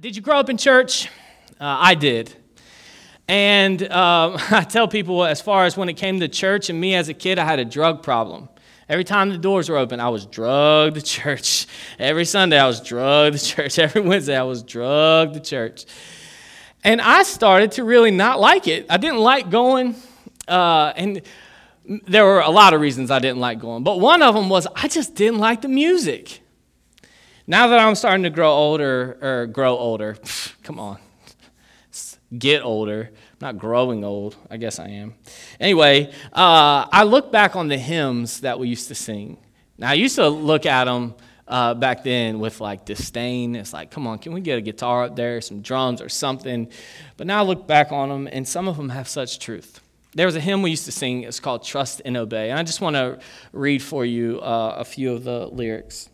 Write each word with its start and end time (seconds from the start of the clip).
Did 0.00 0.16
you 0.16 0.22
grow 0.22 0.38
up 0.38 0.48
in 0.48 0.56
church? 0.56 1.08
Uh, 1.60 1.76
I 1.78 1.94
did. 1.94 2.34
And 3.28 3.82
um, 3.92 4.38
I 4.50 4.64
tell 4.66 4.88
people, 4.88 5.26
as 5.26 5.42
far 5.42 5.66
as 5.66 5.76
when 5.76 5.90
it 5.90 5.98
came 5.98 6.20
to 6.20 6.28
church 6.28 6.70
and 6.70 6.80
me 6.80 6.94
as 6.94 7.10
a 7.10 7.14
kid, 7.14 7.38
I 7.38 7.44
had 7.44 7.58
a 7.58 7.66
drug 7.66 8.02
problem. 8.02 8.48
Every 8.88 9.04
time 9.04 9.28
the 9.28 9.36
doors 9.36 9.68
were 9.68 9.76
open, 9.76 10.00
I 10.00 10.08
was 10.08 10.24
drugged 10.24 10.96
to 10.96 11.02
church. 11.02 11.66
Every 11.98 12.24
Sunday, 12.24 12.58
I 12.58 12.66
was 12.66 12.80
drugged 12.80 13.40
to 13.40 13.44
church. 13.44 13.78
Every 13.78 14.00
Wednesday, 14.00 14.38
I 14.38 14.42
was 14.42 14.62
drugged 14.62 15.34
to 15.34 15.40
church. 15.40 15.84
And 16.82 17.02
I 17.02 17.22
started 17.22 17.72
to 17.72 17.84
really 17.84 18.10
not 18.10 18.40
like 18.40 18.68
it. 18.68 18.86
I 18.88 18.96
didn't 18.96 19.18
like 19.18 19.50
going. 19.50 19.96
Uh, 20.48 20.94
and 20.96 21.20
there 22.06 22.24
were 22.24 22.40
a 22.40 22.48
lot 22.48 22.72
of 22.72 22.80
reasons 22.80 23.10
I 23.10 23.18
didn't 23.18 23.40
like 23.40 23.60
going. 23.60 23.84
But 23.84 24.00
one 24.00 24.22
of 24.22 24.34
them 24.34 24.48
was 24.48 24.66
I 24.74 24.88
just 24.88 25.14
didn't 25.14 25.40
like 25.40 25.60
the 25.60 25.68
music. 25.68 26.40
Now 27.50 27.66
that 27.66 27.80
I'm 27.80 27.96
starting 27.96 28.22
to 28.22 28.30
grow 28.30 28.52
older, 28.52 29.18
or 29.20 29.46
grow 29.46 29.76
older, 29.76 30.16
come 30.62 30.78
on, 30.78 30.98
get 32.38 32.62
older, 32.62 33.10
not 33.40 33.58
growing 33.58 34.04
old, 34.04 34.36
I 34.48 34.56
guess 34.56 34.78
I 34.78 34.86
am. 34.86 35.14
Anyway, 35.58 36.12
uh, 36.32 36.86
I 36.92 37.02
look 37.02 37.32
back 37.32 37.56
on 37.56 37.66
the 37.66 37.76
hymns 37.76 38.42
that 38.42 38.60
we 38.60 38.68
used 38.68 38.86
to 38.86 38.94
sing. 38.94 39.36
Now, 39.78 39.90
I 39.90 39.94
used 39.94 40.14
to 40.14 40.28
look 40.28 40.64
at 40.64 40.84
them 40.84 41.16
uh, 41.48 41.74
back 41.74 42.04
then 42.04 42.38
with 42.38 42.60
like 42.60 42.84
disdain. 42.84 43.56
It's 43.56 43.72
like, 43.72 43.90
come 43.90 44.06
on, 44.06 44.20
can 44.20 44.32
we 44.32 44.40
get 44.42 44.56
a 44.56 44.60
guitar 44.60 45.06
up 45.06 45.16
there, 45.16 45.40
some 45.40 45.60
drums 45.60 46.00
or 46.00 46.08
something? 46.08 46.70
But 47.16 47.26
now 47.26 47.40
I 47.40 47.42
look 47.42 47.66
back 47.66 47.90
on 47.90 48.10
them, 48.10 48.28
and 48.30 48.46
some 48.46 48.68
of 48.68 48.76
them 48.76 48.90
have 48.90 49.08
such 49.08 49.40
truth. 49.40 49.80
There 50.14 50.26
was 50.26 50.36
a 50.36 50.40
hymn 50.40 50.62
we 50.62 50.70
used 50.70 50.84
to 50.84 50.92
sing, 50.92 51.24
it's 51.24 51.40
called 51.40 51.64
Trust 51.64 52.00
and 52.04 52.16
Obey. 52.16 52.50
And 52.50 52.60
I 52.60 52.62
just 52.62 52.80
want 52.80 52.94
to 52.94 53.18
read 53.52 53.82
for 53.82 54.04
you 54.04 54.40
uh, 54.40 54.76
a 54.78 54.84
few 54.84 55.12
of 55.12 55.24
the 55.24 55.48
lyrics. 55.48 56.10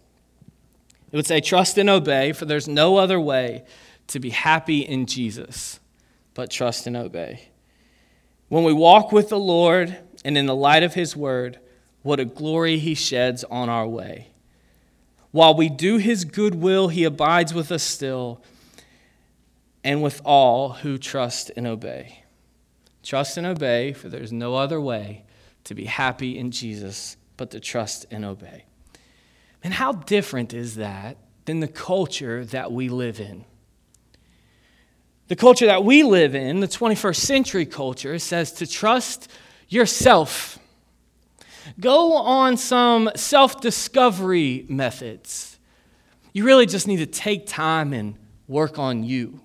It 1.11 1.17
would 1.17 1.27
say, 1.27 1.41
Trust 1.41 1.79
and 1.79 1.89
obey, 1.89 2.33
for 2.33 2.45
there's 2.45 2.69
no 2.69 2.97
other 2.97 3.21
way 3.21 3.65
to 4.09 4.21
be 4.21 4.31
happy 4.31 4.81
in 4.81 5.07
Jesus 5.07 5.81
but 6.35 6.51
trust 6.51 6.87
and 6.87 6.97
obey. 6.97 7.49
When 8.49 8.65
we 8.65 8.73
walk 8.73 9.11
with 9.11 9.29
the 9.29 9.39
Lord 9.39 9.99
and 10.25 10.39
in 10.39 10.47
the 10.47 10.55
light 10.55 10.83
of 10.83 10.95
his 10.95 11.17
word, 11.17 11.59
what 12.03 12.21
a 12.21 12.25
glory 12.25 12.79
he 12.79 12.95
sheds 12.95 13.43
on 13.45 13.69
our 13.69 13.87
way. 13.87 14.29
While 15.33 15.55
we 15.55 15.69
do 15.69 15.97
his 15.99 16.25
good 16.25 16.55
will, 16.55 16.89
he 16.89 17.05
abides 17.05 17.53
with 17.53 17.73
us 17.73 17.83
still 17.83 18.43
and 19.83 20.03
with 20.03 20.21
all 20.25 20.71
who 20.71 20.99
trust 20.99 21.51
and 21.57 21.67
obey. 21.67 22.23
Trust 23.03 23.37
and 23.37 23.47
obey, 23.47 23.93
for 23.93 24.09
there's 24.09 24.33
no 24.33 24.55
other 24.55 24.81
way 24.81 25.25
to 25.65 25.75
be 25.75 25.85
happy 25.85 26.39
in 26.39 26.51
Jesus 26.51 27.17
but 27.37 27.51
to 27.51 27.61
trust 27.61 28.07
and 28.11 28.25
obey. 28.25 28.65
And 29.67 29.75
how 29.75 29.91
different 29.91 30.55
is 30.55 30.77
that 30.77 31.17
than 31.45 31.59
the 31.59 31.67
culture 31.67 32.45
that 32.45 32.71
we 32.71 32.89
live 32.89 33.19
in? 33.19 33.45
The 35.27 35.35
culture 35.35 35.67
that 35.67 35.83
we 35.83 36.05
live 36.05 36.37
in, 36.37 36.61
the 36.61 36.69
21st 36.69 37.17
century 37.17 37.67
culture, 37.67 38.17
says 38.21 38.53
to 38.53 38.67
trust 38.69 39.29
yourself. 39.69 40.61
Go 41.81 42.13
on 42.13 42.57
some 42.57 43.11
self 43.17 43.61
discovery 43.61 44.67
methods. 44.69 45.59
You 46.33 46.45
really 46.45 46.67
just 46.67 46.87
need 46.87 46.99
to 46.99 47.07
take 47.07 47.49
time 47.49 47.93
and 47.93 48.15
work 48.47 48.79
on 48.79 49.03
you. 49.03 49.41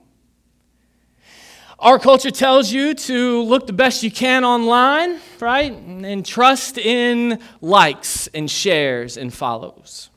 Our 1.80 1.98
culture 1.98 2.30
tells 2.30 2.72
you 2.72 2.94
to 2.94 3.42
look 3.42 3.66
the 3.66 3.74
best 3.74 4.04
you 4.04 4.12
can 4.12 4.46
online, 4.46 5.20
right? 5.40 5.72
And 5.72 6.24
trust 6.24 6.78
in 6.78 7.40
likes 7.60 8.28
and 8.28 8.52
shares 8.52 9.18
and 9.18 9.34
follows. 9.34 10.11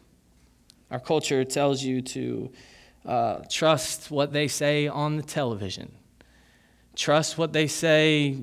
Our 0.95 1.01
culture 1.01 1.43
tells 1.43 1.83
you 1.83 2.03
to 2.03 2.53
uh, 3.05 3.39
trust 3.51 4.13
what 4.13 4.33
they 4.33 4.47
say 4.47 4.87
on 4.87 5.17
the 5.17 5.25
television, 5.25 5.91
trust 6.95 7.37
what 7.37 7.53
they 7.53 7.67
say 7.67 8.37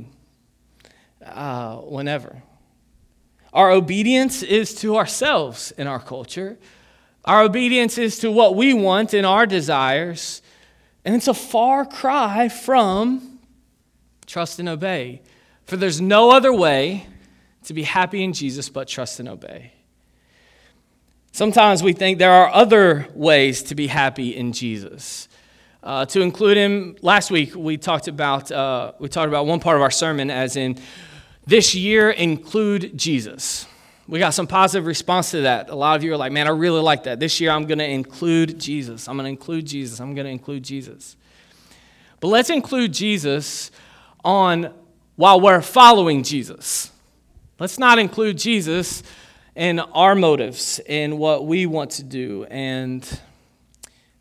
uh, 1.26 1.78
whenever. 1.78 2.44
Our 3.54 3.72
obedience 3.72 4.44
is 4.44 4.76
to 4.82 4.98
ourselves 4.98 5.72
in 5.78 5.88
our 5.88 6.02
culture. 6.02 6.60
Our 7.24 7.44
obedience 7.44 7.98
is 7.98 8.20
to 8.20 8.30
what 8.30 8.58
we 8.58 8.74
want 8.74 9.14
in 9.14 9.24
our 9.24 9.46
desires. 9.46 10.42
And 11.06 11.16
it's 11.16 11.30
a 11.30 11.34
far 11.34 11.86
cry 11.86 12.50
from 12.50 13.40
trust 14.26 14.60
and 14.60 14.68
obey. 14.68 15.22
For 15.64 15.78
there's 15.78 16.02
no 16.02 16.32
other 16.32 16.52
way 16.52 17.08
to 17.64 17.74
be 17.74 17.84
happy 17.84 18.26
in 18.26 18.34
Jesus 18.34 18.68
but 18.68 18.90
trust 18.90 19.22
and 19.22 19.30
obey. 19.30 19.72
Sometimes 21.34 21.82
we 21.82 21.94
think 21.94 22.20
there 22.20 22.32
are 22.32 22.54
other 22.54 23.08
ways 23.14 23.64
to 23.64 23.76
be 23.76 23.88
happy 23.88 24.36
in 24.36 24.52
Jesus. 24.52 25.30
Uh, 25.82 26.06
to 26.06 26.22
include 26.22 26.58
him, 26.58 26.98
last 27.02 27.32
week 27.32 27.56
we 27.56 27.78
talked 27.78 28.10
about 28.10 28.52
uh, 28.52 28.92
we 29.00 29.08
talked 29.08 29.30
about 29.30 29.46
one 29.46 29.62
part 29.62 29.78
of 29.78 29.82
our 29.82 29.90
sermon 29.90 30.30
as 30.30 30.58
in 30.58 30.78
this 31.48 31.74
year 31.74 32.10
include 32.12 32.98
Jesus. 32.98 33.66
We 34.10 34.20
got 34.20 34.32
some 34.32 34.46
positive 34.46 34.86
response 34.86 35.32
to 35.32 35.42
that. 35.42 35.70
A 35.70 35.76
lot 35.76 35.96
of 35.96 36.04
you 36.04 36.14
are 36.14 36.18
like, 36.18 36.34
"Man, 36.34 36.48
I 36.48 36.52
really 36.52 36.82
like 36.82 37.04
that. 37.06 37.22
This 37.22 37.40
year 37.40 37.52
I'm 37.52 37.66
going 37.66 37.80
to 37.80 37.90
include 37.90 38.60
Jesus. 38.60 39.08
I'm 39.08 39.16
going 39.16 39.24
to 39.24 39.30
include 39.30 39.66
Jesus. 39.66 40.02
I'm 40.02 40.14
going 40.14 40.26
to 40.26 40.32
include 40.32 40.64
Jesus." 40.64 41.16
But 42.20 42.28
let's 42.28 42.50
include 42.50 42.94
Jesus 42.94 43.72
on 44.24 44.74
while 45.16 45.40
we're 45.40 45.62
following 45.62 46.24
Jesus. 46.24 46.92
Let's 47.58 47.80
not 47.80 48.00
include 48.00 48.38
Jesus 48.38 49.02
in 49.56 49.80
our 49.80 50.16
motives 50.16 50.80
in 50.86 51.18
what 51.18 51.46
we 51.46 51.66
want 51.66 51.92
to 51.92 52.04
do 52.04 52.46
and 52.46 53.20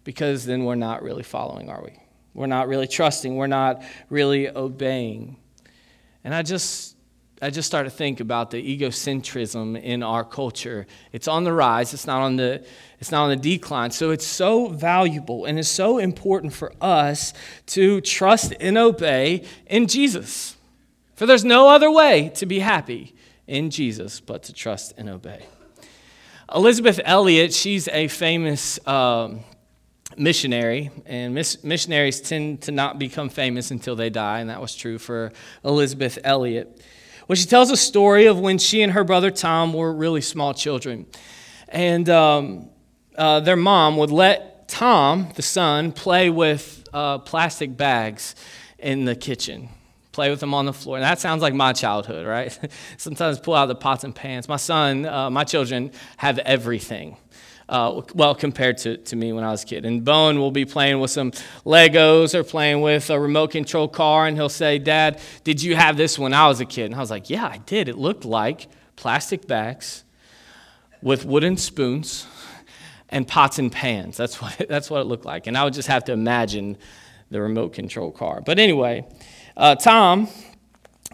because 0.05 0.45
then 0.45 0.65
we're 0.65 0.75
not 0.75 1.03
really 1.03 1.23
following 1.23 1.69
are 1.69 1.83
we? 1.83 1.93
We're 2.35 2.47
not 2.47 2.69
really 2.69 2.87
trusting. 2.87 3.37
We're 3.37 3.47
not 3.47 3.83
really 4.09 4.49
obeying. 4.49 5.37
And 6.25 6.35
i 6.35 6.43
just 6.43 6.97
i 7.43 7.49
just 7.49 7.67
start 7.67 7.87
to 7.87 7.91
think 7.91 8.21
about 8.21 8.51
the 8.51 8.79
egocentrism 8.79 9.81
in 9.81 10.03
our 10.03 10.25
culture. 10.25 10.87
It's 11.13 11.29
on 11.29 11.45
the 11.45 11.53
rise. 11.53 11.95
It's 11.95 12.07
not 12.07 12.23
on 12.23 12.37
the 12.37 12.65
it's 12.99 13.11
not 13.11 13.25
on 13.25 13.31
the 13.31 13.37
decline. 13.37 13.91
So 13.93 14.11
it's 14.11 14.27
so 14.27 14.69
valuable 14.69 15.45
and 15.45 15.59
it's 15.59 15.69
so 15.69 15.99
important 15.99 16.53
for 16.53 16.73
us 16.81 17.33
to 17.67 18.01
trust 18.01 18.53
and 18.59 18.77
obey 18.77 19.45
in 19.67 19.87
jesus. 19.87 20.57
For 21.15 21.27
there's 21.27 21.45
no 21.45 21.69
other 21.69 21.91
way 21.91 22.31
to 22.37 22.47
be 22.47 22.61
happy 22.61 23.15
in 23.51 23.71
Jesus, 23.71 24.21
but 24.21 24.45
to 24.45 24.53
trust 24.53 24.95
and 24.97 25.09
obey. 25.11 25.45
Elisabeth 26.55 27.01
Elliot, 27.05 27.53
she's 27.53 27.89
a 27.89 28.07
famous 28.09 28.85
um, 28.87 29.41
missionary, 30.17 30.91
and 31.05 31.35
miss- 31.35 31.63
missionaries 31.65 32.21
tend 32.21 32.63
to 32.63 32.73
not 32.73 32.99
become 32.99 33.29
famous 33.29 33.73
until 33.73 33.97
they 33.97 34.09
die, 34.09 34.39
and 34.39 34.51
that 34.51 34.61
was 34.61 34.75
true 34.75 34.99
for 34.99 35.33
Elisabeth 35.65 36.19
Elliot. 36.23 36.81
Well, 37.27 37.37
she 37.37 37.47
tells 37.47 37.71
a 37.71 37.77
story 37.77 38.27
of 38.27 38.39
when 38.39 38.59
she 38.59 38.83
and 38.83 38.93
her 38.93 39.05
brother 39.05 39.31
Tom 39.31 39.73
were 39.73 39.93
really 39.93 40.21
small 40.21 40.55
children. 40.55 41.07
And 41.69 42.09
um, 42.09 42.71
uh, 43.17 43.41
their 43.41 43.57
mom 43.57 43.97
would 43.97 44.11
let 44.11 44.69
Tom, 44.69 45.29
the 45.35 45.43
son, 45.43 45.93
play 45.93 46.31
with 46.31 46.89
uh, 46.93 47.19
plastic 47.19 47.77
bags 47.77 48.35
in 48.79 49.05
the 49.05 49.15
kitchen 49.15 49.69
play 50.13 50.31
with 50.31 50.41
them 50.41 50.55
on 50.55 50.67
the 50.67 50.73
floor. 50.73 50.97
And 50.97 51.05
that 51.05 51.21
sounds 51.21 51.43
like 51.43 51.55
my 51.55 51.73
childhood, 51.73 52.27
right? 52.27 52.57
Sometimes 52.97 53.39
pull 53.39 53.55
out 53.55 53.67
the 53.67 53.75
pots 53.75 54.05
and 54.05 54.15
pans. 54.15 54.49
My 54.49 54.57
son, 54.57 55.07
uh, 55.07 55.31
my 55.31 55.45
children 55.45 55.93
have 56.17 56.39
everything. 56.41 57.17
Uh, 57.69 58.03
well, 58.17 58.35
compared 58.35 58.77
to, 58.79 58.97
to 58.97 59.15
me 59.15 59.33
when 59.33 59.45
I 59.45 59.51
was 59.53 59.63
a 59.63 59.67
kid. 59.67 59.85
And 59.85 60.05
Bowen 60.05 60.41
will 60.41 60.51
be 60.51 60.65
playing 60.65 60.99
with 60.99 61.13
some 61.13 61.31
Legos 61.65 62.35
or 62.35 62.43
playing 62.43 62.81
with 62.81 63.11
a 63.11 63.21
remote 63.21 63.53
control 63.53 63.87
car, 63.87 64.27
and 64.27 64.37
he'll 64.37 64.49
say, 64.49 64.81
Dad, 64.81 65.21
did 65.45 65.63
you 65.63 65.77
have 65.77 65.97
this 65.97 66.19
when 66.19 66.35
I 66.35 66.49
was 66.49 66.61
a 66.61 66.65
kid? 66.65 66.87
And 66.87 66.97
I 66.97 66.99
was 66.99 67.13
like, 67.13 67.31
Yeah, 67.31 67.47
I 67.47 67.59
did. 67.59 67.89
It 67.89 67.97
looked 67.97 68.25
like 68.25 68.67
plastic 68.97 69.47
bags 69.47 70.03
with 71.01 71.25
wooden 71.25 71.57
spoons 71.57 72.27
and 73.09 73.27
pots 73.27 73.61
and 73.61 73.71
pans. 73.71 74.17
That's 74.17 74.43
what, 74.43 74.67
that's 74.69 74.91
what 74.91 75.01
it 75.03 75.05
looked 75.05 75.25
like. 75.25 75.47
And 75.47 75.57
I 75.57 75.63
would 75.63 75.75
just 75.75 75.89
have 75.89 76.05
to 76.07 76.13
imagine 76.13 76.77
the 77.31 77.41
remote 77.41 77.73
control 77.73 78.11
car. 78.11 78.41
But 78.45 78.59
anyway, 78.59 79.07
uh, 79.61 79.75
Tom, 79.75 80.27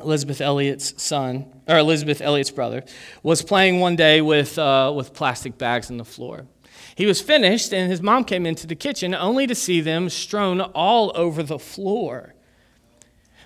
Elisabeth 0.01 0.41
Elliot's 0.41 1.03
son, 1.03 1.53
or 1.67 1.79
Elisabeth 1.79 2.21
Elliot's 2.21 2.53
brother, 2.53 2.85
was 3.25 3.43
playing 3.43 3.81
one 3.81 3.97
day 3.97 4.21
with, 4.21 4.57
uh, 4.57 4.93
with 4.95 5.13
plastic 5.13 5.59
bags 5.59 5.91
on 5.91 5.97
the 5.97 6.05
floor. 6.05 6.47
He 6.95 7.07
was 7.07 7.21
finished, 7.21 7.75
and 7.75 7.91
his 7.91 8.01
mom 8.01 8.25
came 8.25 8.47
into 8.47 8.67
the 8.67 8.77
kitchen 8.77 9.15
only 9.15 9.49
to 9.49 9.55
see 9.55 9.81
them 9.81 10.09
strewn 10.09 10.61
all 10.61 11.13
over 11.17 11.43
the 11.43 11.59
floor. 11.59 12.35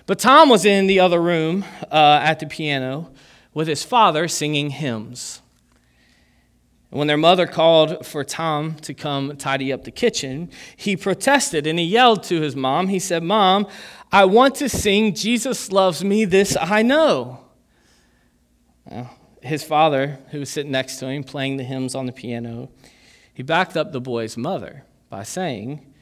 But 0.05 0.19
Tom 0.19 0.49
was 0.49 0.65
in 0.65 0.85
the 0.85 0.99
other 0.99 1.21
room 1.21 1.65
uh, 1.91 2.19
at 2.21 2.39
the 2.39 2.45
piano 2.45 3.11
with 3.53 3.67
his 3.67 3.83
father 3.83 4.27
singing 4.27 4.69
hymns. 4.69 5.41
When 6.91 7.07
their 7.07 7.17
mother 7.17 7.47
called 7.47 8.05
for 8.05 8.25
Tom 8.25 8.75
to 8.81 8.93
come 8.93 9.37
tidy 9.37 9.71
up 9.71 9.85
the 9.85 9.91
kitchen, 9.91 10.51
he 10.75 10.97
protested 10.97 11.65
and 11.65 11.79
he 11.79 11.85
yelled 11.85 12.23
to 12.23 12.41
his 12.41 12.53
mom. 12.53 12.89
He 12.89 12.99
said, 12.99 13.23
Mom, 13.23 13.65
I 14.11 14.25
want 14.25 14.55
to 14.55 14.67
sing 14.67 15.15
Jesus 15.15 15.71
Loves 15.71 16.03
Me, 16.03 16.25
this 16.25 16.57
I 16.59 16.81
know. 16.81 17.45
His 19.41 19.63
father, 19.63 20.19
who 20.31 20.39
was 20.39 20.49
sitting 20.49 20.71
next 20.71 20.97
to 20.97 21.07
him 21.07 21.23
playing 21.23 21.57
the 21.57 21.63
hymns 21.63 21.95
on 21.95 22.07
the 22.07 22.11
piano, 22.11 22.69
he 23.33 23.41
backed 23.41 23.77
up 23.77 23.91
the 23.91 24.01
boy's 24.01 24.35
mother 24.35 24.83
by 25.09 25.23
saying, 25.23 25.93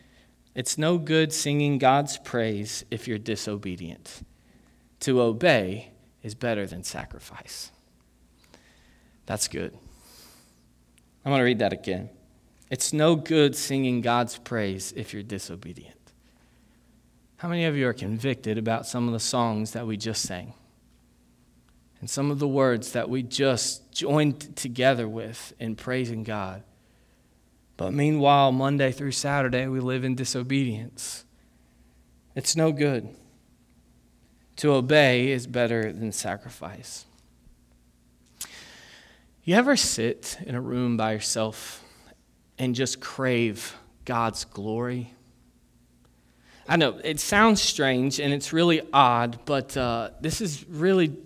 It's 0.56 0.78
no 0.78 0.98
good 0.98 1.32
singing 1.32 1.78
God's 1.78 2.18
praise 2.18 2.84
if 2.90 3.08
you're 3.08 3.20
disobedient. 3.20 4.24
To 5.02 5.22
obey 5.22 5.92
is 6.24 6.34
better 6.34 6.66
than 6.66 6.84
sacrifice. 6.84 7.72
That's 9.28 9.48
good. 9.48 9.78
I'm 11.24 11.32
going 11.32 11.40
to 11.40 11.46
read 11.46 11.60
that 11.60 11.74
again. 11.74 12.10
It's 12.72 12.92
no 12.92 13.16
good 13.16 13.56
singing 13.56 14.02
God's 14.02 14.40
praise 14.40 14.94
if 14.96 15.14
you're 15.14 15.24
disobedient. 15.24 15.99
How 17.40 17.48
many 17.48 17.64
of 17.64 17.78
you 17.78 17.88
are 17.88 17.94
convicted 17.94 18.58
about 18.58 18.86
some 18.86 19.08
of 19.08 19.14
the 19.14 19.20
songs 19.20 19.72
that 19.72 19.88
we 19.88 19.96
just 19.96 20.24
sang? 20.24 20.54
And 22.02 22.10
some 22.10 22.32
of 22.32 22.40
the 22.40 22.50
words 22.50 22.92
that 22.92 23.10
we 23.10 23.24
just 23.24 23.94
joined 23.94 24.58
together 24.58 25.08
with 25.08 25.54
in 25.58 25.78
praising 25.78 26.24
God. 26.24 26.64
But 27.78 27.94
meanwhile, 27.94 28.52
Monday 28.52 28.92
through 28.92 29.14
Saturday, 29.14 29.68
we 29.68 29.80
live 29.80 30.04
in 30.04 30.16
disobedience. 30.16 31.24
It's 32.36 32.58
no 32.58 32.74
good. 32.74 33.08
To 34.58 34.74
obey 34.74 35.32
is 35.32 35.48
better 35.48 35.94
than 35.94 36.12
sacrifice. 36.12 37.06
You 39.46 39.56
ever 39.56 39.78
sit 39.78 40.38
in 40.46 40.56
a 40.56 40.62
room 40.62 40.98
by 40.98 41.14
yourself 41.14 41.86
and 42.58 42.76
just 42.76 43.00
crave 43.00 43.78
God's 44.04 44.44
glory? 44.44 45.14
I 46.70 46.76
know 46.76 47.00
it 47.04 47.20
sounds 47.20 47.64
strange 47.64 48.20
and 48.20 48.32
it's 48.32 48.54
really 48.54 48.82
odd, 48.94 49.40
but 49.46 49.76
uh, 49.76 50.12
this 50.22 50.40
is 50.40 50.64
really. 50.70 51.18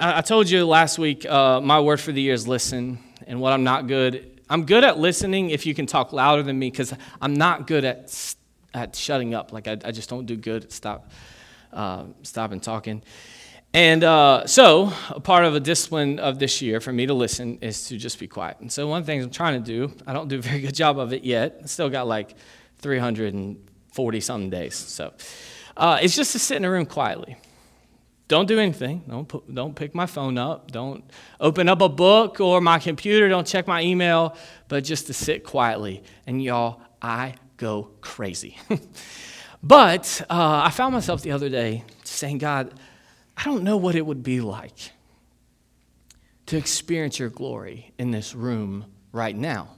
I, 0.00 0.18
I, 0.18 0.20
told 0.22 0.50
you 0.50 0.66
last 0.66 0.98
week 0.98 1.24
uh, 1.24 1.60
my 1.60 1.78
word 1.78 2.00
for 2.00 2.10
the 2.10 2.20
year 2.20 2.34
is 2.34 2.48
listen, 2.48 2.98
and 3.28 3.40
what 3.40 3.52
I'm 3.52 3.62
not 3.62 3.86
good. 3.86 4.40
I'm 4.50 4.66
good 4.66 4.82
at 4.82 4.98
listening 4.98 5.50
if 5.50 5.66
you 5.66 5.74
can 5.74 5.86
talk 5.86 6.12
louder 6.12 6.42
than 6.42 6.58
me, 6.58 6.68
because 6.68 6.92
I'm 7.22 7.34
not 7.34 7.68
good 7.68 7.84
at 7.84 8.34
at 8.74 8.96
shutting 8.96 9.34
up. 9.34 9.52
Like 9.52 9.68
I, 9.68 9.78
I 9.84 9.92
just 9.92 10.10
don't 10.10 10.26
do 10.26 10.34
good 10.34 10.64
at 10.64 10.72
stop 10.72 11.12
uh, 11.72 12.06
stopping 12.24 12.58
talking. 12.58 13.04
And 13.72 14.02
uh, 14.02 14.48
so, 14.48 14.92
a 15.10 15.20
part 15.20 15.44
of 15.44 15.54
a 15.54 15.60
discipline 15.60 16.18
of 16.18 16.40
this 16.40 16.60
year 16.60 16.80
for 16.80 16.92
me 16.92 17.06
to 17.06 17.14
listen 17.14 17.58
is 17.60 17.86
to 17.86 17.96
just 17.96 18.18
be 18.18 18.26
quiet. 18.26 18.56
And 18.58 18.72
so, 18.72 18.88
one 18.88 18.98
of 18.98 19.06
the 19.06 19.12
things 19.12 19.24
I'm 19.24 19.30
trying 19.30 19.62
to 19.62 19.64
do, 19.64 19.94
I 20.08 20.12
don't 20.12 20.26
do 20.26 20.38
a 20.38 20.42
very 20.42 20.60
good 20.60 20.74
job 20.74 20.98
of 20.98 21.12
it 21.12 21.22
yet. 21.22 21.60
I 21.62 21.66
still 21.66 21.88
got 21.88 22.08
like 22.08 22.34
340 23.96 24.20
something 24.20 24.50
days. 24.50 24.74
So, 24.74 25.14
uh, 25.76 25.98
it's 26.02 26.14
just 26.14 26.32
to 26.32 26.38
sit 26.38 26.58
in 26.58 26.64
a 26.64 26.70
room 26.70 26.86
quietly. 26.86 27.36
Don't 28.28 28.46
do 28.46 28.58
anything. 28.58 29.04
Don't, 29.08 29.26
put, 29.26 29.54
don't 29.54 29.74
pick 29.74 29.94
my 29.94 30.06
phone 30.06 30.36
up. 30.36 30.70
Don't 30.70 31.04
open 31.40 31.68
up 31.68 31.80
a 31.80 31.88
book 31.88 32.40
or 32.40 32.60
my 32.60 32.78
computer. 32.78 33.28
Don't 33.28 33.46
check 33.46 33.66
my 33.66 33.82
email, 33.82 34.36
but 34.68 34.84
just 34.84 35.06
to 35.06 35.12
sit 35.12 35.44
quietly. 35.44 36.02
And 36.26 36.42
y'all, 36.42 36.80
I 37.00 37.34
go 37.56 37.90
crazy. 38.00 38.58
but 39.62 40.22
uh, 40.28 40.62
I 40.64 40.70
found 40.70 40.92
myself 40.92 41.22
the 41.22 41.32
other 41.32 41.48
day 41.48 41.84
saying, 42.04 42.38
God, 42.38 42.74
I 43.36 43.44
don't 43.44 43.62
know 43.62 43.76
what 43.76 43.94
it 43.94 44.04
would 44.04 44.22
be 44.22 44.40
like 44.40 44.90
to 46.46 46.56
experience 46.56 47.18
your 47.18 47.30
glory 47.30 47.92
in 47.98 48.10
this 48.10 48.34
room 48.34 48.86
right 49.12 49.36
now. 49.36 49.68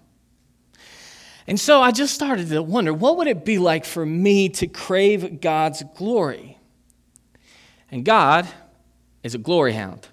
And 1.48 1.58
so 1.58 1.80
I 1.80 1.92
just 1.92 2.14
started 2.14 2.50
to 2.50 2.62
wonder 2.62 2.92
what 2.92 3.16
would 3.16 3.26
it 3.26 3.42
be 3.42 3.58
like 3.58 3.86
for 3.86 4.04
me 4.04 4.50
to 4.50 4.66
crave 4.66 5.40
God's 5.40 5.82
glory? 5.96 6.58
And 7.90 8.04
God 8.04 8.46
is 9.22 9.34
a 9.34 9.38
glory 9.38 9.72
hound. 9.72 10.08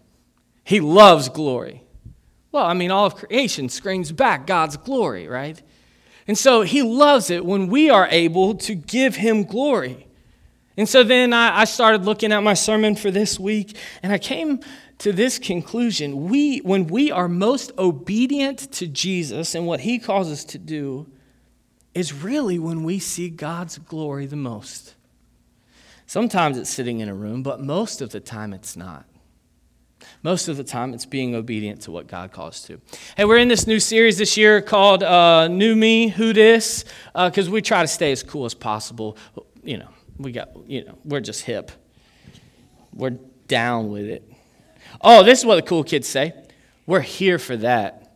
He 0.64 0.80
loves 0.80 1.28
glory. 1.28 1.84
Well, 2.54 2.66
I 2.66 2.74
mean, 2.74 2.90
all 2.90 3.06
of 3.06 3.16
creation 3.16 3.68
screams 3.68 4.14
back 4.14 4.48
God's 4.48 4.78
glory, 4.78 5.28
right? 5.28 5.62
And 6.26 6.38
so 6.38 6.62
he 6.62 6.82
loves 6.82 7.30
it 7.30 7.46
when 7.46 7.68
we 7.68 7.90
are 7.90 8.08
able 8.10 8.56
to 8.56 8.74
give 8.74 9.18
him 9.18 9.44
glory. 9.44 10.08
And 10.78 10.88
so 10.88 11.04
then 11.04 11.34
I, 11.34 11.60
I 11.60 11.66
started 11.66 12.06
looking 12.06 12.32
at 12.32 12.44
my 12.44 12.54
sermon 12.54 12.96
for 12.96 13.12
this 13.12 13.38
week, 13.38 13.76
and 14.02 14.14
I 14.14 14.20
came 14.20 14.62
to 15.00 15.12
this 15.12 15.38
conclusion. 15.38 16.30
We, 16.30 16.60
when 16.60 16.88
we 16.88 17.12
are 17.12 17.28
most 17.28 17.74
obedient 17.78 18.72
to 18.72 18.88
Jesus 18.88 19.54
and 19.54 19.68
what 19.68 19.82
he 19.82 20.00
calls 20.00 20.32
us 20.32 20.46
to 20.46 20.58
do, 20.58 21.08
is 21.96 22.14
really 22.14 22.60
when 22.60 22.84
we 22.84 23.00
see 23.00 23.30
God's 23.30 23.78
glory 23.80 24.26
the 24.26 24.36
most. 24.36 24.94
Sometimes 26.06 26.58
it's 26.58 26.70
sitting 26.70 27.00
in 27.00 27.10
a 27.10 27.16
room, 27.16 27.42
but 27.42 27.62
most 27.62 28.02
of 28.02 28.12
the 28.12 28.20
time 28.20 28.54
it's 28.54 28.76
not. 28.76 29.06
Most 30.22 30.48
of 30.48 30.58
the 30.58 30.64
time, 30.64 30.94
it's 30.94 31.06
being 31.06 31.36
obedient 31.36 31.82
to 31.82 31.92
what 31.92 32.08
God 32.08 32.32
calls 32.32 32.62
to. 32.64 32.80
Hey, 33.16 33.26
we're 33.26 33.38
in 33.38 33.48
this 33.48 33.66
new 33.66 33.80
series 33.80 34.18
this 34.18 34.38
year 34.38 34.62
called 34.62 35.02
uh, 35.02 35.48
New 35.48 35.76
Me, 35.76 36.10
Who 36.10 36.34
Dis," 36.34 36.86
because 37.14 37.48
uh, 37.48 37.52
we 37.52 37.62
try 37.62 37.82
to 37.82 37.88
stay 37.88 38.12
as 38.12 38.22
cool 38.22 38.46
as 38.46 38.54
possible. 38.54 39.18
You 39.64 39.78
know, 39.78 39.90
we 40.18 40.32
got, 40.32 40.50
you 40.68 40.86
know, 40.86 40.98
we're 41.06 41.22
just 41.22 41.44
hip. 41.44 41.72
We're 42.94 43.18
down 43.48 43.92
with 43.92 44.06
it. 44.06 44.32
Oh, 45.02 45.24
this 45.24 45.40
is 45.40 45.46
what 45.46 45.56
the 45.56 45.62
cool 45.62 45.84
kids 45.84 46.08
say. 46.08 46.34
We're 46.86 47.02
here 47.02 47.40
for 47.40 47.58
that. 47.58 48.16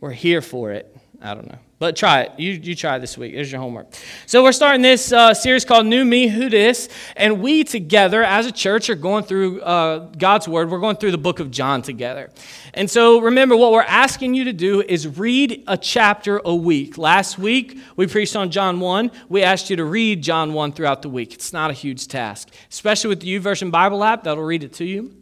We're 0.00 0.12
here 0.12 0.40
for 0.40 0.72
it. 0.72 0.96
I 1.20 1.34
don't 1.34 1.48
know. 1.48 1.58
But 1.80 1.96
try 1.96 2.20
it. 2.20 2.32
You, 2.38 2.52
you 2.52 2.74
try 2.74 2.98
this 2.98 3.16
week. 3.16 3.32
Here's 3.32 3.50
your 3.50 3.58
homework. 3.58 3.86
So 4.26 4.42
we're 4.42 4.52
starting 4.52 4.82
this 4.82 5.12
uh, 5.12 5.32
series 5.32 5.64
called 5.64 5.86
New 5.86 6.04
Me, 6.04 6.28
Who 6.28 6.50
Dis, 6.50 6.90
and 7.16 7.40
we 7.40 7.64
together 7.64 8.22
as 8.22 8.44
a 8.44 8.52
church 8.52 8.90
are 8.90 8.94
going 8.94 9.24
through 9.24 9.62
uh, 9.62 10.00
God's 10.18 10.46
Word. 10.46 10.70
We're 10.70 10.78
going 10.78 10.96
through 10.96 11.12
the 11.12 11.16
book 11.18 11.40
of 11.40 11.50
John 11.50 11.80
together. 11.80 12.28
And 12.74 12.90
so 12.90 13.22
remember, 13.22 13.56
what 13.56 13.72
we're 13.72 13.80
asking 13.80 14.34
you 14.34 14.44
to 14.44 14.52
do 14.52 14.82
is 14.82 15.08
read 15.08 15.64
a 15.66 15.78
chapter 15.78 16.42
a 16.44 16.54
week. 16.54 16.98
Last 16.98 17.38
week, 17.38 17.78
we 17.96 18.06
preached 18.06 18.36
on 18.36 18.50
John 18.50 18.78
1. 18.78 19.10
We 19.30 19.42
asked 19.42 19.70
you 19.70 19.76
to 19.76 19.84
read 19.86 20.22
John 20.22 20.52
1 20.52 20.72
throughout 20.72 21.00
the 21.00 21.08
week. 21.08 21.32
It's 21.32 21.54
not 21.54 21.70
a 21.70 21.74
huge 21.74 22.08
task, 22.08 22.50
especially 22.70 23.08
with 23.08 23.20
the 23.20 23.38
YouVersion 23.38 23.70
Bible 23.70 24.04
app 24.04 24.24
that'll 24.24 24.44
read 24.44 24.64
it 24.64 24.74
to 24.74 24.84
you. 24.84 25.19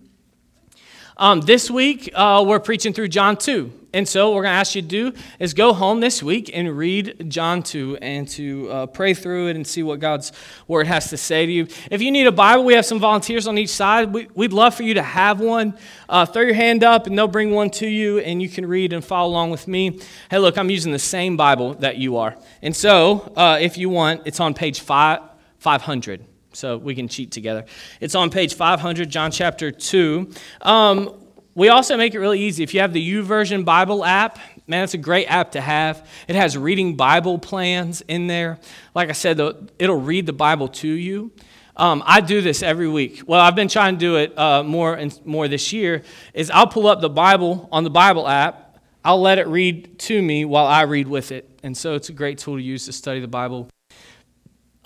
Um, 1.20 1.41
this 1.41 1.69
week, 1.69 2.12
uh, 2.15 2.44
we're 2.47 2.61
preaching 2.61 2.93
through 2.93 3.09
John 3.09 3.37
2. 3.37 3.73
And 3.93 4.06
so, 4.06 4.29
what 4.29 4.37
we're 4.37 4.43
going 4.43 4.53
to 4.53 4.59
ask 4.59 4.76
you 4.76 4.82
to 4.82 4.87
do 4.87 5.12
is 5.41 5.53
go 5.53 5.73
home 5.73 5.99
this 5.99 6.23
week 6.23 6.49
and 6.55 6.79
read 6.79 7.29
John 7.29 7.65
2 7.65 7.99
and 8.00 8.29
to 8.29 8.70
uh, 8.70 8.87
pray 8.87 9.15
through 9.15 9.49
it 9.49 9.56
and 9.56 9.67
see 9.67 9.82
what 9.82 9.99
God's 9.99 10.31
word 10.69 10.87
has 10.87 11.11
to 11.11 11.17
say 11.17 11.44
to 11.44 11.50
you. 11.50 11.67
If 11.91 12.03
you 12.03 12.12
need 12.12 12.29
a 12.29 12.32
Bible, 12.32 12.65
we 12.65 12.75
have 12.75 12.87
some 12.87 13.00
volunteers 13.00 13.49
on 13.49 13.59
each 13.59 13.70
side. 13.70 14.12
We, 14.12 14.29
would 14.37 14.53
love 14.53 14.76
for 14.76 14.85
you 14.85 14.94
to 14.94 15.03
have 15.03 15.41
one. 15.41 15.76
Uh, 16.09 16.25
throw 16.25 16.43
your 16.43 16.55
hand 16.55 16.85
up 16.85 17.09
and 17.09 17.19
they'll 17.19 17.26
bring 17.26 17.50
one 17.50 17.71
to 17.71 17.88
you 17.88 18.21
and 18.21 18.41
you 18.41 18.49
can 18.49 18.64
read 18.64 18.93
and 18.93 19.05
follow 19.05 19.29
along 19.29 19.50
with 19.50 19.67
me. 19.67 19.99
Hey, 20.31 20.38
look, 20.38 20.56
I'm 20.56 20.71
using 20.71 20.93
the 20.93 21.00
same 21.00 21.37
Bible 21.37 21.75
that 21.75 21.97
you 21.97 22.19
are. 22.19 22.37
And 22.62 22.76
so, 22.76 23.32
uh, 23.35 23.59
if 23.61 23.76
you 23.76 23.88
want, 23.88 24.23
it's 24.25 24.38
on 24.38 24.55
page 24.55 24.79
five, 24.82 25.23
500 25.59 26.25
so 26.53 26.79
we 26.79 26.95
can 26.95 27.09
cheat 27.09 27.31
together. 27.31 27.64
It's 28.00 28.14
on 28.14 28.31
page 28.31 28.55
500, 28.55 29.09
John 29.11 29.31
chapter 29.31 29.71
2. 29.71 30.31
Um, 30.62 31.14
we 31.55 31.71
also 31.71 31.97
make 31.97 32.14
it 32.14 32.21
really 32.21 32.40
easy. 32.40 32.62
If 32.62 32.73
you 32.73 32.81
have 32.81 32.93
the 32.93 33.12
YouVersion 33.14 33.64
Bible 33.64 34.05
app, 34.05 34.38
man, 34.69 34.85
it's 34.85 34.95
a 34.95 34.99
great 34.99 35.26
app 35.26 35.52
to 35.52 35.61
have. 35.61 36.09
It 36.28 36.37
has 36.37 36.57
reading 36.57 36.97
Bible 36.97 37.38
plans 37.38 38.00
in 38.02 38.28
there. 38.28 38.61
Like 38.95 39.09
I 39.09 39.12
said, 39.12 39.40
it'll 39.78 40.00
read 40.00 40.26
the 40.26 40.33
Bible 40.33 40.69
to 40.69 40.88
you. 40.88 41.33
Um, 41.76 42.02
I 42.07 42.21
do 42.21 42.43
this 42.43 42.62
every 42.62 42.88
week. 42.88 43.23
Well, 43.26 43.40
I've 43.40 43.55
been 43.55 43.69
trying 43.69 43.95
to 43.95 43.99
do 43.99 44.17
it 44.17 44.37
uh, 44.37 44.62
more 44.64 44.95
and 44.95 45.19
more 45.25 45.47
this 45.49 45.73
year. 45.73 46.02
Is 46.35 46.50
I'll 46.50 46.67
pull 46.67 46.88
up 46.88 47.00
the 47.00 47.09
Bible 47.09 47.69
on 47.71 47.85
the 47.85 47.90
Bible 47.90 48.28
app. 48.28 48.78
I'll 49.05 49.21
let 49.21 49.38
it 49.38 49.47
read 49.47 49.99
to 50.00 50.21
me 50.21 50.45
while 50.45 50.67
I 50.67 50.83
read 50.83 51.07
with 51.07 51.31
it, 51.33 51.49
and 51.62 51.76
so 51.76 51.95
it's 51.95 52.09
a 52.09 52.12
great 52.12 52.38
tool 52.38 52.57
to 52.57 52.62
use 52.62 52.87
to 52.87 52.93
study 52.93 53.21
the 53.21 53.28
Bible. 53.28 53.69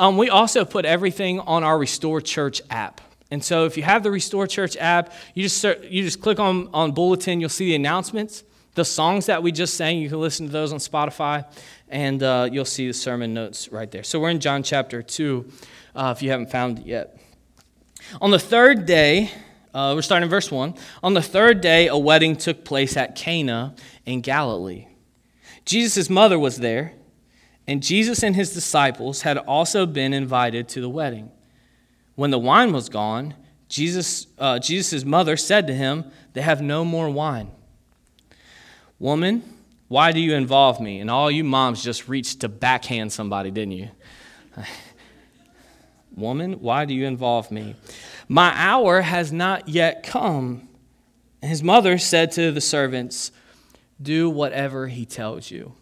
Um, 0.02 0.16
we 0.16 0.30
also 0.30 0.64
put 0.64 0.84
everything 0.84 1.38
on 1.38 1.62
our 1.62 1.78
Restore 1.78 2.20
Church 2.20 2.60
app. 2.70 3.00
And 3.30 3.42
so 3.42 3.66
if 3.66 3.76
you 3.76 3.84
have 3.84 4.02
the 4.02 4.10
Restore 4.10 4.48
Church 4.48 4.76
app, 4.76 5.12
you 5.32 5.44
just, 5.44 5.62
you 5.62 6.02
just 6.02 6.20
click 6.20 6.40
on, 6.40 6.68
on 6.74 6.90
Bulletin, 6.90 7.40
you'll 7.40 7.48
see 7.48 7.66
the 7.66 7.76
announcements. 7.76 8.42
The 8.74 8.84
songs 8.84 9.26
that 9.26 9.44
we 9.44 9.52
just 9.52 9.74
sang, 9.74 9.98
you 9.98 10.08
can 10.08 10.20
listen 10.20 10.46
to 10.46 10.52
those 10.52 10.72
on 10.72 10.80
Spotify, 10.80 11.44
and 11.88 12.20
uh, 12.20 12.48
you'll 12.50 12.64
see 12.64 12.88
the 12.88 12.92
sermon 12.92 13.32
notes 13.32 13.70
right 13.70 13.88
there. 13.92 14.02
So 14.02 14.18
we're 14.18 14.30
in 14.30 14.40
John 14.40 14.64
chapter 14.64 15.04
2, 15.04 15.48
uh, 15.94 16.14
if 16.16 16.20
you 16.20 16.30
haven't 16.32 16.50
found 16.50 16.80
it 16.80 16.86
yet. 16.86 17.16
On 18.20 18.32
the 18.32 18.40
third 18.40 18.86
day, 18.86 19.30
uh, 19.72 19.92
we're 19.94 20.02
starting 20.02 20.24
in 20.24 20.30
verse 20.30 20.50
1. 20.50 20.74
On 21.04 21.14
the 21.14 21.22
third 21.22 21.60
day, 21.60 21.86
a 21.86 21.96
wedding 21.96 22.34
took 22.34 22.64
place 22.64 22.96
at 22.96 23.14
Cana 23.14 23.76
in 24.04 24.20
Galilee. 24.20 24.88
Jesus' 25.64 26.10
mother 26.10 26.40
was 26.40 26.56
there, 26.56 26.94
and 27.66 27.82
Jesus 27.82 28.22
and 28.22 28.34
his 28.34 28.52
disciples 28.52 29.22
had 29.22 29.38
also 29.38 29.86
been 29.86 30.12
invited 30.12 30.68
to 30.70 30.80
the 30.80 30.88
wedding. 30.88 31.30
When 32.14 32.30
the 32.30 32.38
wine 32.38 32.72
was 32.72 32.88
gone, 32.88 33.34
Jesus, 33.68 34.26
uh, 34.38 34.58
Jesus' 34.58 35.04
mother 35.04 35.36
said 35.36 35.66
to 35.68 35.74
him, 35.74 36.10
They 36.32 36.42
have 36.42 36.60
no 36.60 36.84
more 36.84 37.08
wine. 37.08 37.50
Woman, 38.98 39.42
why 39.88 40.12
do 40.12 40.20
you 40.20 40.34
involve 40.34 40.80
me? 40.80 41.00
And 41.00 41.10
all 41.10 41.30
you 41.30 41.44
moms 41.44 41.82
just 41.82 42.08
reached 42.08 42.40
to 42.40 42.48
backhand 42.48 43.12
somebody, 43.12 43.50
didn't 43.50 43.72
you? 43.72 43.88
Woman, 46.16 46.54
why 46.60 46.84
do 46.84 46.94
you 46.94 47.06
involve 47.06 47.50
me? 47.50 47.74
My 48.28 48.52
hour 48.54 49.00
has 49.00 49.32
not 49.32 49.68
yet 49.68 50.02
come. 50.02 50.68
his 51.40 51.62
mother 51.62 51.98
said 51.98 52.32
to 52.32 52.52
the 52.52 52.60
servants, 52.60 53.32
Do 54.00 54.28
whatever 54.28 54.88
he 54.88 55.06
tells 55.06 55.50
you. 55.50 55.74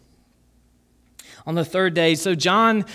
On 1.45 1.55
the 1.55 1.65
third 1.65 1.93
day, 1.93 2.15
so 2.15 2.35
John 2.35 2.85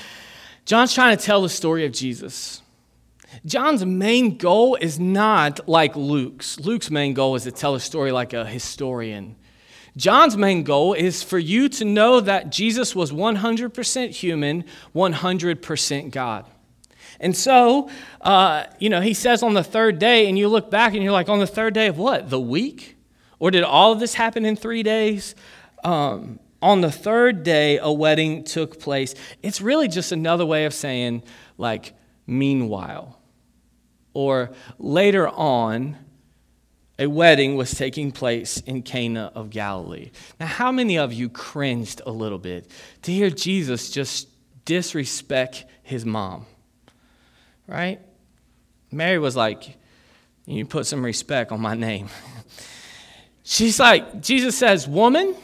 John's 0.64 0.92
trying 0.92 1.16
to 1.16 1.22
tell 1.22 1.42
the 1.42 1.48
story 1.48 1.86
of 1.86 1.92
Jesus. 1.92 2.60
John's 3.44 3.84
main 3.84 4.36
goal 4.36 4.76
is 4.76 4.98
not 4.98 5.68
like 5.68 5.94
Luke's. 5.94 6.58
Luke's 6.58 6.90
main 6.90 7.14
goal 7.14 7.36
is 7.36 7.44
to 7.44 7.52
tell 7.52 7.74
a 7.74 7.80
story 7.80 8.10
like 8.10 8.32
a 8.32 8.44
historian. 8.44 9.36
John's 9.96 10.36
main 10.36 10.62
goal 10.62 10.92
is 10.92 11.22
for 11.22 11.38
you 11.38 11.68
to 11.70 11.84
know 11.84 12.20
that 12.20 12.50
Jesus 12.50 12.94
was 12.94 13.12
100% 13.12 14.10
human, 14.10 14.64
100% 14.94 16.10
God. 16.10 16.46
And 17.18 17.34
so, 17.34 17.88
uh, 18.20 18.64
you 18.78 18.90
know, 18.90 19.00
he 19.00 19.14
says 19.14 19.42
on 19.42 19.54
the 19.54 19.64
third 19.64 19.98
day, 19.98 20.28
and 20.28 20.38
you 20.38 20.48
look 20.48 20.70
back 20.70 20.92
and 20.92 21.02
you're 21.02 21.12
like, 21.12 21.28
on 21.28 21.38
the 21.38 21.46
third 21.46 21.72
day 21.72 21.86
of 21.86 21.96
what? 21.96 22.28
The 22.28 22.40
week? 22.40 22.96
Or 23.38 23.50
did 23.50 23.62
all 23.62 23.92
of 23.92 24.00
this 24.00 24.14
happen 24.14 24.44
in 24.44 24.56
three 24.56 24.82
days? 24.82 25.34
Um, 25.82 26.40
on 26.62 26.80
the 26.80 26.90
third 26.90 27.42
day, 27.42 27.78
a 27.78 27.92
wedding 27.92 28.44
took 28.44 28.80
place. 28.80 29.14
It's 29.42 29.60
really 29.60 29.88
just 29.88 30.12
another 30.12 30.46
way 30.46 30.64
of 30.64 30.74
saying, 30.74 31.22
like, 31.58 31.92
meanwhile. 32.26 33.20
Or 34.14 34.50
later 34.78 35.28
on, 35.28 35.96
a 36.98 37.06
wedding 37.06 37.56
was 37.56 37.72
taking 37.72 38.10
place 38.10 38.58
in 38.60 38.82
Cana 38.82 39.30
of 39.34 39.50
Galilee. 39.50 40.10
Now, 40.40 40.46
how 40.46 40.72
many 40.72 40.96
of 40.96 41.12
you 41.12 41.28
cringed 41.28 42.00
a 42.06 42.10
little 42.10 42.38
bit 42.38 42.70
to 43.02 43.12
hear 43.12 43.28
Jesus 43.28 43.90
just 43.90 44.28
disrespect 44.64 45.66
his 45.82 46.06
mom? 46.06 46.46
Right? 47.66 48.00
Mary 48.90 49.18
was 49.18 49.36
like, 49.36 49.76
You 50.46 50.64
put 50.64 50.86
some 50.86 51.04
respect 51.04 51.52
on 51.52 51.60
my 51.60 51.74
name. 51.74 52.08
She's 53.42 53.78
like, 53.78 54.22
Jesus 54.22 54.56
says, 54.56 54.88
Woman, 54.88 55.36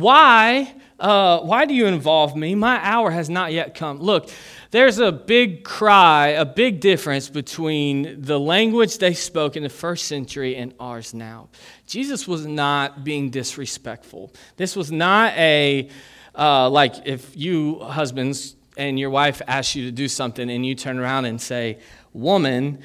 why, 0.00 0.74
uh, 1.00 1.40
why 1.40 1.64
do 1.64 1.72
you 1.72 1.86
involve 1.86 2.36
me? 2.36 2.54
My 2.54 2.78
hour 2.84 3.10
has 3.10 3.30
not 3.30 3.52
yet 3.52 3.74
come. 3.74 3.98
Look, 3.98 4.28
there's 4.70 4.98
a 4.98 5.10
big 5.10 5.64
cry, 5.64 6.28
a 6.28 6.44
big 6.44 6.80
difference 6.80 7.30
between 7.30 8.20
the 8.20 8.38
language 8.38 8.98
they 8.98 9.14
spoke 9.14 9.56
in 9.56 9.62
the 9.62 9.70
first 9.70 10.04
century 10.04 10.54
and 10.56 10.74
ours 10.78 11.14
now. 11.14 11.48
Jesus 11.86 12.28
was 12.28 12.44
not 12.44 13.04
being 13.04 13.30
disrespectful. 13.30 14.34
This 14.58 14.76
was 14.76 14.92
not 14.92 15.32
a, 15.38 15.88
uh, 16.34 16.68
like 16.68 17.06
if 17.06 17.34
you 17.34 17.78
husbands 17.78 18.54
and 18.76 18.98
your 18.98 19.08
wife 19.08 19.40
asks 19.46 19.74
you 19.76 19.86
to 19.86 19.90
do 19.92 20.08
something 20.08 20.50
and 20.50 20.66
you 20.66 20.74
turn 20.74 20.98
around 20.98 21.24
and 21.24 21.40
say, 21.40 21.78
Woman, 22.12 22.80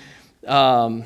um, 0.48 1.04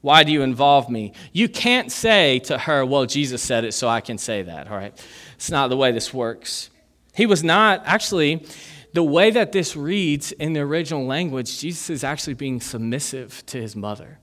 why 0.00 0.24
do 0.24 0.32
you 0.32 0.42
involve 0.42 0.88
me? 0.88 1.12
You 1.32 1.48
can't 1.48 1.92
say 1.92 2.38
to 2.40 2.56
her, 2.56 2.84
Well, 2.84 3.06
Jesus 3.06 3.42
said 3.42 3.64
it, 3.64 3.72
so 3.72 3.88
I 3.88 4.00
can 4.00 4.18
say 4.18 4.42
that, 4.42 4.68
all 4.68 4.76
right? 4.76 4.98
It's 5.34 5.50
not 5.50 5.68
the 5.68 5.76
way 5.76 5.92
this 5.92 6.14
works. 6.14 6.70
He 7.14 7.26
was 7.26 7.44
not, 7.44 7.82
actually, 7.84 8.46
the 8.92 9.02
way 9.02 9.30
that 9.30 9.52
this 9.52 9.76
reads 9.76 10.32
in 10.32 10.52
the 10.52 10.60
original 10.60 11.06
language, 11.06 11.60
Jesus 11.60 11.90
is 11.90 12.04
actually 12.04 12.34
being 12.34 12.60
submissive 12.60 13.44
to 13.46 13.60
his 13.60 13.76
mother. 13.76 14.18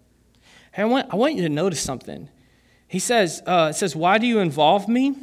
Hey, 0.71 0.81
I 0.81 0.85
want, 0.85 1.13
I 1.13 1.15
want 1.15 1.35
you 1.35 1.43
to 1.43 1.49
notice 1.49 1.81
something. 1.81 2.29
He 2.87 2.99
says, 2.99 3.43
uh, 3.45 3.67
it 3.71 3.75
says, 3.75 3.95
Why 3.95 4.17
do 4.17 4.25
you 4.25 4.39
involve 4.39 4.87
me? 4.87 5.15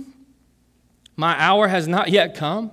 My 1.17 1.41
hour 1.41 1.69
has 1.69 1.89
not 1.89 2.11
yet 2.11 2.35
come. 2.35 2.71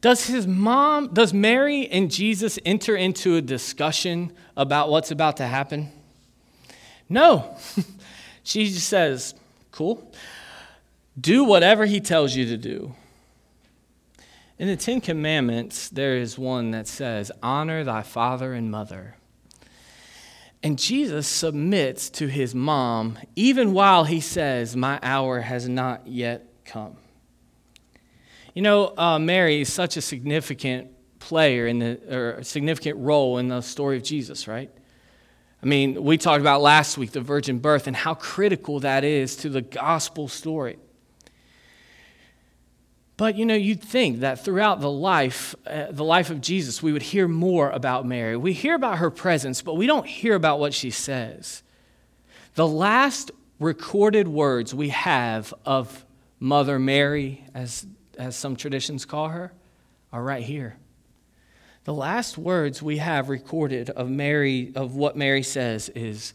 Does 0.00 0.26
his 0.26 0.46
mom, 0.46 1.12
does 1.12 1.34
Mary 1.34 1.86
and 1.88 2.10
Jesus 2.10 2.58
enter 2.64 2.96
into 2.96 3.36
a 3.36 3.42
discussion 3.42 4.32
about 4.56 4.88
what's 4.88 5.10
about 5.10 5.36
to 5.38 5.46
happen? 5.46 5.92
No. 7.10 7.56
she 8.42 8.66
just 8.66 8.88
says, 8.88 9.34
Cool. 9.72 10.10
Do 11.20 11.44
whatever 11.44 11.84
he 11.84 12.00
tells 12.00 12.34
you 12.34 12.46
to 12.46 12.56
do. 12.56 12.94
In 14.58 14.68
the 14.68 14.76
Ten 14.76 15.00
Commandments, 15.00 15.88
there 15.88 16.16
is 16.16 16.38
one 16.38 16.70
that 16.70 16.86
says, 16.86 17.32
Honor 17.42 17.84
thy 17.84 18.02
father 18.02 18.54
and 18.54 18.70
mother. 18.70 19.16
And 20.62 20.78
Jesus 20.78 21.26
submits 21.26 22.10
to 22.10 22.26
his 22.26 22.54
mom 22.54 23.18
even 23.34 23.72
while 23.72 24.04
he 24.04 24.20
says, 24.20 24.76
My 24.76 24.98
hour 25.02 25.40
has 25.40 25.68
not 25.68 26.06
yet 26.06 26.46
come. 26.64 26.96
You 28.54 28.62
know, 28.62 28.94
uh, 28.96 29.18
Mary 29.18 29.62
is 29.62 29.72
such 29.72 29.96
a 29.96 30.02
significant 30.02 30.90
player 31.18 31.66
in 31.66 31.78
the, 31.78 32.14
or 32.14 32.42
significant 32.42 32.98
role 32.98 33.38
in 33.38 33.48
the 33.48 33.60
story 33.62 33.96
of 33.96 34.02
Jesus, 34.02 34.46
right? 34.46 34.70
I 35.62 35.66
mean, 35.66 36.02
we 36.02 36.16
talked 36.16 36.40
about 36.40 36.62
last 36.62 36.96
week 36.96 37.12
the 37.12 37.20
virgin 37.20 37.58
birth 37.58 37.86
and 37.86 37.94
how 37.94 38.14
critical 38.14 38.80
that 38.80 39.04
is 39.04 39.36
to 39.36 39.50
the 39.50 39.60
gospel 39.60 40.26
story. 40.26 40.78
But 43.18 43.36
you 43.36 43.44
know, 43.44 43.54
you'd 43.54 43.82
think 43.82 44.20
that 44.20 44.42
throughout 44.42 44.80
the 44.80 44.90
life, 44.90 45.54
uh, 45.66 45.88
the 45.90 46.04
life 46.04 46.30
of 46.30 46.40
Jesus, 46.40 46.82
we 46.82 46.90
would 46.90 47.02
hear 47.02 47.28
more 47.28 47.68
about 47.68 48.06
Mary. 48.06 48.34
We 48.34 48.54
hear 48.54 48.74
about 48.74 48.96
her 48.96 49.10
presence, 49.10 49.60
but 49.60 49.74
we 49.74 49.86
don't 49.86 50.06
hear 50.06 50.34
about 50.34 50.58
what 50.58 50.72
she 50.72 50.90
says. 50.90 51.62
The 52.54 52.66
last 52.66 53.30
recorded 53.58 54.26
words 54.26 54.74
we 54.74 54.88
have 54.88 55.52
of 55.66 56.06
Mother 56.38 56.78
Mary, 56.78 57.44
as, 57.52 57.86
as 58.16 58.34
some 58.34 58.56
traditions 58.56 59.04
call 59.04 59.28
her, 59.28 59.52
are 60.14 60.22
right 60.22 60.42
here. 60.42 60.78
The 61.84 61.94
last 61.94 62.36
words 62.36 62.82
we 62.82 62.98
have 62.98 63.28
recorded 63.28 63.90
of 63.90 64.10
Mary, 64.10 64.72
of 64.74 64.94
what 64.94 65.16
Mary 65.16 65.42
says, 65.42 65.88
is, 65.90 66.34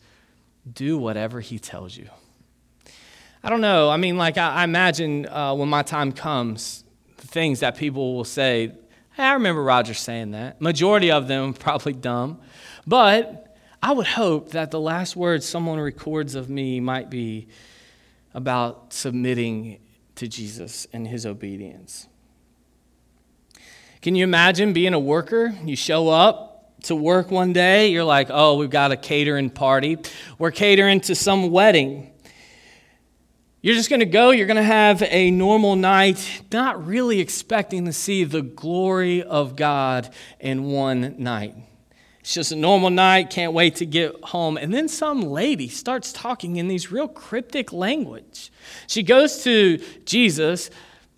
Do 0.72 0.98
whatever 0.98 1.40
he 1.40 1.60
tells 1.60 1.96
you. 1.96 2.10
I 3.44 3.50
don't 3.50 3.62
know. 3.62 3.92
I 3.92 3.98
mean, 3.98 4.18
like, 4.18 4.40
I, 4.40 4.56
I 4.56 4.64
imagine 4.64 5.28
uh, 5.28 5.54
when 5.54 5.70
my 5.70 5.84
time 5.84 6.12
comes, 6.12 6.84
the 7.18 7.28
things 7.28 7.60
that 7.60 7.78
people 7.78 8.16
will 8.16 8.24
say, 8.24 8.72
hey, 9.16 9.24
I 9.24 9.34
remember 9.34 9.64
Roger 9.64 9.94
saying 9.94 10.32
that. 10.32 10.62
Majority 10.62 11.12
of 11.12 11.28
them 11.28 11.54
probably 11.60 11.94
dumb. 11.94 12.42
But 12.88 13.56
I 13.84 13.92
would 13.92 14.08
hope 14.08 14.52
that 14.52 14.72
the 14.72 14.80
last 14.80 15.16
words 15.16 15.46
someone 15.46 15.80
records 15.80 16.34
of 16.34 16.50
me 16.50 16.80
might 16.80 17.12
be 17.12 17.48
about 18.34 18.94
submitting 18.94 19.80
to 20.16 20.28
Jesus 20.28 20.88
and 20.92 21.08
his 21.08 21.26
obedience. 21.26 22.08
Can 24.06 24.14
you 24.14 24.24
imagine 24.24 24.72
being 24.72 24.94
a 24.94 25.00
worker? 25.00 25.52
You 25.64 25.76
show 25.76 26.10
up 26.10 26.80
to 26.84 26.96
work 26.96 27.32
one 27.32 27.54
day, 27.54 27.88
you're 27.88 28.04
like, 28.04 28.28
oh, 28.30 28.56
we've 28.56 28.70
got 28.70 28.92
a 28.92 28.96
catering 28.96 29.50
party. 29.50 29.98
We're 30.38 30.52
catering 30.52 31.02
to 31.02 31.16
some 31.16 31.50
wedding. 31.50 32.12
You're 33.64 33.74
just 33.74 33.90
going 33.90 34.02
to 34.02 34.06
go, 34.06 34.30
you're 34.30 34.46
going 34.46 34.58
to 34.58 34.62
have 34.62 35.02
a 35.02 35.32
normal 35.32 35.76
night, 35.76 36.44
not 36.54 36.86
really 36.86 37.20
expecting 37.20 37.86
to 37.86 37.94
see 37.94 38.24
the 38.26 38.44
glory 38.44 39.24
of 39.24 39.56
God 39.56 40.14
in 40.40 40.66
one 40.66 41.16
night. 41.18 41.56
It's 42.20 42.36
just 42.36 42.52
a 42.52 42.56
normal 42.56 42.92
night, 42.92 43.32
can't 43.32 43.54
wait 43.54 43.78
to 43.78 43.88
get 43.88 44.24
home. 44.26 44.58
And 44.58 44.72
then 44.72 44.88
some 44.88 45.22
lady 45.24 45.68
starts 45.68 46.14
talking 46.14 46.58
in 46.58 46.68
these 46.68 46.92
real 46.92 47.08
cryptic 47.08 47.74
language. 47.74 48.52
She 48.86 49.02
goes 49.02 49.44
to 49.46 49.80
Jesus, 50.06 50.70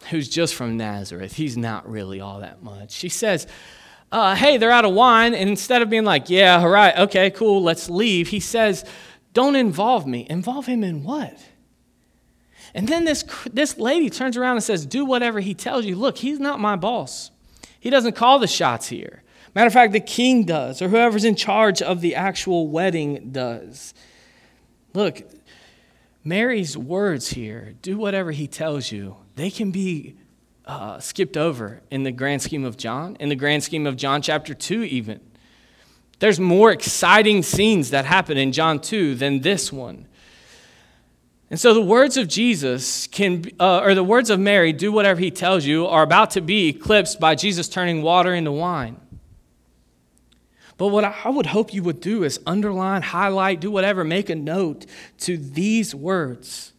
who's 0.10 0.30
just 0.30 0.56
from 0.56 0.78
Nazareth. 0.78 1.34
He's 1.34 1.58
not 1.58 1.90
really 1.90 2.20
all 2.20 2.40
that 2.40 2.64
much. 2.64 2.92
She 2.92 3.10
says, 3.10 3.48
uh, 4.12 4.36
Hey, 4.36 4.58
they're 4.58 4.72
out 4.72 4.86
of 4.86 4.94
wine. 4.94 5.34
And 5.34 5.50
instead 5.50 5.82
of 5.82 5.90
being 5.90 6.06
like, 6.06 6.30
Yeah, 6.30 6.60
all 6.60 6.70
right, 6.70 6.98
okay, 6.98 7.30
cool, 7.30 7.62
let's 7.64 7.90
leave, 7.90 8.30
he 8.30 8.40
says, 8.40 8.86
Don't 9.34 9.56
involve 9.56 10.08
me. 10.08 10.28
Involve 10.30 10.66
him 10.66 10.84
in 10.84 11.04
what? 11.04 11.38
And 12.74 12.88
then 12.88 13.06
this, 13.06 13.24
this 13.52 13.78
lady 13.78 14.10
turns 14.10 14.38
around 14.38 14.58
and 14.58 14.64
says, 14.64 14.86
Do 14.86 15.06
whatever 15.06 15.40
he 15.40 15.54
tells 15.54 15.86
you. 15.86 15.96
Look, 15.96 16.18
he's 16.18 16.40
not 16.40 16.60
my 16.60 16.76
boss. 16.76 17.32
He 17.80 17.90
doesn't 17.90 18.16
call 18.16 18.40
the 18.40 18.48
shots 18.48 18.88
here. 18.88 19.24
Matter 19.56 19.68
of 19.68 19.74
fact, 19.74 19.94
the 19.94 20.00
king 20.00 20.44
does, 20.44 20.82
or 20.82 20.90
whoever's 20.90 21.24
in 21.24 21.36
charge 21.36 21.82
of 21.82 22.02
the 22.02 22.14
actual 22.14 22.68
wedding 22.68 23.32
does. 23.32 23.94
Look, 24.94 25.24
Mary's 26.24 26.78
words 26.78 27.30
here, 27.30 27.74
do 27.82 27.98
whatever 27.98 28.32
he 28.32 28.48
tells 28.48 28.92
you, 28.92 29.16
they 29.38 29.52
can 29.52 29.72
be 29.72 30.16
uh, 30.66 31.00
skipped 31.00 31.38
over 31.38 31.82
in 31.92 32.04
the 32.04 32.12
grand 32.12 32.42
scheme 32.42 32.66
of 32.66 32.76
John, 32.76 33.16
in 33.20 33.30
the 33.30 33.36
grand 33.36 33.64
scheme 33.64 33.86
of 33.86 33.96
John 33.96 34.22
chapter 34.22 34.54
2, 34.54 34.84
even. 34.84 35.22
There's 36.20 36.40
more 36.40 36.72
exciting 36.72 37.44
scenes 37.44 37.92
that 37.92 38.06
happen 38.06 38.38
in 38.38 38.52
John 38.52 38.80
2 38.80 39.14
than 39.14 39.42
this 39.42 39.72
one. 39.72 40.08
And 41.52 41.60
so 41.60 41.76
the 41.76 41.82
words 41.82 42.18
of 42.18 42.28
Jesus 42.28 43.06
can, 43.06 43.46
uh, 43.60 43.80
or 43.80 43.94
the 43.94 44.04
words 44.04 44.32
of 44.32 44.40
Mary, 44.40 44.74
do 44.74 44.92
whatever 44.92 45.20
he 45.20 45.30
tells 45.30 45.66
you, 45.66 45.86
are 45.86 46.02
about 46.02 46.32
to 46.32 46.42
be 46.42 46.70
eclipsed 46.70 47.20
by 47.20 47.36
Jesus 47.36 47.70
turning 47.70 48.02
water 48.02 48.34
into 48.34 48.52
wine. 48.52 49.00
But 50.78 50.88
what 50.88 51.04
I 51.04 51.30
would 51.30 51.46
hope 51.46 51.76
you 51.76 51.84
would 51.84 52.02
do 52.02 52.24
is 52.24 52.40
underline, 52.48 53.04
highlight, 53.04 53.62
do 53.62 53.70
whatever, 53.70 54.04
make 54.04 54.32
a 54.32 54.36
note 54.36 54.88
to 55.20 55.38
these 55.38 55.94
words. 55.94 56.74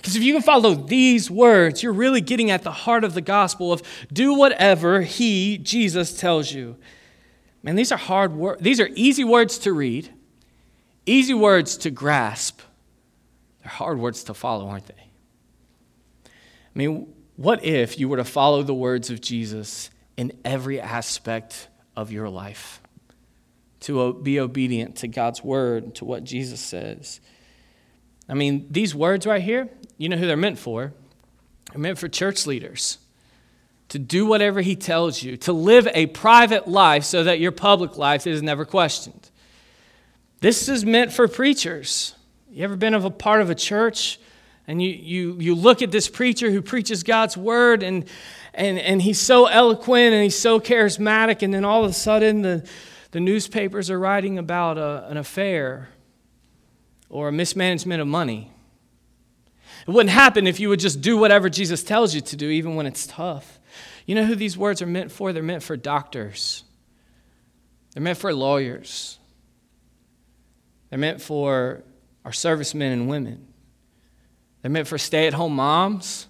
Because 0.00 0.16
if 0.16 0.22
you 0.22 0.32
can 0.32 0.42
follow 0.42 0.74
these 0.74 1.30
words, 1.30 1.82
you're 1.82 1.92
really 1.92 2.20
getting 2.20 2.50
at 2.50 2.62
the 2.62 2.70
heart 2.70 3.04
of 3.04 3.14
the 3.14 3.20
gospel 3.20 3.72
of 3.72 3.82
do 4.12 4.34
whatever 4.34 5.02
he, 5.02 5.58
Jesus, 5.58 6.18
tells 6.18 6.52
you. 6.52 6.76
Man, 7.62 7.76
these 7.76 7.92
are 7.92 7.98
hard 7.98 8.32
words. 8.32 8.62
These 8.62 8.80
are 8.80 8.88
easy 8.94 9.24
words 9.24 9.58
to 9.58 9.72
read, 9.72 10.10
easy 11.04 11.34
words 11.34 11.76
to 11.78 11.90
grasp 11.90 12.60
they're 13.62 13.70
hard 13.70 13.98
words 13.98 14.24
to 14.24 14.34
follow, 14.34 14.68
aren't 14.68 14.86
they? 14.86 15.10
I 16.24 16.30
mean, 16.74 17.12
what 17.36 17.64
if 17.64 17.98
you 17.98 18.08
were 18.08 18.16
to 18.16 18.24
follow 18.24 18.62
the 18.62 18.74
words 18.74 19.10
of 19.10 19.20
Jesus 19.20 19.90
in 20.16 20.32
every 20.44 20.80
aspect 20.80 21.68
of 21.96 22.12
your 22.12 22.28
life, 22.28 22.80
to 23.80 24.14
be 24.14 24.38
obedient 24.38 24.96
to 24.96 25.08
God's 25.08 25.42
word, 25.42 25.94
to 25.96 26.04
what 26.04 26.24
Jesus 26.24 26.60
says. 26.60 27.20
I 28.30 28.34
mean, 28.34 28.68
these 28.70 28.94
words 28.94 29.26
right 29.26 29.42
here, 29.42 29.68
you 29.98 30.08
know 30.08 30.16
who 30.16 30.26
they're 30.26 30.36
meant 30.36 30.58
for? 30.58 30.92
They're 31.72 31.80
meant 31.80 31.98
for 31.98 32.08
church 32.08 32.46
leaders 32.46 32.98
to 33.88 33.98
do 33.98 34.24
whatever 34.24 34.60
he 34.60 34.76
tells 34.76 35.20
you, 35.20 35.36
to 35.36 35.52
live 35.52 35.88
a 35.92 36.06
private 36.06 36.68
life 36.68 37.02
so 37.02 37.24
that 37.24 37.40
your 37.40 37.50
public 37.50 37.98
life 37.98 38.24
is 38.24 38.40
never 38.40 38.64
questioned. 38.64 39.30
This 40.40 40.68
is 40.68 40.84
meant 40.84 41.12
for 41.12 41.26
preachers. 41.26 42.14
You 42.52 42.62
ever 42.62 42.76
been 42.76 42.94
of 42.94 43.04
a 43.04 43.10
part 43.10 43.40
of 43.40 43.50
a 43.50 43.54
church 43.54 44.20
and 44.68 44.80
you, 44.80 44.90
you, 44.90 45.36
you 45.40 45.54
look 45.56 45.82
at 45.82 45.90
this 45.90 46.08
preacher 46.08 46.52
who 46.52 46.62
preaches 46.62 47.02
God's 47.02 47.36
word 47.36 47.82
and, 47.82 48.04
and, 48.54 48.78
and 48.78 49.02
he's 49.02 49.18
so 49.18 49.46
eloquent 49.46 50.14
and 50.14 50.22
he's 50.22 50.38
so 50.38 50.60
charismatic, 50.60 51.42
and 51.42 51.52
then 51.52 51.64
all 51.64 51.84
of 51.84 51.90
a 51.90 51.94
sudden 51.94 52.42
the, 52.42 52.68
the 53.10 53.18
newspapers 53.18 53.90
are 53.90 53.98
writing 53.98 54.38
about 54.38 54.78
a, 54.78 55.08
an 55.08 55.16
affair 55.16 55.88
or 57.10 57.28
a 57.28 57.32
mismanagement 57.32 58.00
of 58.00 58.06
money. 58.06 58.50
It 59.86 59.90
wouldn't 59.90 60.10
happen 60.10 60.46
if 60.46 60.60
you 60.60 60.68
would 60.68 60.80
just 60.80 61.00
do 61.00 61.16
whatever 61.16 61.48
Jesus 61.48 61.82
tells 61.82 62.14
you 62.14 62.20
to 62.20 62.36
do, 62.36 62.48
even 62.48 62.76
when 62.76 62.86
it's 62.86 63.06
tough. 63.06 63.58
You 64.06 64.14
know 64.14 64.24
who 64.24 64.34
these 64.34 64.56
words 64.56 64.80
are 64.80 64.86
meant 64.86 65.12
for? 65.12 65.32
They're 65.32 65.42
meant 65.42 65.62
for 65.62 65.76
doctors, 65.76 66.64
they're 67.92 68.02
meant 68.02 68.18
for 68.18 68.32
lawyers, 68.32 69.18
they're 70.88 70.98
meant 70.98 71.20
for 71.20 71.82
our 72.24 72.32
servicemen 72.32 72.92
and 72.92 73.08
women, 73.08 73.46
they're 74.62 74.70
meant 74.70 74.88
for 74.88 74.98
stay 74.98 75.26
at 75.26 75.34
home 75.34 75.56
moms, 75.56 76.28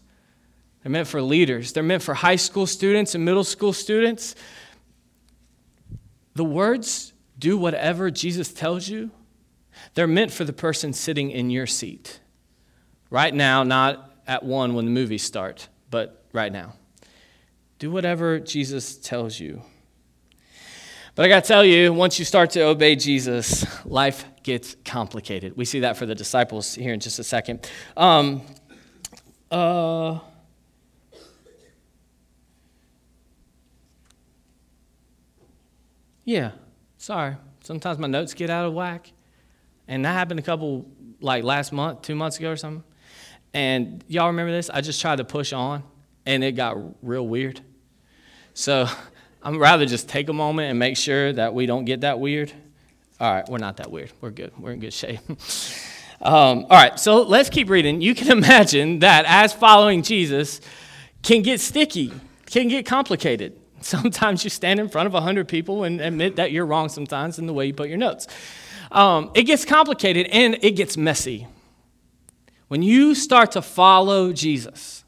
they're 0.82 0.92
meant 0.92 1.08
for 1.08 1.20
leaders, 1.20 1.72
they're 1.72 1.82
meant 1.82 2.02
for 2.02 2.14
high 2.14 2.36
school 2.36 2.66
students 2.66 3.14
and 3.14 3.24
middle 3.24 3.44
school 3.44 3.72
students. 3.72 4.34
The 6.34 6.44
words, 6.44 7.12
do 7.38 7.58
whatever 7.58 8.10
Jesus 8.10 8.52
tells 8.52 8.88
you, 8.88 9.10
they're 9.94 10.06
meant 10.06 10.32
for 10.32 10.44
the 10.44 10.52
person 10.52 10.92
sitting 10.92 11.30
in 11.30 11.50
your 11.50 11.66
seat. 11.66 12.20
Right 13.10 13.34
now, 13.34 13.62
not 13.62 14.16
at 14.26 14.42
one 14.44 14.74
when 14.74 14.84
the 14.84 14.90
movies 14.90 15.22
start, 15.22 15.68
but 15.90 16.24
right 16.32 16.52
now. 16.52 16.74
Do 17.78 17.90
whatever 17.90 18.38
Jesus 18.38 18.96
tells 18.96 19.40
you. 19.40 19.62
But 21.14 21.24
I 21.24 21.28
got 21.28 21.44
to 21.44 21.48
tell 21.48 21.64
you, 21.64 21.92
once 21.92 22.18
you 22.18 22.24
start 22.24 22.50
to 22.50 22.62
obey 22.62 22.94
Jesus, 22.94 23.66
life 23.84 24.24
gets 24.42 24.76
complicated. 24.84 25.56
We 25.56 25.64
see 25.64 25.80
that 25.80 25.96
for 25.96 26.06
the 26.06 26.14
disciples 26.14 26.74
here 26.74 26.94
in 26.94 27.00
just 27.00 27.18
a 27.18 27.24
second. 27.24 27.68
Um, 27.96 28.42
uh, 29.50 30.20
yeah, 36.24 36.52
sorry. 36.96 37.36
Sometimes 37.64 37.98
my 37.98 38.06
notes 38.06 38.32
get 38.34 38.48
out 38.48 38.66
of 38.66 38.72
whack. 38.72 39.12
And 39.90 40.04
that 40.04 40.12
happened 40.12 40.38
a 40.38 40.42
couple, 40.44 40.86
like 41.20 41.42
last 41.42 41.72
month, 41.72 42.02
two 42.02 42.14
months 42.14 42.38
ago 42.38 42.52
or 42.52 42.56
something. 42.56 42.84
And 43.52 44.04
y'all 44.06 44.28
remember 44.28 44.52
this? 44.52 44.70
I 44.70 44.82
just 44.82 45.00
tried 45.00 45.16
to 45.16 45.24
push 45.24 45.52
on, 45.52 45.82
and 46.24 46.44
it 46.44 46.52
got 46.52 46.76
real 47.02 47.26
weird. 47.26 47.60
So 48.54 48.86
I'm 49.42 49.58
rather 49.58 49.86
just 49.86 50.08
take 50.08 50.28
a 50.28 50.32
moment 50.32 50.70
and 50.70 50.78
make 50.78 50.96
sure 50.96 51.32
that 51.32 51.54
we 51.54 51.66
don't 51.66 51.84
get 51.84 52.02
that 52.02 52.20
weird. 52.20 52.52
All 53.18 53.34
right, 53.34 53.48
we're 53.48 53.58
not 53.58 53.78
that 53.78 53.90
weird. 53.90 54.12
We're 54.20 54.30
good. 54.30 54.52
We're 54.56 54.70
in 54.70 54.78
good 54.78 54.92
shape. 54.92 55.18
um, 56.22 56.66
all 56.70 56.78
right, 56.78 56.98
so 56.98 57.22
let's 57.22 57.50
keep 57.50 57.68
reading. 57.68 58.00
You 58.00 58.14
can 58.14 58.30
imagine 58.38 59.00
that 59.00 59.24
as 59.26 59.52
following 59.52 60.02
Jesus 60.04 60.60
can 61.22 61.42
get 61.42 61.58
sticky, 61.58 62.12
can 62.46 62.68
get 62.68 62.86
complicated. 62.86 63.58
Sometimes 63.80 64.44
you 64.44 64.50
stand 64.50 64.78
in 64.78 64.88
front 64.88 65.08
of 65.08 65.14
100 65.14 65.48
people 65.48 65.82
and 65.82 66.00
admit 66.00 66.36
that 66.36 66.52
you're 66.52 66.66
wrong 66.66 66.88
sometimes 66.88 67.40
in 67.40 67.46
the 67.46 67.52
way 67.52 67.66
you 67.66 67.74
put 67.74 67.88
your 67.88 67.98
notes. 67.98 68.28
Um, 68.90 69.30
it 69.34 69.44
gets 69.44 69.64
complicated 69.64 70.26
and 70.32 70.58
it 70.62 70.72
gets 70.72 70.96
messy. 70.96 71.46
When 72.68 72.82
you 72.82 73.14
start 73.14 73.52
to 73.52 73.62
follow 73.62 74.32
Jesus, 74.32 75.04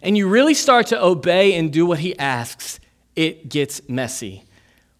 and 0.00 0.16
you 0.16 0.28
really 0.28 0.54
start 0.54 0.86
to 0.88 1.02
obey 1.02 1.54
and 1.54 1.72
do 1.72 1.84
what 1.84 1.98
he 1.98 2.18
asks, 2.18 2.80
it 3.14 3.48
gets 3.48 3.86
messy. 3.88 4.44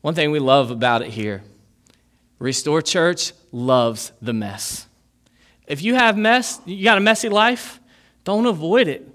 One 0.02 0.14
thing 0.14 0.30
we 0.30 0.38
love 0.38 0.70
about 0.70 1.02
it 1.02 1.11
here 1.11 1.42
Restore 2.38 2.83
Church 2.83 3.33
loves 3.52 4.12
the 4.20 4.33
mess. 4.33 4.87
If 5.66 5.83
you 5.83 5.94
have 5.94 6.18
mess, 6.18 6.61
you 6.66 6.83
got 6.83 6.98
a 6.98 7.00
messy 7.00 7.28
life, 7.28 7.80
don't 8.24 8.46
avoid 8.46 8.88
it. 8.88 9.09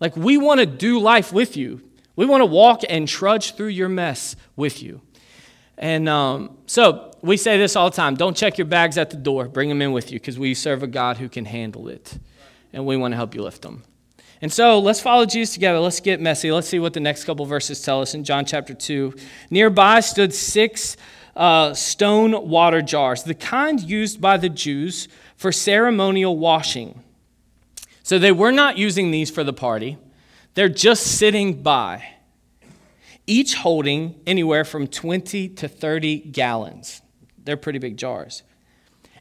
Like 0.00 0.16
we 0.16 0.38
want 0.38 0.60
to 0.60 0.66
do 0.66 1.00
life 1.00 1.32
with 1.32 1.56
you. 1.56 1.82
We 2.16 2.26
want 2.26 2.42
to 2.42 2.46
walk 2.46 2.82
and 2.88 3.08
trudge 3.08 3.56
through 3.56 3.68
your 3.68 3.88
mess 3.88 4.36
with 4.54 4.82
you. 4.82 5.00
And 5.84 6.08
um, 6.08 6.56
so 6.64 7.12
we 7.20 7.36
say 7.36 7.58
this 7.58 7.76
all 7.76 7.90
the 7.90 7.96
time 7.96 8.14
don't 8.14 8.34
check 8.34 8.56
your 8.56 8.64
bags 8.64 8.96
at 8.96 9.10
the 9.10 9.18
door, 9.18 9.48
bring 9.48 9.68
them 9.68 9.82
in 9.82 9.92
with 9.92 10.10
you 10.10 10.18
because 10.18 10.38
we 10.38 10.54
serve 10.54 10.82
a 10.82 10.86
God 10.86 11.18
who 11.18 11.28
can 11.28 11.44
handle 11.44 11.88
it. 11.88 12.18
And 12.72 12.86
we 12.86 12.96
want 12.96 13.12
to 13.12 13.16
help 13.16 13.34
you 13.34 13.42
lift 13.42 13.60
them. 13.60 13.84
And 14.40 14.50
so 14.50 14.78
let's 14.78 15.02
follow 15.02 15.26
Jesus 15.26 15.52
together. 15.52 15.78
Let's 15.80 16.00
get 16.00 16.22
messy. 16.22 16.50
Let's 16.50 16.68
see 16.68 16.78
what 16.78 16.94
the 16.94 17.00
next 17.00 17.24
couple 17.24 17.44
verses 17.44 17.82
tell 17.82 18.00
us 18.00 18.14
in 18.14 18.24
John 18.24 18.46
chapter 18.46 18.72
2. 18.72 19.14
Nearby 19.50 20.00
stood 20.00 20.32
six 20.32 20.96
uh, 21.36 21.74
stone 21.74 22.48
water 22.48 22.80
jars, 22.80 23.22
the 23.22 23.34
kind 23.34 23.78
used 23.78 24.22
by 24.22 24.38
the 24.38 24.48
Jews 24.48 25.06
for 25.36 25.52
ceremonial 25.52 26.38
washing. 26.38 27.02
So 28.02 28.18
they 28.18 28.32
were 28.32 28.52
not 28.52 28.78
using 28.78 29.10
these 29.10 29.30
for 29.30 29.44
the 29.44 29.52
party, 29.52 29.98
they're 30.54 30.70
just 30.70 31.18
sitting 31.18 31.62
by, 31.62 32.13
each 33.26 33.54
holding 33.54 34.20
anywhere 34.26 34.64
from 34.64 34.86
20 34.86 35.48
to 35.50 35.68
30 35.68 36.18
gallons. 36.18 37.02
They're 37.42 37.56
pretty 37.56 37.78
big 37.78 37.96
jars. 37.96 38.42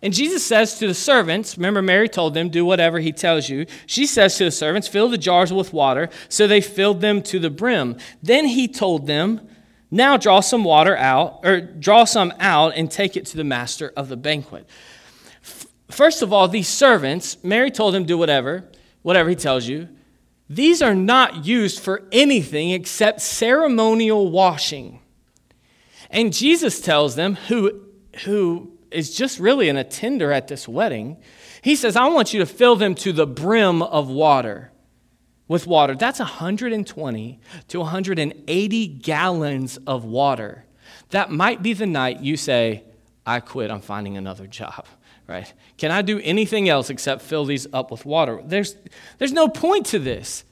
And 0.02 0.14
Jesus 0.14 0.46
says 0.46 0.78
to 0.80 0.88
the 0.88 0.94
servants, 0.94 1.58
remember, 1.58 1.82
Mary 1.82 2.10
told 2.10 2.34
them, 2.34 2.50
do 2.50 2.66
whatever 2.66 3.00
he 3.00 3.14
tells 3.14 3.48
you. 3.48 3.66
She 3.86 4.06
says 4.06 4.38
to 4.38 4.44
the 4.44 4.52
servants, 4.52 4.86
fill 4.86 5.08
the 5.08 5.18
jars 5.18 5.54
with 5.54 5.72
water. 5.72 6.10
So 6.28 6.46
they 6.46 6.60
filled 6.60 7.00
them 7.00 7.22
to 7.24 7.40
the 7.40 7.50
brim. 7.50 7.98
Then 8.22 8.46
he 8.46 8.68
told 8.68 9.08
them, 9.08 9.48
now 9.90 10.18
draw 10.18 10.42
some 10.42 10.66
water 10.66 10.98
out, 10.98 11.40
or 11.44 11.62
draw 11.62 12.04
some 12.04 12.34
out 12.40 12.74
and 12.76 12.92
take 12.92 13.16
it 13.16 13.28
to 13.28 13.38
the 13.38 13.46
master 13.46 13.94
of 13.96 14.10
the 14.10 14.18
banquet. 14.18 14.68
First 15.90 16.22
of 16.22 16.34
all, 16.34 16.50
these 16.50 16.68
servants, 16.68 17.42
Mary 17.44 17.72
told 17.72 17.94
them, 17.94 18.04
do 18.04 18.18
whatever, 18.18 18.66
whatever 19.04 19.30
he 19.30 19.36
tells 19.36 19.68
you. 19.68 19.88
These 20.50 20.82
are 20.82 20.96
not 20.96 21.46
used 21.46 21.80
for 21.80 22.04
anything 22.12 22.72
except 22.72 23.22
ceremonial 23.22 24.30
washing. 24.30 25.00
And 26.10 26.34
Jesus 26.34 26.80
tells 26.80 27.16
them, 27.16 27.36
who, 27.36 27.86
who 28.26 28.74
is 28.94 29.16
just 29.16 29.40
really 29.40 29.68
an 29.70 29.78
attender 29.78 30.32
at 30.32 30.48
this 30.48 30.68
wedding. 30.68 31.18
He 31.62 31.76
says, 31.76 31.96
I 31.96 32.08
want 32.08 32.34
you 32.34 32.40
to 32.40 32.46
fill 32.46 32.76
them 32.76 32.96
to 32.96 33.12
the 33.12 33.28
brim 33.28 33.82
of 33.82 34.10
water. 34.10 34.72
With 35.48 35.68
water. 35.68 35.94
That's 35.94 36.20
120 36.20 37.40
to 37.68 37.80
180 37.80 38.88
gallons 38.88 39.78
of 39.86 40.06
water. 40.06 40.66
That 41.10 41.32
might 41.32 41.62
be 41.62 41.74
the 41.74 41.86
night 41.86 42.22
you 42.22 42.38
say, 42.38 42.84
I 43.26 43.40
quit, 43.40 43.70
I'm 43.70 43.82
finding 43.82 44.18
another 44.18 44.48
job, 44.48 44.86
right? 45.28 45.52
Can 45.78 45.92
I 45.92 46.02
do 46.02 46.20
anything 46.20 46.70
else 46.70 46.90
except 46.90 47.22
fill 47.22 47.46
these 47.46 47.68
up 47.74 47.92
with 47.92 48.06
water? 48.06 48.42
There's, 48.44 48.76
there's 49.18 49.34
no 49.34 49.48
point 49.48 49.86
to 49.88 50.00
this. 50.00 50.44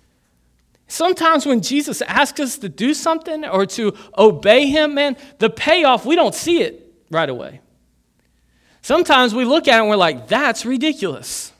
Sometimes 0.88 1.46
when 1.46 1.62
Jesus 1.62 2.02
asks 2.02 2.40
us 2.40 2.58
to 2.58 2.70
do 2.70 2.94
something 2.94 3.46
or 3.46 3.66
to 3.66 3.96
obey 4.18 4.68
him, 4.68 4.96
man, 4.96 5.16
the 5.40 5.50
payoff, 5.50 6.06
we 6.06 6.16
don't 6.16 6.36
see 6.36 6.62
it 6.62 6.94
right 7.10 7.30
away. 7.30 7.62
Sometimes 8.82 9.34
we 9.34 9.46
look 9.46 9.68
at 9.68 9.78
it 9.78 9.82
and 9.82 9.90
we're 9.90 9.96
like, 9.96 10.28
that's 10.28 10.66
ridiculous. 10.66 11.54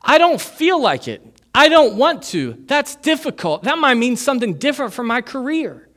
I 0.00 0.18
don't 0.18 0.40
feel 0.40 0.80
like 0.80 1.08
it. 1.08 1.22
I 1.54 1.68
don't 1.68 1.96
want 1.96 2.22
to. 2.24 2.62
That's 2.66 2.96
difficult. 2.96 3.64
That 3.64 3.78
might 3.78 3.94
mean 3.94 4.16
something 4.16 4.54
different 4.54 4.94
for 4.94 5.02
my 5.02 5.20
career. 5.20 5.88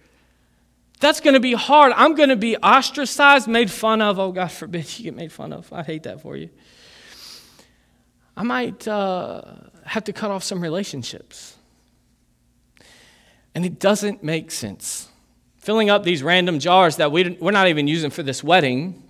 That's 0.99 1.19
going 1.19 1.33
to 1.33 1.39
be 1.39 1.53
hard. 1.53 1.93
I'm 1.95 2.15
going 2.15 2.29
to 2.29 2.35
be 2.35 2.55
ostracized, 2.57 3.47
made 3.47 3.69
fun 3.69 4.01
of. 4.01 4.17
Oh, 4.17 4.31
God 4.31 4.51
forbid 4.51 4.97
you 4.97 5.05
get 5.05 5.15
made 5.15 5.31
fun 5.31 5.51
of. 5.51 5.71
I 5.73 5.83
hate 5.83 6.03
that 6.03 6.21
for 6.21 6.37
you. 6.37 6.49
I 8.37 8.43
might 8.43 8.87
uh, 8.87 9.41
have 9.85 10.03
to 10.05 10.13
cut 10.13 10.31
off 10.31 10.43
some 10.43 10.61
relationships. 10.61 11.55
And 13.53 13.65
it 13.65 13.79
doesn't 13.79 14.23
make 14.23 14.51
sense. 14.51 15.09
Filling 15.57 15.89
up 15.89 16.03
these 16.03 16.21
random 16.21 16.59
jars 16.59 16.97
that 16.97 17.11
we, 17.11 17.37
we're 17.39 17.51
not 17.51 17.67
even 17.67 17.87
using 17.87 18.09
for 18.09 18.23
this 18.23 18.43
wedding 18.43 19.01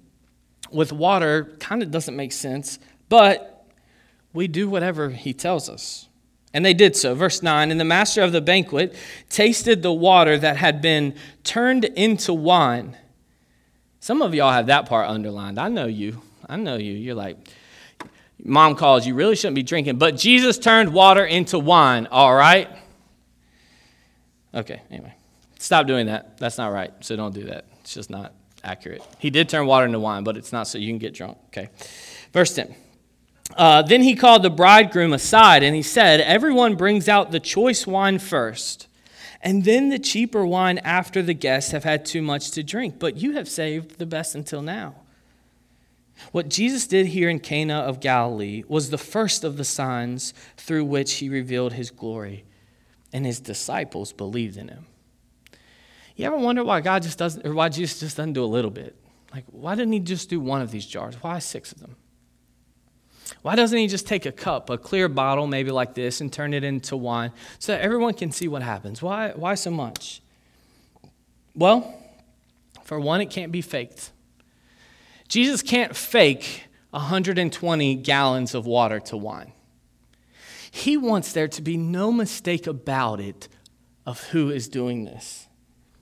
with 0.71 0.91
water 0.91 1.56
kind 1.60 1.82
of 1.84 1.91
doesn't 1.91 2.15
make 2.15 2.32
sense, 2.32 2.80
but 3.10 3.67
we 4.34 4.48
do 4.48 4.69
whatever 4.69 5.10
he 5.10 5.34
tells 5.34 5.69
us. 5.69 6.08
And 6.56 6.65
they 6.65 6.74
did 6.74 6.96
so. 6.96 7.13
Verse 7.13 7.44
9 7.44 7.70
And 7.70 7.80
the 7.80 7.86
master 7.86 8.24
of 8.24 8.32
the 8.32 8.41
banquet 8.41 8.96
tasted 9.30 9.84
the 9.84 9.94
water 9.94 10.38
that 10.38 10.58
had 10.58 10.82
been 10.82 11.13
turned 11.44 11.86
into 11.86 12.34
wine. 12.34 12.98
Some 14.00 14.22
of 14.22 14.34
y'all 14.34 14.52
have 14.52 14.68
that 14.68 14.88
part 14.88 15.10
underlined. 15.10 15.60
I 15.60 15.68
know 15.68 15.86
you. 15.86 16.22
I 16.48 16.56
know 16.56 16.78
you. 16.78 16.94
You're 16.94 17.15
like, 17.15 17.38
mom 18.44 18.76
calls, 18.76 19.06
you 19.06 19.15
really 19.15 19.36
shouldn't 19.36 19.56
be 19.56 19.63
drinking. 19.63 19.98
But 19.98 20.15
Jesus 20.15 20.58
turned 20.58 20.94
water 20.94 21.26
into 21.26 21.60
wine, 21.60 22.08
all 22.10 22.34
right? 22.34 22.70
Okay, 24.54 24.82
anyway, 24.89 25.13
Stop 25.60 25.88
doing 25.88 26.06
that. 26.06 26.38
That's 26.38 26.60
not 26.60 26.72
right. 26.72 26.94
So 27.02 27.15
don't 27.15 27.34
do 27.34 27.46
that. 27.46 27.65
It's 27.82 27.94
just 27.94 28.12
not 28.12 28.34
accurate. 28.63 29.04
He 29.18 29.32
did 29.32 29.50
turn 29.50 29.65
water 29.65 29.86
into 29.86 30.00
wine, 30.00 30.24
but 30.24 30.38
it's 30.38 30.54
not 30.54 30.68
so 30.68 30.78
you 30.78 30.88
can 30.88 31.00
get 31.00 31.15
drunk. 31.15 31.39
Okay. 31.48 31.70
Verse 32.32 32.54
10. 32.54 32.76
Uh, 33.53 33.81
then 33.81 34.01
he 34.01 34.15
called 34.15 34.43
the 34.43 34.49
bridegroom 34.49 35.13
aside 35.13 35.63
and 35.63 35.75
he 35.75 35.81
said, 35.81 36.19
Everyone 36.21 36.75
brings 36.75 37.08
out 37.08 37.31
the 37.31 37.39
choice 37.39 37.86
wine 37.86 38.19
first, 38.19 38.88
and 39.41 39.63
then 39.63 39.89
the 39.89 39.99
cheaper 39.99 40.45
wine 40.45 40.79
after 40.79 41.21
the 41.21 41.34
guests 41.34 41.71
have 41.71 41.84
had 41.84 42.05
too 42.05 42.21
much 42.21 42.51
to 42.51 42.63
drink. 42.63 42.99
But 42.99 43.17
you 43.17 43.34
have 43.34 43.47
saved 43.47 43.99
the 43.99 44.05
best 44.05 44.36
until 44.36 44.62
now. 44.62 44.95
What 46.31 46.49
Jesus 46.49 46.88
did 46.88 47.08
here 47.08 47.29
in 47.29 47.39
Cana 47.39 47.75
of 47.75 47.99
Galilee 47.99 48.63
was 48.67 48.89
the 48.89 48.97
first 48.97 49.43
of 49.43 49.58
the 49.58 49.65
signs 49.65 50.34
through 50.58 50.86
which 50.86 51.15
he 51.15 51.29
revealed 51.29 51.73
his 51.73 51.91
glory, 51.91 52.45
and 53.13 53.25
his 53.25 53.39
disciples 53.39 54.13
believed 54.13 54.58
in 54.58 54.69
him. 54.69 54.86
You 56.15 56.25
ever 56.25 56.38
wonder 56.38 56.63
why 56.63 56.81
God 56.81 57.03
just 57.03 57.17
doesn't, 57.17 57.45
or 57.45 57.53
why 57.53 57.69
Jesus 57.69 57.99
just 57.99 58.17
doesn't 58.17 58.34
do 58.34 58.43
a 58.43 58.47
little 58.47 58.71
bit? 58.71 58.95
Like, 59.34 59.43
why 59.51 59.75
didn't 59.75 59.91
he 59.91 59.99
just 59.99 60.29
do 60.29 60.39
one 60.39 60.62
of 60.62 60.71
these 60.71 60.86
jars? 60.86 61.15
Why 61.21 61.39
six 61.39 61.73
of 61.73 61.81
them? 61.81 61.97
Why 63.41 63.55
doesn't 63.55 63.77
he 63.77 63.88
just 63.88 64.07
take 64.07 64.25
a 64.25 64.31
cup, 64.31 64.69
a 64.69 64.77
clear 64.77 65.07
bottle, 65.07 65.47
maybe 65.47 65.71
like 65.71 65.93
this, 65.93 66.21
and 66.21 66.31
turn 66.31 66.53
it 66.53 66.63
into 66.63 66.95
wine 66.95 67.31
so 67.59 67.71
that 67.71 67.81
everyone 67.81 68.13
can 68.13 68.31
see 68.31 68.47
what 68.47 68.61
happens? 68.61 69.01
Why, 69.01 69.31
why 69.31 69.55
so 69.55 69.71
much? 69.71 70.21
Well, 71.55 71.95
for 72.83 72.99
one, 72.99 73.21
it 73.21 73.29
can't 73.29 73.51
be 73.51 73.61
faked. 73.61 74.11
Jesus 75.27 75.61
can't 75.61 75.95
fake 75.95 76.63
120 76.91 77.95
gallons 77.95 78.53
of 78.53 78.65
water 78.65 78.99
to 79.01 79.17
wine. 79.17 79.51
He 80.69 80.97
wants 80.97 81.33
there 81.33 81.47
to 81.47 81.61
be 81.61 81.77
no 81.77 82.11
mistake 82.11 82.67
about 82.67 83.19
it 83.19 83.47
of 84.05 84.21
who 84.25 84.49
is 84.49 84.67
doing 84.67 85.05
this. 85.05 85.47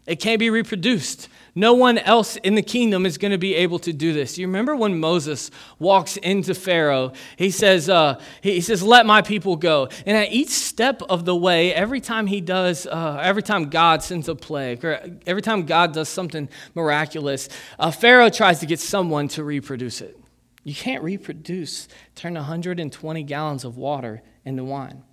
It 0.05 0.17
can't 0.17 0.39
be 0.39 0.49
reproduced. 0.49 1.29
No 1.55 1.75
one 1.75 1.99
else 1.99 2.35
in 2.37 2.55
the 2.55 2.63
kingdom 2.63 3.05
is 3.05 3.19
going 3.19 3.31
to 3.31 3.37
be 3.37 3.53
able 3.55 3.77
to 3.79 3.93
do 3.93 4.11
this. 4.11 4.39
You 4.39 4.47
remember 4.47 4.75
when 4.75 4.99
Moses 4.99 5.51
walks 5.77 6.17
into 6.17 6.55
Pharaoh? 6.55 7.13
He 7.37 7.51
says, 7.51 7.89
uh, 7.89 8.19
he 8.41 8.59
says, 8.59 8.81
"Let 8.81 9.05
my 9.05 9.21
people 9.21 9.55
go." 9.55 9.87
And 10.07 10.17
at 10.17 10.31
each 10.31 10.49
step 10.49 11.03
of 11.03 11.25
the 11.25 11.35
way, 11.35 11.71
every 11.71 12.01
time 12.01 12.25
he 12.25 12.41
does, 12.41 12.87
uh, 12.87 13.19
every 13.21 13.43
time 13.43 13.69
God 13.69 14.01
sends 14.01 14.27
a 14.27 14.35
plague, 14.35 14.83
or 14.83 14.99
every 15.27 15.43
time 15.43 15.67
God 15.67 15.93
does 15.93 16.09
something 16.09 16.49
miraculous, 16.73 17.49
uh, 17.77 17.91
Pharaoh 17.91 18.29
tries 18.29 18.59
to 18.61 18.65
get 18.65 18.79
someone 18.79 19.27
to 19.29 19.43
reproduce 19.43 20.01
it. 20.01 20.17
You 20.63 20.73
can't 20.73 21.03
reproduce, 21.03 21.87
turn 22.15 22.33
120 22.33 23.23
gallons 23.23 23.63
of 23.63 23.77
water 23.77 24.23
into 24.43 24.63
wine. 24.63 25.03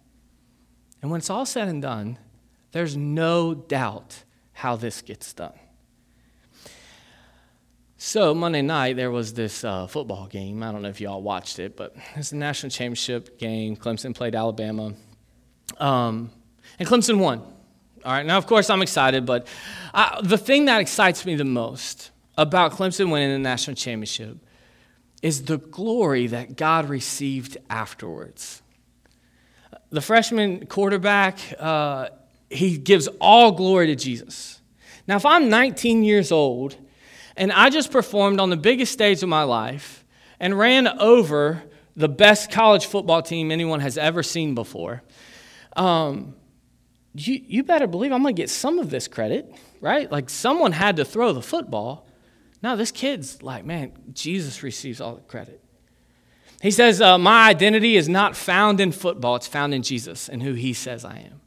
And 1.02 1.10
when 1.10 1.18
it's 1.18 1.30
all 1.30 1.44
said 1.44 1.68
and 1.68 1.82
done, 1.82 2.18
there's 2.72 2.96
no 2.96 3.52
doubt 3.52 4.24
how 4.52 4.76
this 4.76 5.02
gets 5.02 5.32
done. 5.32 5.52
So, 8.02 8.34
Monday 8.34 8.62
night, 8.62 8.96
there 8.96 9.10
was 9.10 9.34
this 9.34 9.62
uh, 9.62 9.86
football 9.86 10.26
game. 10.26 10.62
I 10.62 10.72
don't 10.72 10.80
know 10.80 10.88
if 10.88 11.02
y'all 11.02 11.20
watched 11.20 11.58
it, 11.58 11.76
but 11.76 11.94
it's 12.16 12.32
a 12.32 12.36
national 12.36 12.70
championship 12.70 13.38
game. 13.38 13.76
Clemson 13.76 14.14
played 14.14 14.34
Alabama. 14.34 14.94
Um, 15.76 16.30
and 16.78 16.88
Clemson 16.88 17.18
won. 17.18 17.40
All 17.40 18.12
right, 18.12 18.24
now, 18.24 18.38
of 18.38 18.46
course, 18.46 18.70
I'm 18.70 18.80
excited, 18.80 19.26
but 19.26 19.46
I, 19.92 20.18
the 20.22 20.38
thing 20.38 20.64
that 20.64 20.80
excites 20.80 21.26
me 21.26 21.34
the 21.34 21.44
most 21.44 22.10
about 22.38 22.72
Clemson 22.72 23.12
winning 23.12 23.32
the 23.32 23.38
national 23.38 23.76
championship 23.76 24.38
is 25.20 25.44
the 25.44 25.58
glory 25.58 26.26
that 26.28 26.56
God 26.56 26.88
received 26.88 27.58
afterwards. 27.68 28.62
The 29.90 30.00
freshman 30.00 30.64
quarterback, 30.68 31.38
uh, 31.58 32.08
he 32.48 32.78
gives 32.78 33.08
all 33.20 33.52
glory 33.52 33.88
to 33.88 33.94
Jesus. 33.94 34.62
Now, 35.06 35.16
if 35.16 35.26
I'm 35.26 35.50
19 35.50 36.02
years 36.02 36.32
old 36.32 36.78
and 37.40 37.50
I 37.50 37.70
just 37.70 37.90
performed 37.90 38.38
on 38.38 38.50
the 38.50 38.56
biggest 38.58 38.92
stage 38.92 39.22
of 39.22 39.30
my 39.30 39.44
life 39.44 40.04
and 40.38 40.58
ran 40.58 40.86
over 40.86 41.62
the 41.96 42.08
best 42.08 42.52
college 42.52 42.84
football 42.84 43.22
team 43.22 43.50
anyone 43.50 43.80
has 43.80 43.96
ever 43.96 44.22
seen 44.22 44.54
before, 44.54 45.02
um, 45.74 46.34
you, 47.14 47.42
you 47.46 47.64
better 47.64 47.86
believe 47.86 48.12
I'm 48.12 48.20
going 48.20 48.36
to 48.36 48.40
get 48.40 48.50
some 48.50 48.78
of 48.78 48.90
this 48.90 49.08
credit, 49.08 49.50
right? 49.80 50.12
Like 50.12 50.28
someone 50.28 50.72
had 50.72 50.96
to 50.96 51.04
throw 51.04 51.32
the 51.32 51.40
football. 51.40 52.06
Now 52.62 52.76
this 52.76 52.90
kid's 52.90 53.42
like, 53.42 53.64
man, 53.64 53.92
Jesus 54.12 54.62
receives 54.62 55.00
all 55.00 55.14
the 55.14 55.22
credit. 55.22 55.64
He 56.60 56.70
says, 56.70 57.00
uh, 57.00 57.16
My 57.16 57.48
identity 57.48 57.96
is 57.96 58.06
not 58.06 58.36
found 58.36 58.80
in 58.80 58.92
football, 58.92 59.36
it's 59.36 59.46
found 59.46 59.72
in 59.72 59.82
Jesus 59.82 60.28
and 60.28 60.42
who 60.42 60.52
he 60.52 60.74
says 60.74 61.06
I 61.06 61.16
am. 61.20 61.40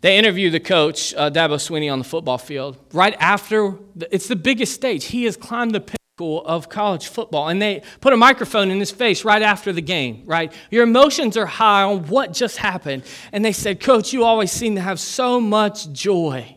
They 0.00 0.16
interview 0.16 0.50
the 0.50 0.60
coach, 0.60 1.12
uh, 1.14 1.30
Dabo 1.30 1.56
Swinney, 1.56 1.92
on 1.92 1.98
the 1.98 2.04
football 2.04 2.38
field. 2.38 2.78
Right 2.92 3.16
after, 3.18 3.74
it's 4.12 4.28
the 4.28 4.36
biggest 4.36 4.74
stage. 4.74 5.06
He 5.06 5.24
has 5.24 5.36
climbed 5.36 5.74
the 5.74 5.80
pinnacle 5.80 6.44
of 6.46 6.68
college 6.68 7.08
football. 7.08 7.48
And 7.48 7.60
they 7.60 7.82
put 8.00 8.12
a 8.12 8.16
microphone 8.16 8.70
in 8.70 8.78
his 8.78 8.92
face 8.92 9.24
right 9.24 9.42
after 9.42 9.72
the 9.72 9.82
game, 9.82 10.22
right? 10.24 10.52
Your 10.70 10.84
emotions 10.84 11.36
are 11.36 11.46
high 11.46 11.82
on 11.82 12.06
what 12.06 12.32
just 12.32 12.58
happened. 12.58 13.02
And 13.32 13.44
they 13.44 13.52
said, 13.52 13.80
Coach, 13.80 14.12
you 14.12 14.24
always 14.24 14.52
seem 14.52 14.76
to 14.76 14.80
have 14.80 15.00
so 15.00 15.40
much 15.40 15.90
joy. 15.90 16.56